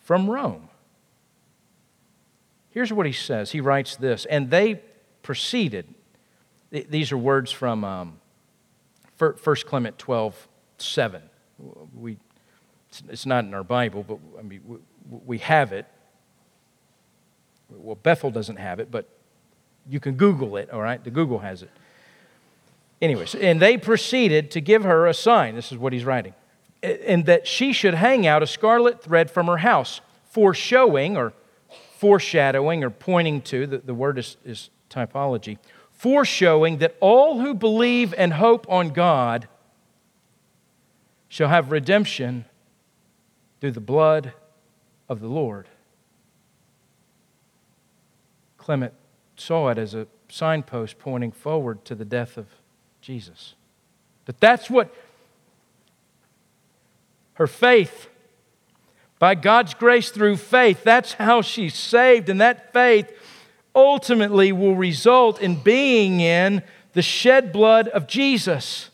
from 0.00 0.28
Rome. 0.28 0.68
Here's 2.70 2.92
what 2.92 3.06
he 3.06 3.12
says. 3.12 3.50
He 3.50 3.60
writes 3.60 3.96
this, 3.96 4.24
and 4.26 4.50
they 4.50 4.82
proceeded. 5.22 5.92
These 6.70 7.10
are 7.12 7.18
words 7.18 7.50
from 7.50 7.84
um, 7.84 8.20
1 9.18 9.34
Clement 9.66 9.98
12, 9.98 10.48
7. 10.78 11.22
We 11.94 12.16
it's 13.08 13.26
not 13.26 13.44
in 13.44 13.54
our 13.54 13.64
Bible, 13.64 14.04
but 14.06 14.18
I 14.38 14.42
mean, 14.42 14.60
we, 14.66 14.78
we 15.26 15.38
have 15.38 15.72
it. 15.72 15.86
Well, 17.68 17.94
Bethel 17.94 18.30
doesn't 18.30 18.56
have 18.56 18.80
it, 18.80 18.90
but 18.90 19.08
you 19.88 20.00
can 20.00 20.14
Google 20.14 20.56
it, 20.56 20.70
all 20.70 20.80
right? 20.80 21.02
The 21.02 21.10
Google 21.10 21.38
has 21.38 21.62
it. 21.62 21.70
Anyways, 23.00 23.34
and 23.34 23.60
they 23.60 23.78
proceeded 23.78 24.50
to 24.50 24.60
give 24.60 24.84
her 24.84 25.06
a 25.06 25.14
sign. 25.14 25.54
This 25.54 25.72
is 25.72 25.78
what 25.78 25.92
he's 25.92 26.04
writing. 26.04 26.34
And 26.82 27.26
that 27.26 27.46
she 27.46 27.72
should 27.72 27.94
hang 27.94 28.26
out 28.26 28.42
a 28.42 28.46
scarlet 28.46 29.02
thread 29.02 29.30
from 29.30 29.46
her 29.46 29.58
house, 29.58 30.00
foreshowing 30.24 31.16
or 31.16 31.32
foreshadowing 31.96 32.84
or 32.84 32.90
pointing 32.90 33.42
to, 33.42 33.66
the, 33.66 33.78
the 33.78 33.94
word 33.94 34.18
is, 34.18 34.36
is 34.44 34.70
typology, 34.88 35.58
foreshowing 35.90 36.78
that 36.78 36.96
all 37.00 37.40
who 37.40 37.54
believe 37.54 38.14
and 38.16 38.34
hope 38.34 38.66
on 38.70 38.90
God 38.90 39.48
shall 41.28 41.48
have 41.48 41.70
redemption 41.70 42.44
through 43.60 43.72
the 43.72 43.80
blood 43.80 44.32
of 45.08 45.20
the 45.20 45.28
Lord. 45.28 45.68
Clement 48.56 48.94
saw 49.36 49.68
it 49.68 49.78
as 49.78 49.94
a 49.94 50.06
signpost 50.28 50.98
pointing 50.98 51.32
forward 51.32 51.84
to 51.84 51.94
the 51.94 52.04
death 52.04 52.36
of 52.36 52.46
Jesus. 53.00 53.54
That 54.26 54.40
that's 54.40 54.70
what 54.70 54.94
her 57.34 57.46
faith 57.46 58.08
by 59.18 59.34
God's 59.34 59.74
grace 59.74 60.10
through 60.10 60.36
faith, 60.36 60.82
that's 60.82 61.14
how 61.14 61.42
she's 61.42 61.74
saved 61.74 62.28
and 62.28 62.40
that 62.40 62.72
faith 62.72 63.10
ultimately 63.74 64.52
will 64.52 64.76
result 64.76 65.40
in 65.40 65.56
being 65.56 66.20
in 66.20 66.62
the 66.92 67.02
shed 67.02 67.52
blood 67.52 67.88
of 67.88 68.06
Jesus. 68.06 68.90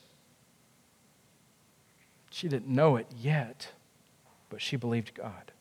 She 2.31 2.49
didn't 2.49 2.69
know 2.69 2.97
it 2.97 3.07
yet 3.17 3.69
but 4.51 4.63
she 4.63 4.77
believed 4.77 5.15
God. 5.15 5.53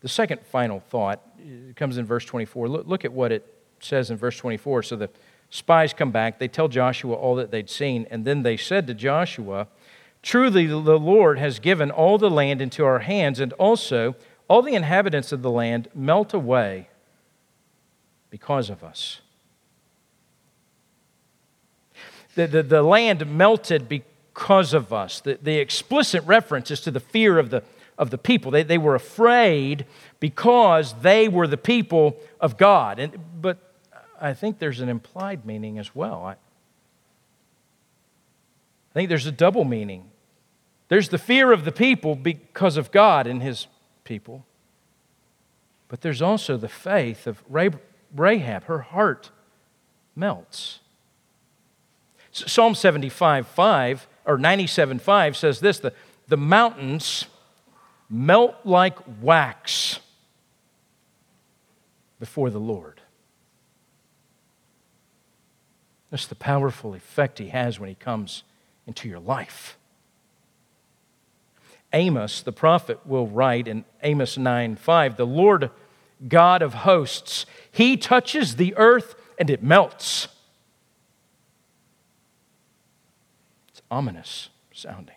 The 0.00 0.08
second 0.08 0.40
final 0.42 0.80
thought 0.80 1.20
uh, 1.38 1.72
comes 1.74 1.98
in 1.98 2.04
verse 2.04 2.24
24. 2.24 2.68
Look, 2.68 2.86
look 2.86 3.04
at 3.04 3.12
what 3.12 3.32
it 3.32 3.46
says 3.80 4.10
in 4.10 4.16
verse 4.16 4.36
24. 4.38 4.82
So 4.82 4.96
the 4.96 5.10
spies 5.50 5.92
come 5.92 6.10
back, 6.10 6.38
they 6.38 6.48
tell 6.48 6.68
Joshua 6.68 7.14
all 7.14 7.36
that 7.36 7.50
they'd 7.50 7.70
seen, 7.70 8.06
and 8.10 8.24
then 8.24 8.42
they 8.42 8.56
said 8.56 8.86
to 8.86 8.94
Joshua, 8.94 9.68
Truly, 10.22 10.66
the 10.66 10.76
Lord 10.76 11.38
has 11.38 11.60
given 11.60 11.90
all 11.90 12.18
the 12.18 12.30
land 12.30 12.60
into 12.60 12.84
our 12.84 12.98
hands, 13.00 13.38
and 13.38 13.52
also 13.54 14.16
all 14.48 14.62
the 14.62 14.74
inhabitants 14.74 15.32
of 15.32 15.42
the 15.42 15.50
land 15.50 15.88
melt 15.94 16.34
away 16.34 16.88
because 18.30 18.70
of 18.70 18.82
us. 18.82 19.20
The, 22.34 22.46
the, 22.46 22.62
the 22.62 22.82
land 22.82 23.26
melted 23.26 23.88
because 23.88 24.74
of 24.74 24.92
us. 24.92 25.20
The, 25.20 25.38
the 25.40 25.58
explicit 25.58 26.22
reference 26.24 26.70
is 26.70 26.80
to 26.82 26.90
the 26.90 27.00
fear 27.00 27.38
of 27.38 27.50
the, 27.50 27.62
of 27.96 28.10
the 28.10 28.18
people. 28.18 28.50
They, 28.50 28.62
they 28.62 28.78
were 28.78 28.94
afraid 28.94 29.86
because 30.20 30.94
they 31.00 31.28
were 31.28 31.46
the 31.46 31.56
people 31.56 32.18
of 32.40 32.58
God. 32.58 32.98
And, 32.98 33.18
but 33.40 33.65
I 34.20 34.34
think 34.34 34.58
there's 34.58 34.80
an 34.80 34.88
implied 34.88 35.44
meaning 35.44 35.78
as 35.78 35.94
well. 35.94 36.24
I, 36.24 36.32
I 36.32 36.36
think 38.94 39.08
there's 39.08 39.26
a 39.26 39.32
double 39.32 39.64
meaning. 39.64 40.10
There's 40.88 41.08
the 41.08 41.18
fear 41.18 41.52
of 41.52 41.64
the 41.64 41.72
people 41.72 42.14
because 42.14 42.76
of 42.76 42.90
God 42.90 43.26
and 43.26 43.42
his 43.42 43.66
people. 44.04 44.46
But 45.88 46.00
there's 46.00 46.22
also 46.22 46.56
the 46.56 46.68
faith 46.68 47.26
of 47.26 47.42
Rahab. 47.48 48.64
Her 48.64 48.78
heart 48.80 49.30
melts. 50.14 50.80
Psalm 52.32 52.74
75 52.74 53.46
5 53.46 54.08
or 54.26 54.38
97 54.38 54.98
5 54.98 55.36
says 55.36 55.60
this 55.60 55.78
the, 55.78 55.92
the 56.28 56.36
mountains 56.36 57.26
melt 58.10 58.56
like 58.64 58.98
wax 59.20 60.00
before 62.18 62.50
the 62.50 62.60
Lord. 62.60 62.95
That's 66.10 66.26
the 66.26 66.34
powerful 66.34 66.94
effect 66.94 67.38
he 67.38 67.48
has 67.48 67.80
when 67.80 67.88
he 67.88 67.94
comes 67.94 68.44
into 68.86 69.08
your 69.08 69.18
life. 69.18 69.76
Amos, 71.92 72.42
the 72.42 72.52
prophet, 72.52 73.06
will 73.06 73.26
write 73.26 73.68
in 73.68 73.84
Amos 74.02 74.36
9 74.36 74.76
5, 74.76 75.16
the 75.16 75.26
Lord 75.26 75.70
God 76.26 76.62
of 76.62 76.74
hosts, 76.74 77.46
he 77.70 77.96
touches 77.96 78.56
the 78.56 78.74
earth 78.76 79.14
and 79.38 79.50
it 79.50 79.62
melts. 79.62 80.28
It's 83.68 83.82
ominous 83.90 84.48
sounding. 84.72 85.16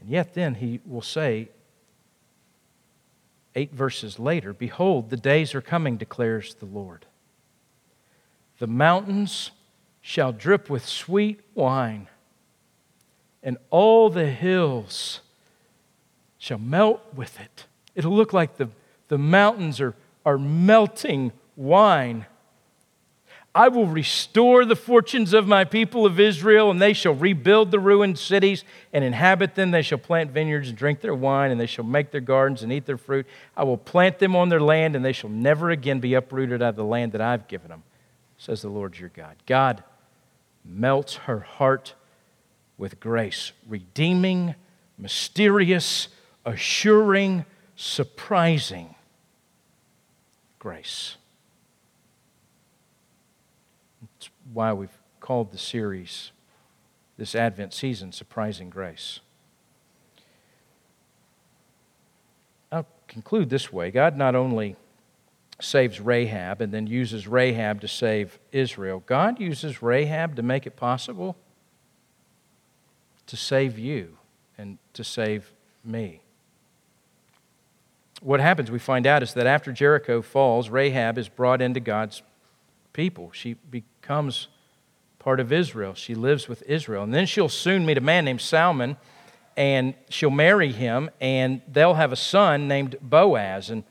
And 0.00 0.08
yet, 0.08 0.34
then 0.34 0.54
he 0.54 0.80
will 0.86 1.02
say, 1.02 1.48
eight 3.54 3.72
verses 3.72 4.18
later, 4.18 4.52
Behold, 4.52 5.10
the 5.10 5.16
days 5.16 5.54
are 5.54 5.60
coming, 5.60 5.96
declares 5.96 6.54
the 6.54 6.66
Lord. 6.66 7.06
The 8.58 8.66
mountains 8.66 9.50
shall 10.00 10.32
drip 10.32 10.68
with 10.68 10.86
sweet 10.86 11.40
wine, 11.54 12.08
and 13.42 13.56
all 13.70 14.10
the 14.10 14.26
hills 14.26 15.20
shall 16.38 16.58
melt 16.58 17.02
with 17.14 17.38
it. 17.40 17.66
It'll 17.94 18.14
look 18.14 18.32
like 18.32 18.56
the, 18.56 18.68
the 19.08 19.18
mountains 19.18 19.80
are, 19.80 19.94
are 20.24 20.38
melting 20.38 21.32
wine. 21.56 22.26
I 23.54 23.68
will 23.68 23.86
restore 23.86 24.64
the 24.64 24.76
fortunes 24.76 25.32
of 25.32 25.48
my 25.48 25.64
people 25.64 26.06
of 26.06 26.20
Israel, 26.20 26.70
and 26.70 26.80
they 26.80 26.92
shall 26.92 27.14
rebuild 27.14 27.70
the 27.70 27.80
ruined 27.80 28.18
cities 28.18 28.62
and 28.92 29.02
inhabit 29.02 29.56
them. 29.56 29.72
They 29.72 29.82
shall 29.82 29.98
plant 29.98 30.30
vineyards 30.30 30.68
and 30.68 30.78
drink 30.78 31.00
their 31.00 31.14
wine, 31.14 31.50
and 31.50 31.60
they 31.60 31.66
shall 31.66 31.84
make 31.84 32.12
their 32.12 32.20
gardens 32.20 32.62
and 32.62 32.72
eat 32.72 32.86
their 32.86 32.98
fruit. 32.98 33.26
I 33.56 33.64
will 33.64 33.78
plant 33.78 34.20
them 34.20 34.36
on 34.36 34.48
their 34.48 34.60
land, 34.60 34.94
and 34.94 35.04
they 35.04 35.12
shall 35.12 35.30
never 35.30 35.70
again 35.70 35.98
be 35.98 36.14
uprooted 36.14 36.62
out 36.62 36.70
of 36.70 36.76
the 36.76 36.84
land 36.84 37.12
that 37.12 37.20
I've 37.20 37.48
given 37.48 37.68
them, 37.68 37.82
says 38.38 38.62
the 38.62 38.68
Lord 38.68 38.98
your 38.98 39.10
God. 39.10 39.36
God 39.46 39.82
melts 40.64 41.16
her 41.16 41.40
heart 41.40 41.94
with 42.78 43.00
grace, 43.00 43.52
redeeming, 43.68 44.54
mysterious, 44.96 46.08
assuring, 46.46 47.44
surprising 47.76 48.94
grace. 50.58 51.16
That's 54.00 54.30
why 54.52 54.72
we've 54.72 54.96
called 55.20 55.50
the 55.50 55.58
series 55.58 56.30
this 57.16 57.34
Advent 57.34 57.74
season 57.74 58.12
Surprising 58.12 58.70
Grace. 58.70 59.20
I'll 62.70 62.86
conclude 63.08 63.50
this 63.50 63.72
way 63.72 63.90
God 63.90 64.16
not 64.16 64.34
only 64.34 64.76
saves 65.60 66.00
Rahab 66.00 66.60
and 66.60 66.72
then 66.72 66.86
uses 66.86 67.26
Rahab 67.26 67.80
to 67.80 67.88
save 67.88 68.38
Israel, 68.52 69.02
God 69.06 69.40
uses 69.40 69.82
Rahab 69.82 70.36
to 70.36 70.42
make 70.42 70.66
it 70.66 70.76
possible 70.76 71.36
to 73.26 73.36
save 73.36 73.78
you 73.78 74.16
and 74.56 74.78
to 74.94 75.04
save 75.04 75.52
me. 75.84 76.20
What 78.20 78.40
happens, 78.40 78.70
we 78.70 78.78
find 78.80 79.06
out, 79.06 79.22
is 79.22 79.34
that 79.34 79.46
after 79.46 79.70
Jericho 79.70 80.22
falls, 80.22 80.70
Rahab 80.70 81.18
is 81.18 81.28
brought 81.28 81.62
into 81.62 81.78
God's 81.78 82.22
people. 82.92 83.30
She 83.32 83.54
becomes 83.54 84.48
part 85.20 85.38
of 85.38 85.52
Israel. 85.52 85.94
She 85.94 86.14
lives 86.16 86.48
with 86.48 86.62
Israel. 86.62 87.04
And 87.04 87.14
then 87.14 87.26
she'll 87.26 87.48
soon 87.48 87.86
meet 87.86 87.98
a 87.98 88.00
man 88.00 88.24
named 88.24 88.40
Salmon, 88.40 88.96
and 89.56 89.94
she'll 90.08 90.30
marry 90.30 90.72
him, 90.72 91.10
and 91.20 91.60
they'll 91.70 91.94
have 91.94 92.12
a 92.12 92.16
son 92.16 92.66
named 92.66 92.96
Boaz. 93.00 93.70
And 93.70 93.84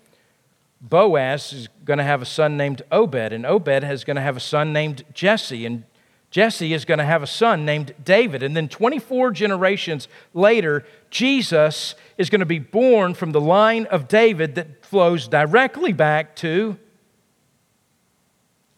Boaz 0.79 1.53
is 1.53 1.67
going 1.83 1.97
to 1.97 2.03
have 2.03 2.21
a 2.21 2.25
son 2.25 2.57
named 2.57 2.81
Obed, 2.91 3.33
and 3.33 3.45
Obed 3.45 3.83
is 3.83 4.03
going 4.03 4.15
to 4.15 4.21
have 4.21 4.37
a 4.37 4.41
son 4.41 4.71
named 4.73 5.03
Jesse. 5.13 5.65
And 5.65 5.83
Jesse 6.29 6.73
is 6.73 6.85
going 6.85 6.97
to 6.97 7.05
have 7.05 7.23
a 7.23 7.27
son 7.27 7.65
named 7.65 7.93
David. 8.03 8.43
And 8.43 8.55
then 8.55 8.67
24 8.67 9.31
generations 9.31 10.07
later, 10.33 10.85
Jesus 11.09 11.95
is 12.17 12.29
going 12.29 12.39
to 12.39 12.45
be 12.45 12.59
born 12.59 13.13
from 13.13 13.31
the 13.31 13.41
line 13.41 13.85
of 13.87 14.07
David 14.07 14.55
that 14.55 14.85
flows 14.85 15.27
directly 15.27 15.93
back 15.93 16.35
to 16.37 16.77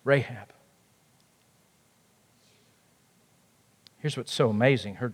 Rahab. 0.04 0.54
Here's 3.98 4.16
what's 4.16 4.34
so 4.34 4.50
amazing 4.50 4.96
her, 4.96 5.14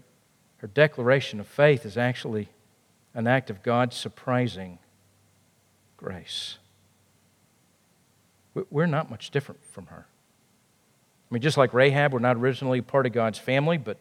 her 0.57 0.67
declaration 0.67 1.39
of 1.39 1.47
faith 1.47 1.85
is 1.85 1.97
actually 1.97 2.49
an 3.13 3.27
act 3.27 3.49
of 3.49 3.63
God's 3.63 3.95
surprising 3.95 4.77
grace. 5.97 6.59
We're 8.69 8.85
not 8.85 9.09
much 9.09 9.31
different 9.31 9.63
from 9.63 9.87
her. 9.87 10.05
I 11.29 11.33
mean, 11.33 11.41
just 11.41 11.57
like 11.57 11.73
Rahab, 11.73 12.13
we're 12.13 12.19
not 12.19 12.37
originally 12.37 12.81
part 12.81 13.05
of 13.05 13.11
God's 13.11 13.39
family, 13.39 13.77
but 13.77 13.97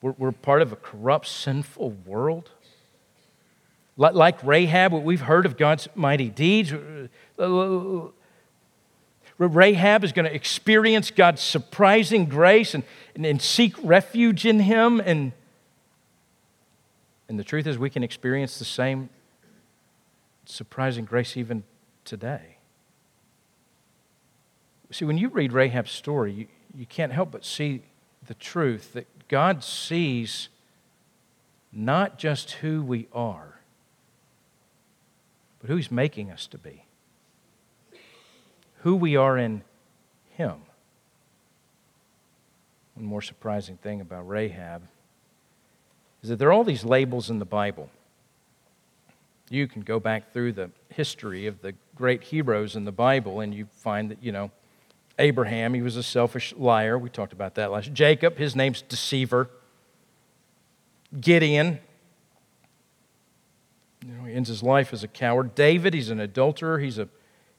we're, 0.00 0.14
we're 0.16 0.32
part 0.32 0.62
of 0.62 0.72
a 0.72 0.76
corrupt, 0.76 1.26
sinful 1.26 1.90
world. 2.06 2.50
Like 3.96 4.42
Rahab, 4.44 4.92
we've 4.92 5.22
heard 5.22 5.44
of 5.44 5.56
God's 5.56 5.88
mighty 5.96 6.28
deeds. 6.28 6.72
Rahab 9.38 10.04
is 10.04 10.12
going 10.12 10.24
to 10.24 10.34
experience 10.34 11.10
God's 11.10 11.42
surprising 11.42 12.26
grace 12.26 12.74
and, 12.74 12.84
and, 13.16 13.26
and, 13.26 13.42
seek 13.42 13.74
refuge 13.82 14.46
in 14.46 14.60
Him. 14.60 15.00
And, 15.04 15.32
and 17.28 17.40
the 17.40 17.44
truth 17.44 17.66
is, 17.66 17.76
we 17.76 17.90
can 17.90 18.04
experience 18.04 18.60
the 18.60 18.64
same 18.64 19.10
surprising 20.44 21.04
grace 21.04 21.36
even 21.36 21.64
today. 22.08 22.56
See, 24.90 25.04
when 25.04 25.18
you 25.18 25.28
read 25.28 25.52
Rahab's 25.52 25.90
story, 25.90 26.32
you, 26.32 26.46
you 26.74 26.86
can't 26.86 27.12
help 27.12 27.30
but 27.30 27.44
see 27.44 27.82
the 28.26 28.34
truth 28.34 28.94
that 28.94 29.06
God 29.28 29.62
sees 29.62 30.48
not 31.70 32.18
just 32.18 32.52
who 32.52 32.82
we 32.82 33.06
are, 33.12 33.60
but 35.60 35.68
who 35.68 35.76
He's 35.76 35.90
making 35.90 36.30
us 36.30 36.46
to 36.46 36.58
be, 36.58 36.84
who 38.78 38.96
we 38.96 39.14
are 39.14 39.36
in 39.36 39.62
Him. 40.30 40.62
One 42.94 43.04
more 43.04 43.22
surprising 43.22 43.76
thing 43.76 44.00
about 44.00 44.26
Rahab 44.26 44.82
is 46.22 46.30
that 46.30 46.36
there 46.36 46.48
are 46.48 46.52
all 46.52 46.64
these 46.64 46.84
labels 46.84 47.28
in 47.28 47.38
the 47.38 47.44
Bible. 47.44 47.90
You 49.50 49.66
can 49.68 49.82
go 49.82 50.00
back 50.00 50.32
through 50.32 50.52
the 50.52 50.70
history 50.88 51.46
of 51.46 51.60
the 51.62 51.74
great 51.98 52.22
heroes 52.22 52.76
in 52.76 52.84
the 52.84 52.92
Bible 52.92 53.40
and 53.40 53.52
you 53.52 53.66
find 53.72 54.10
that, 54.10 54.22
you 54.22 54.32
know, 54.32 54.50
Abraham, 55.18 55.74
he 55.74 55.82
was 55.82 55.96
a 55.96 56.02
selfish 56.02 56.54
liar. 56.56 56.96
We 56.96 57.10
talked 57.10 57.32
about 57.32 57.56
that 57.56 57.72
last. 57.72 57.92
Jacob, 57.92 58.38
his 58.38 58.54
name's 58.54 58.82
deceiver. 58.82 59.50
Gideon, 61.20 61.80
you 64.06 64.12
know, 64.14 64.24
he 64.24 64.32
ends 64.32 64.48
his 64.48 64.62
life 64.62 64.92
as 64.92 65.02
a 65.02 65.08
coward. 65.08 65.56
David, 65.56 65.92
he's 65.92 66.10
an 66.10 66.20
adulterer, 66.20 66.78
he's 66.78 66.98
a, 66.98 67.08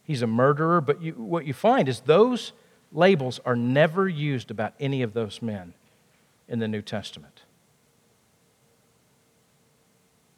he's 0.04 0.22
a 0.22 0.28
murderer. 0.28 0.80
But 0.80 1.02
you, 1.02 1.14
what 1.14 1.46
you 1.46 1.54
find 1.54 1.90
is 1.90 2.00
those 2.02 2.54
labels 2.94 3.42
are 3.46 3.58
never 3.58 4.08
used 4.08 4.50
about 4.50 4.74
any 4.80 5.02
of 5.02 5.14
those 5.14 5.42
men 5.42 5.74
in 6.48 6.60
the 6.60 6.68
New 6.68 6.82
Testament. 6.82 7.44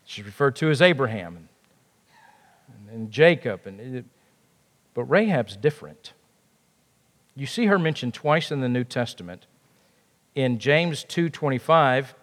She's 0.06 0.26
referred 0.26 0.56
to 0.58 0.70
as 0.70 0.82
Abraham 0.82 1.50
and, 2.74 2.90
and 2.96 3.12
Jacob, 3.12 3.66
and, 3.66 4.06
but 4.94 5.04
Rahab's 5.06 5.56
different. 5.56 6.14
You 7.36 7.46
see 7.46 7.66
her 7.68 7.80
mentioned 7.80 8.14
twice 8.14 8.52
in 8.52 8.62
the 8.62 8.70
New 8.70 8.84
Testament. 8.84 9.46
In 10.36 10.60
James 10.60 11.04
2:25, 11.06 12.14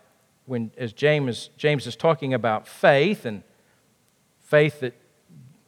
when 0.47 0.71
as 0.77 0.93
James, 0.93 1.51
James 1.57 1.87
is 1.87 1.97
talking 1.97 2.33
about 2.33 2.67
faith 2.67 3.25
and 3.25 3.43
faith 4.41 4.81
that, 4.81 4.95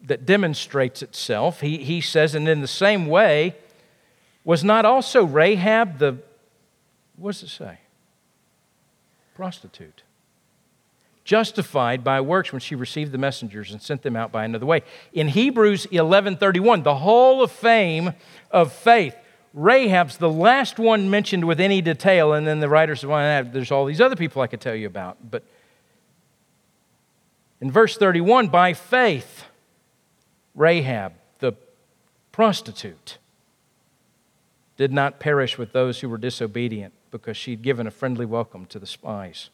that 0.02 0.24
demonstrates 0.24 1.02
itself, 1.02 1.60
he, 1.60 1.78
he 1.78 2.00
says, 2.00 2.34
and 2.34 2.48
in 2.48 2.62
the 2.62 2.66
same 2.66 3.06
way, 3.06 3.54
was 4.42 4.64
not 4.64 4.86
also 4.86 5.24
Rahab 5.24 5.98
the, 5.98 6.16
what 7.16 7.32
does 7.32 7.42
it 7.42 7.48
say? 7.48 7.78
Prostitute. 9.34 10.02
Justified 11.30 12.02
by 12.02 12.20
works 12.20 12.52
when 12.52 12.58
she 12.58 12.74
received 12.74 13.12
the 13.12 13.18
messengers 13.18 13.70
and 13.70 13.80
sent 13.80 14.02
them 14.02 14.16
out 14.16 14.32
by 14.32 14.44
another 14.44 14.66
way. 14.66 14.82
In 15.12 15.28
Hebrews 15.28 15.86
11:31, 15.92 16.82
the 16.82 16.96
hall 16.96 17.40
of 17.40 17.52
fame 17.52 18.14
of 18.50 18.72
faith 18.72 19.14
Rahab's 19.54 20.16
the 20.16 20.28
last 20.28 20.80
one 20.80 21.08
mentioned 21.08 21.44
with 21.44 21.60
any 21.60 21.80
detail, 21.80 22.32
and 22.32 22.48
then 22.48 22.58
the 22.58 22.68
writer 22.68 22.96
says, 22.96 23.06
well, 23.06 23.44
there's 23.44 23.70
all 23.70 23.84
these 23.84 24.00
other 24.00 24.16
people 24.16 24.42
I 24.42 24.48
could 24.48 24.60
tell 24.60 24.74
you 24.74 24.88
about. 24.88 25.30
But 25.30 25.44
in 27.60 27.70
verse 27.70 27.96
31, 27.96 28.48
by 28.48 28.72
faith, 28.72 29.44
Rahab, 30.56 31.12
the 31.38 31.52
prostitute, 32.32 33.18
did 34.76 34.92
not 34.92 35.20
perish 35.20 35.56
with 35.56 35.70
those 35.70 36.00
who 36.00 36.08
were 36.08 36.18
disobedient 36.18 36.92
because 37.12 37.36
she'd 37.36 37.62
given 37.62 37.86
a 37.86 37.92
friendly 37.92 38.26
welcome 38.26 38.66
to 38.66 38.80
the 38.80 38.86
spies. 38.86 39.50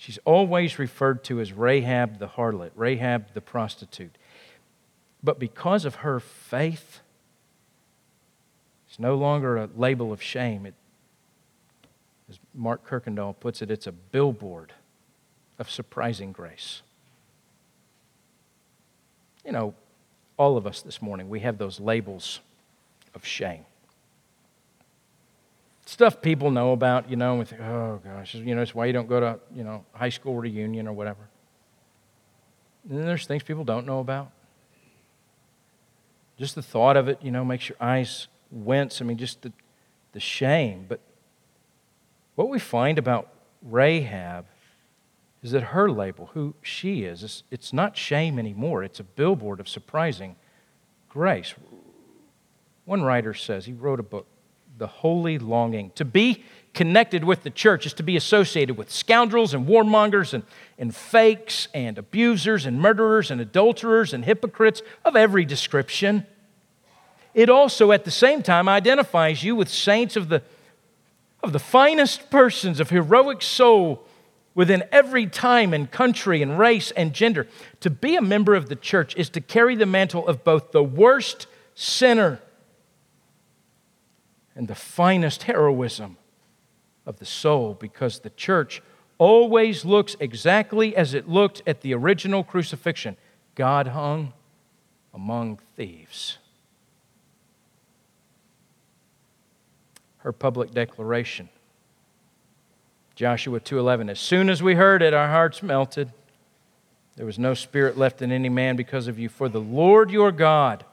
She's 0.00 0.18
always 0.24 0.78
referred 0.78 1.24
to 1.24 1.40
as 1.40 1.52
Rahab 1.52 2.20
the 2.20 2.26
harlot, 2.26 2.70
Rahab 2.74 3.34
the 3.34 3.42
prostitute. 3.42 4.16
But 5.22 5.38
because 5.38 5.84
of 5.84 5.96
her 5.96 6.18
faith, 6.20 7.00
it's 8.88 8.98
no 8.98 9.14
longer 9.14 9.58
a 9.58 9.68
label 9.76 10.10
of 10.10 10.22
shame. 10.22 10.64
It, 10.64 10.72
as 12.30 12.38
Mark 12.54 12.88
Kirkendall 12.88 13.38
puts 13.38 13.60
it, 13.60 13.70
it's 13.70 13.86
a 13.86 13.92
billboard 13.92 14.72
of 15.58 15.68
surprising 15.68 16.32
grace. 16.32 16.80
You 19.44 19.52
know, 19.52 19.74
all 20.38 20.56
of 20.56 20.66
us 20.66 20.80
this 20.80 21.02
morning, 21.02 21.28
we 21.28 21.40
have 21.40 21.58
those 21.58 21.78
labels 21.78 22.40
of 23.14 23.26
shame. 23.26 23.66
Stuff 25.90 26.22
people 26.22 26.52
know 26.52 26.70
about, 26.70 27.10
you 27.10 27.16
know, 27.16 27.34
with, 27.34 27.52
oh 27.54 28.00
gosh, 28.04 28.36
you 28.36 28.54
know, 28.54 28.62
it's 28.62 28.72
why 28.72 28.86
you 28.86 28.92
don't 28.92 29.08
go 29.08 29.18
to, 29.18 29.40
you 29.52 29.64
know, 29.64 29.84
high 29.92 30.08
school 30.08 30.36
reunion 30.36 30.86
or 30.86 30.92
whatever. 30.92 31.28
And 32.88 32.96
then 32.96 33.06
there's 33.06 33.26
things 33.26 33.42
people 33.42 33.64
don't 33.64 33.86
know 33.86 33.98
about. 33.98 34.30
Just 36.38 36.54
the 36.54 36.62
thought 36.62 36.96
of 36.96 37.08
it, 37.08 37.18
you 37.20 37.32
know, 37.32 37.44
makes 37.44 37.68
your 37.68 37.76
eyes 37.80 38.28
wince. 38.52 39.02
I 39.02 39.04
mean, 39.04 39.18
just 39.18 39.42
the, 39.42 39.52
the 40.12 40.20
shame. 40.20 40.86
But 40.88 41.00
what 42.36 42.48
we 42.48 42.60
find 42.60 42.96
about 42.96 43.26
Rahab 43.60 44.46
is 45.42 45.50
that 45.50 45.64
her 45.64 45.90
label, 45.90 46.30
who 46.34 46.54
she 46.62 47.02
is, 47.02 47.24
it's, 47.24 47.42
it's 47.50 47.72
not 47.72 47.96
shame 47.96 48.38
anymore. 48.38 48.84
It's 48.84 49.00
a 49.00 49.04
billboard 49.04 49.58
of 49.58 49.68
surprising 49.68 50.36
grace. 51.08 51.52
One 52.84 53.02
writer 53.02 53.34
says, 53.34 53.64
he 53.64 53.72
wrote 53.72 53.98
a 53.98 54.04
book, 54.04 54.28
The 54.80 54.86
Holy 54.86 55.38
Longing. 55.38 55.92
To 55.96 56.06
be 56.06 56.42
connected 56.72 57.22
with 57.22 57.42
the 57.42 57.50
church 57.50 57.84
is 57.84 57.92
to 57.92 58.02
be 58.02 58.16
associated 58.16 58.78
with 58.78 58.90
scoundrels 58.90 59.52
and 59.52 59.68
warmongers 59.68 60.32
and, 60.32 60.42
and 60.78 60.96
fakes 60.96 61.68
and 61.74 61.98
abusers 61.98 62.64
and 62.64 62.80
murderers 62.80 63.30
and 63.30 63.42
adulterers 63.42 64.14
and 64.14 64.24
hypocrites 64.24 64.80
of 65.04 65.16
every 65.16 65.44
description. 65.44 66.26
It 67.34 67.50
also, 67.50 67.92
at 67.92 68.06
the 68.06 68.10
same 68.10 68.42
time, 68.42 68.70
identifies 68.70 69.44
you 69.44 69.54
with 69.54 69.68
saints 69.68 70.16
of 70.16 70.30
the, 70.30 70.42
of 71.42 71.52
the 71.52 71.58
finest 71.58 72.30
persons 72.30 72.80
of 72.80 72.88
heroic 72.88 73.42
soul 73.42 74.02
within 74.54 74.82
every 74.90 75.26
time 75.26 75.74
and 75.74 75.90
country 75.90 76.40
and 76.40 76.58
race 76.58 76.90
and 76.92 77.12
gender. 77.12 77.46
To 77.80 77.90
be 77.90 78.16
a 78.16 78.22
member 78.22 78.54
of 78.54 78.70
the 78.70 78.76
church 78.76 79.14
is 79.16 79.28
to 79.30 79.42
carry 79.42 79.76
the 79.76 79.84
mantle 79.84 80.26
of 80.26 80.42
both 80.42 80.72
the 80.72 80.82
worst 80.82 81.46
sinner 81.74 82.40
and 84.60 84.68
the 84.68 84.74
finest 84.74 85.44
heroism 85.44 86.18
of 87.06 87.18
the 87.18 87.24
soul 87.24 87.72
because 87.80 88.18
the 88.18 88.28
church 88.28 88.82
always 89.16 89.86
looks 89.86 90.16
exactly 90.20 90.94
as 90.94 91.14
it 91.14 91.26
looked 91.26 91.62
at 91.66 91.80
the 91.80 91.94
original 91.94 92.44
crucifixion 92.44 93.16
God 93.54 93.86
hung 93.86 94.34
among 95.14 95.60
thieves. 95.76 96.36
Her 100.18 100.30
public 100.30 100.72
declaration. 100.72 101.48
Joshua 103.14 103.60
2:11 103.60 104.10
As 104.10 104.20
soon 104.20 104.50
as 104.50 104.62
we 104.62 104.74
heard 104.74 105.00
it 105.00 105.14
our 105.14 105.28
hearts 105.28 105.62
melted 105.62 106.12
there 107.16 107.24
was 107.24 107.38
no 107.38 107.54
spirit 107.54 107.96
left 107.96 108.20
in 108.20 108.30
any 108.30 108.50
man 108.50 108.76
because 108.76 109.08
of 109.08 109.18
you 109.18 109.30
for 109.30 109.48
the 109.48 109.58
Lord 109.58 110.10
your 110.10 110.30
God 110.30 110.84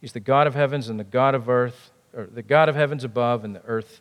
he's 0.00 0.12
the 0.12 0.20
God 0.20 0.46
of 0.46 0.54
heavens 0.54 0.88
and 0.88 1.00
the 1.00 1.04
God 1.04 1.34
of 1.34 1.48
earth 1.48 1.90
or 2.16 2.26
the 2.26 2.42
God 2.42 2.68
of 2.68 2.74
heavens 2.74 3.04
above 3.04 3.44
and 3.44 3.54
the 3.54 3.62
earth 3.66 4.00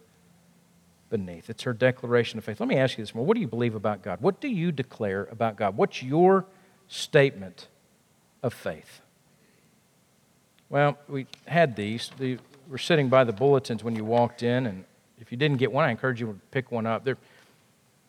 beneath. 1.09 1.49
It's 1.49 1.63
her 1.63 1.73
declaration 1.73 2.39
of 2.39 2.45
faith. 2.45 2.59
Let 2.59 2.69
me 2.69 2.77
ask 2.77 2.97
you 2.97 3.03
this 3.03 3.13
more. 3.13 3.25
What 3.25 3.35
do 3.35 3.41
you 3.41 3.47
believe 3.47 3.75
about 3.75 4.01
God? 4.01 4.21
What 4.21 4.39
do 4.39 4.47
you 4.47 4.71
declare 4.71 5.25
about 5.25 5.57
God? 5.57 5.77
What's 5.77 6.01
your 6.01 6.45
statement 6.87 7.67
of 8.41 8.53
faith? 8.53 9.01
Well, 10.69 10.97
we 11.07 11.27
had 11.45 11.75
these. 11.75 12.09
They 12.17 12.39
were 12.69 12.77
sitting 12.77 13.09
by 13.09 13.23
the 13.23 13.33
bulletins 13.33 13.83
when 13.83 13.95
you 13.95 14.03
walked 14.03 14.41
in, 14.41 14.65
and 14.65 14.85
if 15.19 15.31
you 15.31 15.37
didn't 15.37 15.57
get 15.57 15.71
one, 15.71 15.85
I 15.85 15.91
encourage 15.91 16.19
you 16.19 16.27
to 16.27 16.39
pick 16.51 16.71
one 16.71 16.85
up. 16.85 17.03
There 17.03 17.15
are 17.15 17.19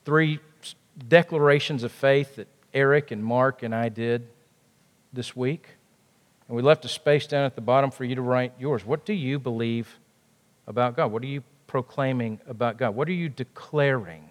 three 0.04 0.40
declarations 1.08 1.82
of 1.82 1.92
faith 1.92 2.36
that 2.36 2.48
Eric 2.72 3.10
and 3.10 3.22
Mark 3.22 3.62
and 3.62 3.74
I 3.74 3.88
did 3.88 4.26
this 5.12 5.36
week. 5.36 5.75
And 6.48 6.56
we 6.56 6.62
left 6.62 6.84
a 6.84 6.88
space 6.88 7.26
down 7.26 7.44
at 7.44 7.54
the 7.54 7.60
bottom 7.60 7.90
for 7.90 8.04
you 8.04 8.14
to 8.14 8.22
write 8.22 8.52
yours. 8.58 8.84
What 8.84 9.04
do 9.04 9.12
you 9.12 9.38
believe 9.38 9.98
about 10.66 10.96
God? 10.96 11.10
What 11.10 11.22
are 11.22 11.26
you 11.26 11.42
proclaiming 11.66 12.40
about 12.46 12.76
God? 12.76 12.94
What 12.94 13.08
are 13.08 13.12
you 13.12 13.28
declaring 13.28 14.30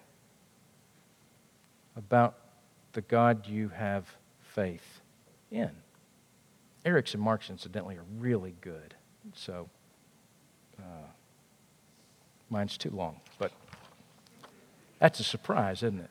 about 1.96 2.36
the 2.92 3.02
God 3.02 3.46
you 3.46 3.68
have 3.68 4.04
faith 4.40 5.00
in? 5.50 5.70
Eric's 6.84 7.14
and 7.14 7.22
Mark's, 7.22 7.50
incidentally, 7.50 7.96
are 7.96 8.04
really 8.18 8.54
good. 8.60 8.94
So 9.34 9.68
uh, 10.78 11.08
mine's 12.48 12.78
too 12.78 12.90
long, 12.90 13.20
but 13.38 13.52
that's 14.98 15.20
a 15.20 15.24
surprise, 15.24 15.82
isn't 15.82 15.98
it? 15.98 16.10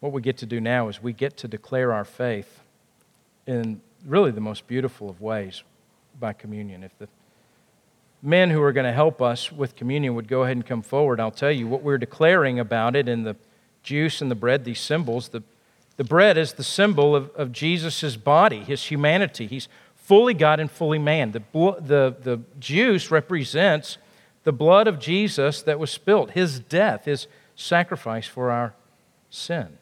What 0.00 0.12
we 0.12 0.20
get 0.20 0.36
to 0.38 0.46
do 0.46 0.60
now 0.60 0.88
is 0.88 1.02
we 1.02 1.12
get 1.12 1.36
to 1.38 1.48
declare 1.48 1.92
our 1.92 2.04
faith 2.04 2.60
in 3.46 3.80
really 4.04 4.30
the 4.30 4.40
most 4.40 4.66
beautiful 4.66 5.08
of 5.08 5.20
ways 5.20 5.62
by 6.18 6.32
communion. 6.32 6.84
If 6.84 6.96
the 6.98 7.08
men 8.22 8.50
who 8.50 8.62
are 8.62 8.72
going 8.72 8.86
to 8.86 8.92
help 8.92 9.22
us 9.22 9.50
with 9.50 9.76
communion 9.76 10.14
would 10.14 10.28
go 10.28 10.42
ahead 10.42 10.56
and 10.56 10.66
come 10.66 10.82
forward, 10.82 11.20
I'll 11.20 11.30
tell 11.30 11.50
you 11.50 11.66
what 11.66 11.82
we're 11.82 11.98
declaring 11.98 12.58
about 12.58 12.94
it 12.96 13.08
in 13.08 13.24
the 13.24 13.36
juice 13.82 14.20
and 14.20 14.30
the 14.30 14.34
bread, 14.34 14.64
these 14.64 14.80
symbols. 14.80 15.28
The, 15.28 15.42
the 15.96 16.04
bread 16.04 16.36
is 16.36 16.54
the 16.54 16.64
symbol 16.64 17.16
of, 17.16 17.30
of 17.30 17.52
Jesus' 17.52 18.16
body, 18.16 18.60
his 18.60 18.86
humanity. 18.86 19.46
He's 19.46 19.68
fully 19.94 20.34
God 20.34 20.60
and 20.60 20.70
fully 20.70 20.98
man. 20.98 21.32
The, 21.32 21.42
the, 21.52 22.16
the 22.22 22.40
juice 22.58 23.10
represents 23.10 23.98
the 24.44 24.52
blood 24.52 24.86
of 24.86 24.98
Jesus 24.98 25.62
that 25.62 25.78
was 25.78 25.90
spilt, 25.90 26.32
his 26.32 26.60
death, 26.60 27.06
his 27.06 27.26
sacrifice 27.56 28.26
for 28.26 28.50
our 28.50 28.74
sin. 29.30 29.78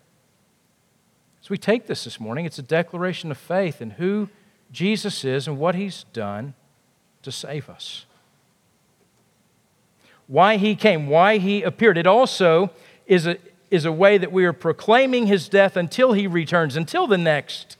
As 1.44 1.50
we 1.50 1.58
take 1.58 1.86
this 1.86 2.02
this 2.02 2.18
morning, 2.18 2.44
it's 2.46 2.58
a 2.58 2.62
declaration 2.62 3.30
of 3.30 3.38
faith 3.38 3.80
in 3.80 3.90
who 3.90 4.28
Jesus 4.72 5.24
is 5.24 5.46
and 5.46 5.58
what 5.58 5.76
he's 5.76 6.04
done 6.12 6.54
to 7.22 7.30
save 7.30 7.70
us 7.70 8.06
why 10.26 10.56
he 10.56 10.74
came, 10.74 11.06
why 11.06 11.38
he 11.38 11.62
appeared. 11.62 11.98
It 11.98 12.06
also 12.06 12.70
is 13.06 13.26
a, 13.26 13.36
is 13.70 13.84
a 13.84 13.92
way 13.92 14.18
that 14.18 14.32
we 14.32 14.44
are 14.44 14.52
proclaiming 14.52 15.26
his 15.26 15.48
death 15.48 15.76
until 15.76 16.12
he 16.12 16.26
returns, 16.26 16.76
until 16.76 17.06
the 17.06 17.18
next 17.18 17.76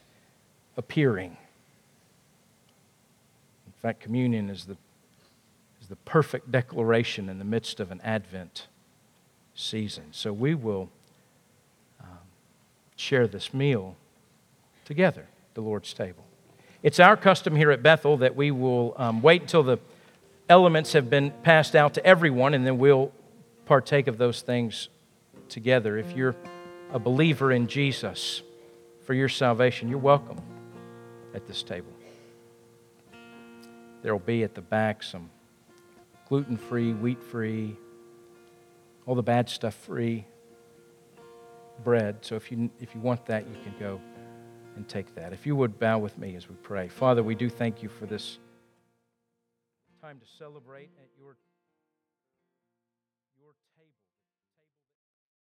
appearing. 0.77 1.37
In 3.67 3.73
fact, 3.81 4.01
communion 4.01 4.51
is 4.51 4.67
the, 4.67 4.77
is 5.81 5.89
the 5.89 5.97
perfect 5.97 6.51
declaration 6.51 7.29
in 7.29 7.39
the 7.39 7.45
midst 7.45 7.81
of 7.81 7.91
an 7.91 8.01
Advent 8.03 8.67
season. 9.55 10.05
So 10.11 10.33
we 10.33 10.55
will 10.55 10.91
share 12.97 13.27
this 13.27 13.53
meal 13.53 13.97
together, 14.85 15.27
the 15.55 15.61
Lord's 15.61 15.93
table. 15.93 16.25
It's 16.83 17.01
our 17.01 17.17
custom 17.17 17.57
here 17.57 17.71
at 17.71 17.83
Bethel 17.83 18.19
that 18.19 18.37
we 18.37 18.51
will 18.51 18.95
um, 18.97 19.23
wait 19.23 19.43
until 19.43 19.63
the 19.63 19.79
elements 20.49 20.93
have 20.93 21.09
been 21.09 21.31
passed 21.43 21.75
out 21.75 21.95
to 21.95 22.07
everyone, 22.07 22.55
and 22.55 22.67
then 22.67 22.79
we'll 22.79 23.11
partake 23.65 24.07
of 24.07 24.19
those 24.19 24.43
things 24.43 24.89
together. 25.49 25.97
If 25.97 26.13
you're 26.13 26.37
a 26.93 26.99
believer 26.99 27.51
in 27.53 27.67
Jesus 27.67 28.43
for 29.07 29.15
your 29.15 29.29
salvation, 29.29 29.89
you're 29.89 29.99
welcome 29.99 30.41
at 31.35 31.47
this 31.47 31.63
table. 31.63 31.93
There 34.03 34.13
will 34.13 34.21
be 34.21 34.45
at 34.45 34.55
the 34.55 34.61
back 34.61 35.03
some 35.03 35.31
gluten 36.29 36.59
free, 36.59 36.93
wheat 36.93 37.23
free, 37.23 37.77
all 39.07 39.15
the 39.15 39.23
bad 39.23 39.49
stuff 39.49 39.75
free 39.75 40.27
bread. 41.83 42.19
So 42.21 42.37
if 42.37 42.51
you, 42.53 42.71
if 42.81 42.95
you 42.95 43.01
want 43.01 43.27
that, 43.27 43.47
you 43.49 43.57
can 43.63 43.75
go 43.79 44.01
and 44.77 44.87
take 44.89 45.15
that. 45.15 45.33
If 45.33 45.47
you 45.47 45.57
would 45.57 45.79
bow 45.79 45.99
with 45.99 46.19
me 46.19 46.37
as 46.37 46.49
we 46.49 46.55
pray. 46.57 46.89
Father, 46.89 47.23
we 47.23 47.35
do 47.35 47.49
thank 47.49 47.83
you 47.83 47.89
for 47.89 48.07
this 48.07 48.39
time 50.03 50.21
to 50.21 50.27
celebrate 50.39 50.91
at 50.99 51.09
your 51.19 51.37